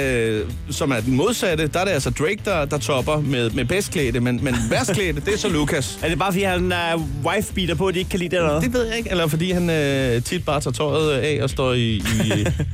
øh, 0.00 0.44
som 0.70 0.90
er 0.90 1.00
den 1.00 1.16
modsatte, 1.16 1.66
der 1.66 1.80
er 1.80 1.84
det 1.84 1.92
altså 1.92 2.10
Drake, 2.10 2.38
der, 2.44 2.64
der 2.64 2.78
topper 2.78 3.20
med, 3.20 3.50
med 3.50 3.64
bedstklædte, 3.64 4.20
men, 4.20 4.44
men 4.44 4.54
værstklædte, 4.70 5.20
det 5.26 5.34
er 5.34 5.38
så 5.38 5.48
Lucas. 5.48 5.98
Er 6.02 6.08
det 6.08 6.18
bare 6.18 6.32
fordi, 6.32 6.44
han 6.44 6.72
er 6.72 6.96
wife-beater 7.24 7.74
på, 7.74 7.86
at 7.86 7.94
de 7.94 7.98
ikke 7.98 8.10
kan 8.10 8.18
lide 8.18 8.30
det 8.30 8.36
eller 8.36 8.48
noget? 8.48 8.62
Det 8.64 8.72
ved 8.72 8.84
jeg 8.86 8.96
ikke, 8.98 9.10
eller 9.10 9.26
fordi 9.26 9.50
han 9.50 9.70
øh, 9.70 10.22
tit 10.22 10.44
bare 10.44 10.60
tager 10.60 10.72
tøjet 10.72 11.10
af 11.12 11.42
og 11.42 11.50
står 11.50 11.72
i, 11.72 11.94
i, 11.96 12.02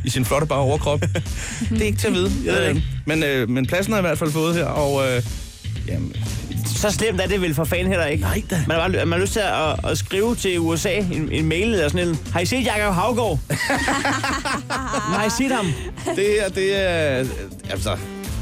i 0.04 0.10
sin 0.10 0.24
flotte 0.24 0.46
bare 0.46 0.58
overkrop. 0.58 1.00
Det 1.70 1.80
er 1.82 1.84
ikke 1.86 1.98
til 1.98 2.06
at 2.06 2.12
vide. 2.14 2.30
Jeg 2.44 2.54
ved 2.54 2.62
Øh, 2.62 2.68
ikke. 2.68 2.82
men, 3.06 3.22
øh, 3.22 3.48
men 3.50 3.66
pladsen 3.66 3.92
er 3.92 3.98
i 3.98 4.00
hvert 4.00 4.18
fald 4.18 4.30
fået 4.32 4.54
her, 4.54 4.64
og 4.64 5.02
øh, 5.16 5.22
Jamen, 5.88 6.12
Så 6.76 6.90
slemt 6.90 7.20
er 7.20 7.26
det 7.26 7.40
vel 7.40 7.54
for 7.54 7.64
fanden 7.64 7.88
heller 7.88 8.06
ikke. 8.06 8.22
Nej 8.22 8.42
da. 8.50 8.64
Man 8.66 8.80
har, 8.80 8.88
bare, 8.88 9.06
man 9.06 9.12
har 9.12 9.18
lyst 9.18 9.32
til 9.32 9.40
at, 9.40 9.90
at 9.90 9.98
skrive 9.98 10.36
til 10.36 10.60
USA 10.60 10.92
en, 10.98 11.28
en 11.32 11.48
mail 11.48 11.72
eller 11.72 11.88
sådan 11.88 12.08
en. 12.08 12.18
Har 12.32 12.40
I 12.40 12.46
set 12.46 12.64
Jakob 12.64 12.94
Havgård? 12.94 13.38
har 15.14 15.24
I 15.30 15.30
set 15.42 15.50
ham? 15.56 15.66
det 16.16 16.26
her, 16.40 16.48
det 16.48 16.90
er... 16.90 17.24
Altså, 17.70 17.96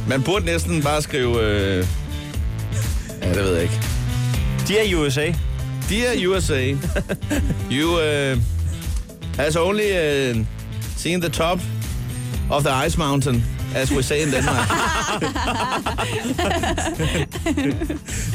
man 0.08 0.22
burde 0.22 0.44
næsten 0.44 0.82
bare 0.82 1.02
skrive... 1.02 1.42
Øh, 1.42 1.86
ja, 3.22 3.28
det 3.28 3.44
ved 3.44 3.54
jeg 3.54 3.62
ikke. 3.62 3.80
De 4.68 4.78
er 4.78 4.82
i 4.82 4.94
USA. 4.94 5.32
Dear 5.90 6.28
USA, 6.28 6.74
you 7.72 7.90
uh, 7.90 8.38
has 9.36 9.56
only 9.56 9.90
uh, 9.90 10.44
seen 10.96 11.20
the 11.20 11.30
top 11.30 11.60
of 12.50 12.62
the 12.64 12.86
ice 12.86 12.98
mountain, 12.98 13.44
as 13.74 13.92
we 13.92 14.02
say 14.02 14.22
in 14.22 14.28
Denmark. 14.32 14.70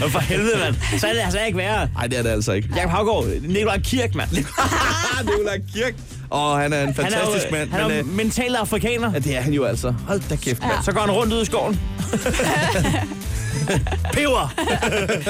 Og 0.03 0.11
for 0.15 0.19
helvede, 0.19 0.57
mand. 0.57 0.75
Så 0.99 1.07
er 1.07 1.13
det 1.13 1.19
altså 1.19 1.39
ikke 1.39 1.57
værre. 1.57 1.89
Nej, 1.93 2.07
det 2.07 2.17
er 2.17 2.23
det 2.23 2.29
altså 2.29 2.53
ikke. 2.53 2.69
Jakob 2.75 2.91
Havgård, 2.91 3.25
Nikolaj 3.41 3.79
Kirk, 3.79 4.15
mand. 4.15 4.31
Nikolaj 5.25 5.59
Kirk. 5.75 5.93
Og 6.29 6.59
han 6.59 6.73
er 6.73 6.77
en 6.83 6.87
Han 6.87 6.89
er 6.89 6.93
fantastisk 6.93 7.45
jo, 7.45 7.51
mand. 7.51 7.71
han 7.71 7.79
er 7.81 7.87
men, 7.87 7.97
jo 7.97 8.03
øh, 8.03 8.15
mental 8.15 8.55
afrikaner. 8.55 9.11
ja, 9.13 9.19
det 9.19 9.35
er 9.37 9.41
han 9.41 9.53
jo 9.53 9.63
altså. 9.65 9.93
Hold 10.07 10.21
da 10.29 10.35
kæft, 10.35 10.61
mand. 10.61 10.83
Så 10.83 10.91
går 10.91 11.01
han 11.01 11.11
rundt 11.11 11.33
ud 11.33 11.41
i 11.41 11.45
skoven. 11.45 11.79
Peber! 14.13 14.53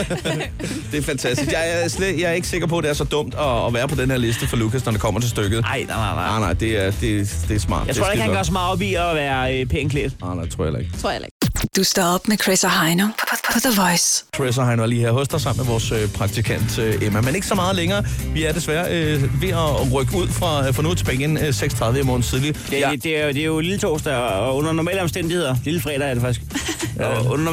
Det 0.91 0.97
er 0.97 1.01
fantastisk. 1.01 1.51
Jeg 1.51 1.84
er, 1.84 1.88
slet, 1.88 2.19
jeg 2.19 2.29
er 2.29 2.34
ikke 2.34 2.47
sikker 2.47 2.67
på, 2.67 2.77
at 2.77 2.84
det 2.84 2.89
er 2.89 2.93
så 2.93 3.03
dumt 3.03 3.34
at, 3.34 3.65
at 3.67 3.73
være 3.73 3.88
på 3.88 3.95
den 3.95 4.12
her 4.12 4.17
liste 4.17 4.47
for 4.47 4.58
Lukas, 4.58 4.86
når 4.86 4.91
det 4.91 5.01
kommer 5.01 5.19
til 5.19 5.29
stykket. 5.29 5.62
Nej, 5.62 5.86
nej, 5.88 5.97
nej, 5.97 6.15
nej. 6.15 6.27
Nej, 6.27 6.39
nej, 6.39 6.53
det 6.53 6.86
er, 6.86 6.91
det, 6.91 7.36
det 7.47 7.55
er 7.55 7.60
smart. 7.60 7.88
Jeg 7.88 7.95
det 7.95 8.03
tror 8.03 8.12
ikke, 8.12 8.23
han 8.23 8.34
gør 8.34 8.43
så 8.43 8.51
meget 8.51 8.71
op 8.71 8.81
i 8.81 8.93
at 8.93 9.15
være 9.15 9.60
øh, 9.62 9.65
pænt 9.65 9.91
klædt. 9.91 10.21
Nej, 10.21 10.36
nej, 10.36 10.49
tror 10.49 10.63
jeg 10.63 10.73
heller 10.73 10.79
ikke. 10.79 10.97
Tror 11.01 11.12
jeg 11.12 11.21
ikke. 11.21 11.67
Du 11.77 11.84
står 11.84 12.03
op 12.03 12.27
med 12.27 12.38
Chris 12.43 12.63
og 12.63 12.81
Heino 12.81 13.08
på, 13.53 13.60
The 13.60 13.81
Voice. 13.81 14.62
Han 14.62 14.79
var 14.79 14.86
lige 14.86 15.01
her 15.01 15.12
hos 15.12 15.27
dig 15.27 15.41
sammen 15.41 15.65
med 15.65 15.71
vores 15.71 15.91
øh, 15.91 16.10
praktikant 16.10 16.79
øh, 16.79 16.95
Emma. 17.01 17.21
Men 17.21 17.36
ikke 17.36 17.47
så 17.47 17.55
meget 17.55 17.75
længere. 17.75 18.03
Vi 18.34 18.43
er 18.43 18.53
desværre 18.53 18.91
øh, 19.01 19.41
ved 19.41 19.49
at 19.49 19.93
rykke 19.93 20.17
ud 20.17 20.27
fra, 20.27 20.71
fra 20.71 20.84
nu 20.84 20.93
tilbage 20.93 21.17
igen 21.17 21.38
øh, 21.38 21.43
6.30 21.49 21.97
i 21.99 22.03
morgen 22.03 22.21
tidlig. 22.21 22.55
Det, 22.69 22.79
ja. 22.79 22.91
det, 23.03 23.17
er, 23.19 23.25
jo- 23.25 23.31
det 23.31 23.41
er 23.41 23.45
jo 23.45 23.60
lille 23.60 23.77
torsdag, 23.77 24.15
og 24.15 24.55
under 24.58 24.71
normale 24.71 25.01
omstændigheder, 25.01 25.55
lille 25.65 25.81
fredag 25.81 26.10
er 26.10 26.13
det 26.13 26.21
faktisk. 26.23 26.41
Og 26.99 27.25
under, 27.25 27.51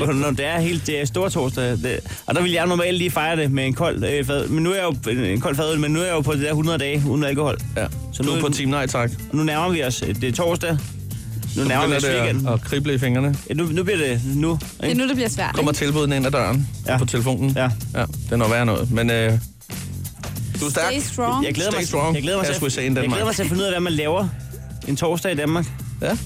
under, 0.08 0.30
det 0.30 0.46
er 0.46 0.58
helt 0.60 0.86
det 0.86 1.00
er 1.00 1.04
stor 1.04 1.28
torsdag. 1.28 1.64
Det, 1.70 1.98
og 2.26 2.34
der 2.34 2.42
vil 2.42 2.52
jeg 2.52 2.66
normalt 2.66 2.98
lige 2.98 3.10
fejre 3.10 3.36
det 3.36 3.50
med 3.52 3.66
en 3.66 3.74
kold 3.74 4.04
øh, 4.04 4.24
fad. 4.26 4.48
Men 4.48 4.62
nu 4.64 4.70
er 4.70 4.74
jeg 4.74 4.84
jo 4.84 5.10
en 5.10 5.40
kold 5.40 5.56
fadøl, 5.56 5.80
men 5.80 5.90
nu 5.90 6.00
er 6.00 6.04
jeg 6.04 6.12
jo 6.14 6.20
på 6.20 6.32
det 6.32 6.40
der 6.42 6.48
100 6.48 6.78
dage 6.78 7.02
uden 7.08 7.24
alkohol. 7.24 7.56
Ja. 7.76 7.86
Så 8.12 8.22
nu- 8.22 8.34
nu 8.34 8.40
på 8.40 8.48
Team 8.48 8.70
Nej, 8.70 8.86
tak. 8.86 9.10
Nu 9.32 9.42
nærmer 9.42 9.68
vi 9.68 9.84
os. 9.84 10.04
Det 10.20 10.24
er 10.24 10.32
torsdag. 10.32 10.78
Nu 11.56 11.64
nærmer 11.64 11.86
vi 11.86 11.94
os 11.94 12.04
weekenden. 12.04 12.48
at 12.48 12.60
krible 12.60 12.94
i 12.94 12.98
fingrene. 12.98 13.36
Ja, 13.48 13.54
nu, 13.54 13.64
nu 13.64 13.82
bliver 13.82 13.96
det 13.98 14.20
nu. 14.34 14.50
Det 14.50 14.68
er 14.80 14.86
Ikke? 14.88 14.98
nu, 15.00 15.08
det 15.08 15.16
bliver 15.16 15.28
svært. 15.28 15.54
Kommer 15.54 15.72
Ikke? 15.72 15.78
tilbudene 15.84 16.16
ind 16.16 16.26
ad 16.26 16.30
døren 16.30 16.68
Ja. 16.86 16.98
på 16.98 17.04
telefonen. 17.04 17.50
Ja. 17.56 17.62
ja. 17.94 18.00
Det 18.00 18.32
er 18.32 18.36
nok 18.36 18.50
værre 18.50 18.66
noget. 18.66 18.90
Men 18.90 19.10
øh, 19.10 19.32
du 20.60 20.66
er 20.66 20.70
stærk. 20.70 20.92
Stay 20.92 21.00
strong. 21.12 21.44
Jeg 21.44 21.54
glæder, 21.54 21.70
Stay 21.70 21.78
mig, 21.80 21.88
strong, 21.88 22.14
jeg, 22.14 22.22
glæder 22.22 22.38
mig 22.38 22.46
at, 22.46 22.76
jeg 22.76 22.82
Denmark. 22.86 23.06
glæder 23.08 23.24
mig 23.24 23.34
til 23.34 23.42
at 23.42 23.48
finde 23.48 23.60
ud 23.62 23.66
af, 23.66 23.72
hvad 23.72 23.80
man 23.80 23.92
laver 23.92 24.28
en 24.88 24.96
torsdag 24.96 25.32
i 25.32 25.36
Danmark, 25.36 25.66
Ja. 26.02 26.16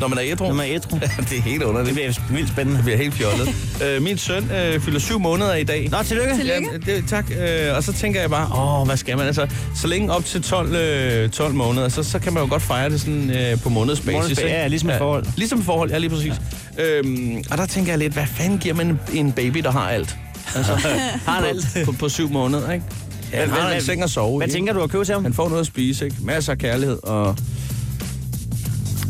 Når 0.00 0.08
man 0.08 0.18
er 0.18 0.22
ædru. 0.26 0.46
når 0.48 0.54
man 0.54 0.66
er 0.68 0.74
ædru. 0.74 0.98
det 1.30 1.38
er 1.38 1.42
helt 1.42 1.60
Det 1.60 1.66
underligt. 1.66 1.94
bliver 1.94 2.12
vildt 2.30 2.48
spændende. 2.48 2.76
Det 2.76 2.84
bliver 2.84 2.98
helt 2.98 3.14
fjollet. 3.14 3.48
øh, 3.84 4.02
min 4.02 4.18
søn 4.18 4.50
øh, 4.50 4.80
fylder 4.80 4.98
syv 4.98 5.18
måneder 5.18 5.54
i 5.54 5.64
dag. 5.64 5.88
Nå, 5.90 5.96
tillykke. 6.02 6.34
Tillykke. 6.36 6.68
Ja, 6.86 6.94
det, 6.96 7.04
tak. 7.08 7.24
Øh, 7.40 7.76
og 7.76 7.82
så 7.82 7.92
tænker 7.92 8.20
jeg 8.20 8.30
bare, 8.30 8.80
åh, 8.80 8.86
hvad 8.86 8.96
skal 8.96 9.16
man? 9.16 9.26
Altså, 9.26 9.46
så 9.74 9.86
længe 9.86 10.12
op 10.12 10.24
til 10.24 10.42
12, 10.42 10.74
øh, 10.74 11.28
12 11.30 11.54
måneder, 11.54 11.88
så, 11.88 12.02
så 12.02 12.18
kan 12.18 12.32
man 12.32 12.42
jo 12.42 12.48
godt 12.48 12.62
fejre 12.62 12.90
det 12.90 13.00
sådan 13.00 13.30
øh, 13.30 13.60
på 13.62 13.68
månedsbasis. 13.68 14.12
Månedsbasis, 14.16 14.50
ja, 14.50 14.66
ligesom 14.66 14.90
et 14.90 14.98
forhold. 14.98 15.24
Ligesom 15.36 15.58
et 15.58 15.64
forhold, 15.64 15.90
ja, 15.90 15.98
lige 15.98 16.10
præcis. 16.10 16.32
Øhm, 16.78 17.42
og 17.50 17.58
der 17.58 17.66
tænker 17.66 17.92
jeg 17.92 17.98
lidt, 17.98 18.12
hvad 18.12 18.26
fanden 18.26 18.58
giver 18.58 18.74
man 18.74 18.98
en 19.14 19.32
baby, 19.32 19.58
der 19.58 19.70
har 19.70 19.88
alt? 19.90 20.16
Altså, 20.56 20.72
Har 21.26 21.32
han 21.32 21.44
alt? 21.44 21.66
på, 21.84 21.92
på, 21.92 22.08
syv 22.08 22.30
måneder, 22.30 22.72
ikke? 22.72 22.84
Ja, 23.32 23.38
han 23.40 23.48
Hvad- 23.48 23.58
har 23.58 23.70
en 23.72 23.82
seng 23.82 24.02
at 24.02 24.10
sove 24.10 24.36
Hvad 24.38 24.48
i, 24.48 24.50
tænker 24.50 24.72
du 24.72 24.82
at 24.82 24.90
købe 24.90 25.04
til 25.04 25.14
ham? 25.14 25.22
Han 25.24 25.34
får 25.34 25.48
noget 25.48 25.60
at 25.60 25.66
spise, 25.66 26.04
ikke? 26.04 26.16
Masser 26.20 26.52
af 26.52 26.58
kærlighed, 26.58 26.98
og... 27.02 27.36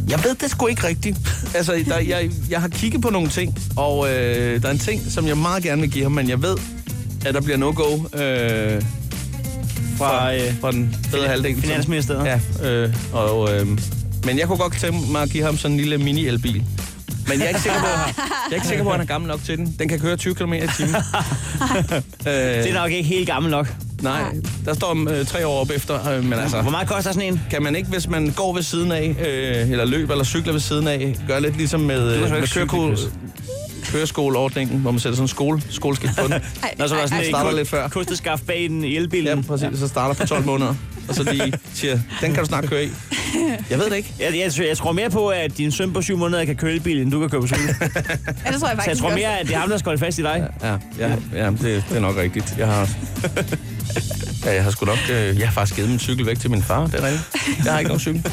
Jeg 0.08 0.24
ved 0.24 0.34
det 0.34 0.50
sgu 0.50 0.66
ikke 0.66 0.86
rigtigt. 0.86 1.18
Altså, 1.54 1.84
der, 1.88 1.98
jeg, 1.98 2.30
jeg 2.50 2.60
har 2.60 2.68
kigget 2.68 3.02
på 3.02 3.10
nogle 3.10 3.28
ting, 3.28 3.58
og 3.76 4.08
øh, 4.08 4.62
der 4.62 4.68
er 4.68 4.72
en 4.72 4.78
ting, 4.78 5.02
som 5.10 5.26
jeg 5.26 5.36
meget 5.36 5.62
gerne 5.62 5.80
vil 5.80 5.90
give 5.90 6.04
ham, 6.04 6.12
men 6.12 6.28
jeg 6.28 6.42
ved, 6.42 6.56
at 7.26 7.34
der 7.34 7.40
bliver 7.40 7.56
no-go 7.56 7.94
øh, 7.94 8.82
fra, 9.98 10.34
øh, 10.34 10.60
fra 10.60 10.72
den 10.72 10.96
bedre 11.12 11.28
halvdel. 11.28 11.60
Finansministeriet. 11.62 12.40
Ja, 12.62 12.70
øh, 12.70 12.94
og, 13.12 13.54
øh, 13.54 13.66
men 14.24 14.38
jeg 14.38 14.46
kunne 14.46 14.58
godt 14.58 14.78
tænke 14.80 15.12
mig 15.12 15.22
at 15.22 15.30
give 15.30 15.44
ham 15.44 15.56
sådan 15.56 15.76
en 15.76 15.80
lille 15.80 15.96
mini-elbil. 15.96 16.62
Men 17.28 17.38
jeg 17.38 17.44
er 17.44 17.48
ikke 17.48 17.60
sikker 17.60 17.80
på, 17.80 17.86
jeg 18.50 18.50
er 18.50 18.54
ikke 18.54 18.66
sikker 18.66 18.84
på, 18.84 18.90
at 18.90 18.94
han 18.96 19.02
er 19.02 19.06
gammel 19.12 19.28
nok 19.28 19.44
til 19.44 19.58
den. 19.58 19.76
Den 19.78 19.88
kan 19.88 20.00
køre 20.00 20.16
20 20.16 20.34
km 20.34 20.52
i 20.52 20.60
timen. 20.76 20.94
øh, 20.94 22.24
Det 22.26 22.70
er 22.70 22.74
nok 22.74 22.90
ikke 22.90 23.08
helt 23.08 23.26
gammel 23.26 23.50
nok. 23.50 23.74
Nej, 24.02 24.34
der 24.64 24.74
står 24.74 24.86
om 24.86 25.08
øh, 25.08 25.26
tre 25.26 25.46
år 25.46 25.60
op 25.60 25.70
efter, 25.70 26.08
øh, 26.10 26.24
men 26.24 26.32
altså... 26.32 26.62
Hvor 26.62 26.70
meget 26.70 26.88
koster 26.88 27.12
sådan 27.12 27.32
en? 27.32 27.40
Kan 27.50 27.62
man 27.62 27.76
ikke, 27.76 27.88
hvis 27.88 28.08
man 28.08 28.32
går 28.36 28.54
ved 28.54 28.62
siden 28.62 28.92
af, 28.92 29.16
øh, 29.26 29.70
eller 29.70 29.84
løber 29.84 30.12
eller 30.12 30.24
cykler 30.24 30.52
ved 30.52 30.60
siden 30.60 30.88
af, 30.88 31.16
gøre 31.28 31.40
lidt 31.40 31.56
ligesom 31.56 31.80
med, 31.80 32.14
øh, 32.14 32.30
med 32.30 32.46
Chris. 32.46 33.08
køreskoleordningen, 33.92 34.78
hvor 34.78 34.90
man 34.90 35.00
sætter 35.00 35.16
sådan 35.16 35.24
en 35.24 35.28
skole, 35.28 35.62
skoleskilt 35.70 36.16
på 36.16 36.22
den. 36.22 36.32
Ej, 36.62 36.74
Når 36.78 36.86
så 36.86 36.94
var 36.94 37.06
sådan 37.06 37.24
starter 37.24 37.56
lidt 37.56 37.68
før. 37.68 37.88
Kosteskaf 37.88 38.40
bag 38.46 38.68
den 38.68 38.84
i 38.84 38.96
elbilen. 38.96 39.38
Ja, 39.38 39.42
præcis. 39.48 39.78
Så 39.78 39.88
starter 39.88 40.14
på 40.14 40.26
12 40.26 40.44
måneder. 40.44 40.74
Og 41.08 41.14
så 41.14 41.22
lige 41.32 41.52
siger, 41.74 41.98
den 42.20 42.32
kan 42.32 42.42
du 42.42 42.44
snart 42.44 42.68
køre 42.68 42.84
i. 42.84 42.90
Jeg 43.70 43.78
ved 43.78 43.90
det 43.90 43.96
ikke. 43.96 44.14
Jeg, 44.20 44.38
jeg, 44.38 44.68
jeg 44.68 44.76
tror 44.76 44.92
mere 44.92 45.10
på, 45.10 45.28
at 45.28 45.58
din 45.58 45.72
søn 45.72 45.92
på 45.92 46.02
syv 46.02 46.16
måneder 46.16 46.44
kan 46.44 46.56
køre 46.56 46.72
elbil, 46.72 47.00
end 47.00 47.10
du 47.10 47.20
kan 47.20 47.30
køre 47.30 47.40
på 47.40 47.46
cykel. 47.46 47.66
Ja, 47.80 47.82
det 47.82 47.94
tror 47.94 48.50
jeg 48.50 48.60
Så 48.60 48.66
jeg 48.66 48.76
faktisk 48.76 49.02
tror 49.02 49.14
mere, 49.14 49.38
at 49.40 49.46
det 49.46 49.54
er 49.54 49.58
ham, 49.58 49.68
der 49.68 49.78
skal 49.78 49.90
holde 49.90 50.00
fast 50.00 50.18
i 50.18 50.22
dig. 50.22 50.48
Ja, 50.62 50.76
ja, 50.98 51.14
ja 51.34 51.50
det, 51.50 51.60
det 51.62 51.96
er 51.96 52.00
nok 52.00 52.16
rigtigt. 52.16 52.54
Jeg 52.58 52.66
har... 52.66 52.88
Ja, 54.46 54.54
jeg 54.54 54.64
har 54.64 54.70
sgu 54.70 54.86
nok... 54.86 54.98
Øh, 55.10 55.38
jeg 55.38 55.48
har 55.48 55.52
faktisk 55.52 55.76
givet 55.76 55.90
min 55.90 55.98
cykel 55.98 56.26
væk 56.26 56.38
til 56.38 56.50
min 56.50 56.62
far, 56.62 56.86
det 56.86 56.94
er 56.94 57.02
rigtigt. 57.06 57.22
Jeg 57.64 57.72
har 57.72 57.78
ikke 57.78 57.88
nogen 57.88 58.00
cykel. 58.00 58.22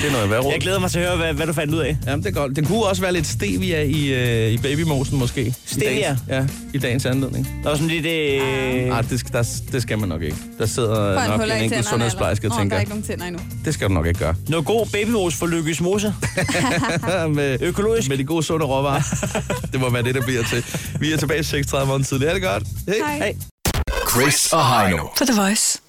Det 0.00 0.08
er 0.08 0.12
noget 0.12 0.30
værd 0.30 0.44
Jeg 0.52 0.60
glæder 0.60 0.78
mig 0.78 0.90
til 0.90 0.98
at 0.98 1.06
høre, 1.08 1.16
hvad, 1.16 1.32
hvad 1.34 1.46
du 1.46 1.52
fandt 1.52 1.74
ud 1.74 1.78
af. 1.78 1.96
Jamen, 2.06 2.22
det 2.24 2.30
er 2.30 2.40
godt. 2.40 2.56
Den 2.56 2.64
kunne 2.64 2.82
også 2.84 3.02
være 3.02 3.12
lidt 3.12 3.26
stevia 3.26 3.82
i, 3.82 4.12
øh, 4.46 4.52
i 4.52 4.58
babymosen, 4.58 5.18
måske. 5.18 5.42
I 5.46 5.52
Stevia? 5.66 5.88
dagens, 5.88 6.20
ja, 6.28 6.46
i 6.74 6.78
dagens 6.78 7.06
anledning. 7.06 7.48
Der 7.62 7.68
var 7.68 7.76
sådan 7.76 7.88
lidt... 7.88 8.06
Øh... 8.06 8.88
Nej, 8.88 9.00
det, 9.02 9.20
skal- 9.20 9.32
der, 9.32 9.60
det 9.72 9.82
skal 9.82 9.98
man 9.98 10.08
nok 10.08 10.22
ikke. 10.22 10.36
Der 10.58 10.66
sidder 10.66 11.20
For 11.20 11.36
nok 11.36 11.40
en 11.56 11.62
enkelt 11.62 11.86
sundhedsplejerske 11.88 12.46
og 12.46 12.46
eller? 12.46 12.56
Nå, 12.56 12.58
der 12.58 12.60
tænker, 12.62 12.76
er 12.76 12.80
ikke 12.80 12.90
nogen 12.90 13.04
tænder 13.04 13.24
endnu. 13.26 13.42
det 13.64 13.74
skal 13.74 13.88
du 13.88 13.92
nok 13.94 14.06
ikke 14.06 14.18
gøre. 14.18 14.34
Noget 14.48 14.66
god 14.66 14.86
babymos 14.92 15.34
for 15.34 15.46
Lykkes 15.46 15.80
Mose. 15.80 16.14
med, 17.34 17.58
Økologisk. 17.60 18.08
med 18.08 18.18
de 18.18 18.24
gode 18.24 18.42
sunde 18.42 18.66
råvarer. 18.66 19.02
det 19.72 19.80
må 19.80 19.90
være 19.90 20.02
det, 20.02 20.14
der 20.14 20.22
bliver 20.22 20.42
til. 20.42 20.64
Vi 21.00 21.12
er 21.12 21.16
tilbage 21.16 21.40
i 21.40 21.42
36 21.42 21.86
måneder 21.88 22.04
tidligere. 22.08 22.30
Er 22.30 22.34
det 22.34 22.42
godt? 22.42 22.62
Hej. 23.02 23.16
Hej. 23.18 23.34
Hej. 24.14 24.22
Chris 24.22 24.52
og 24.52 24.78
Heino. 24.78 25.06
På 25.18 25.24
The 25.24 25.34
Voice. 25.42 25.81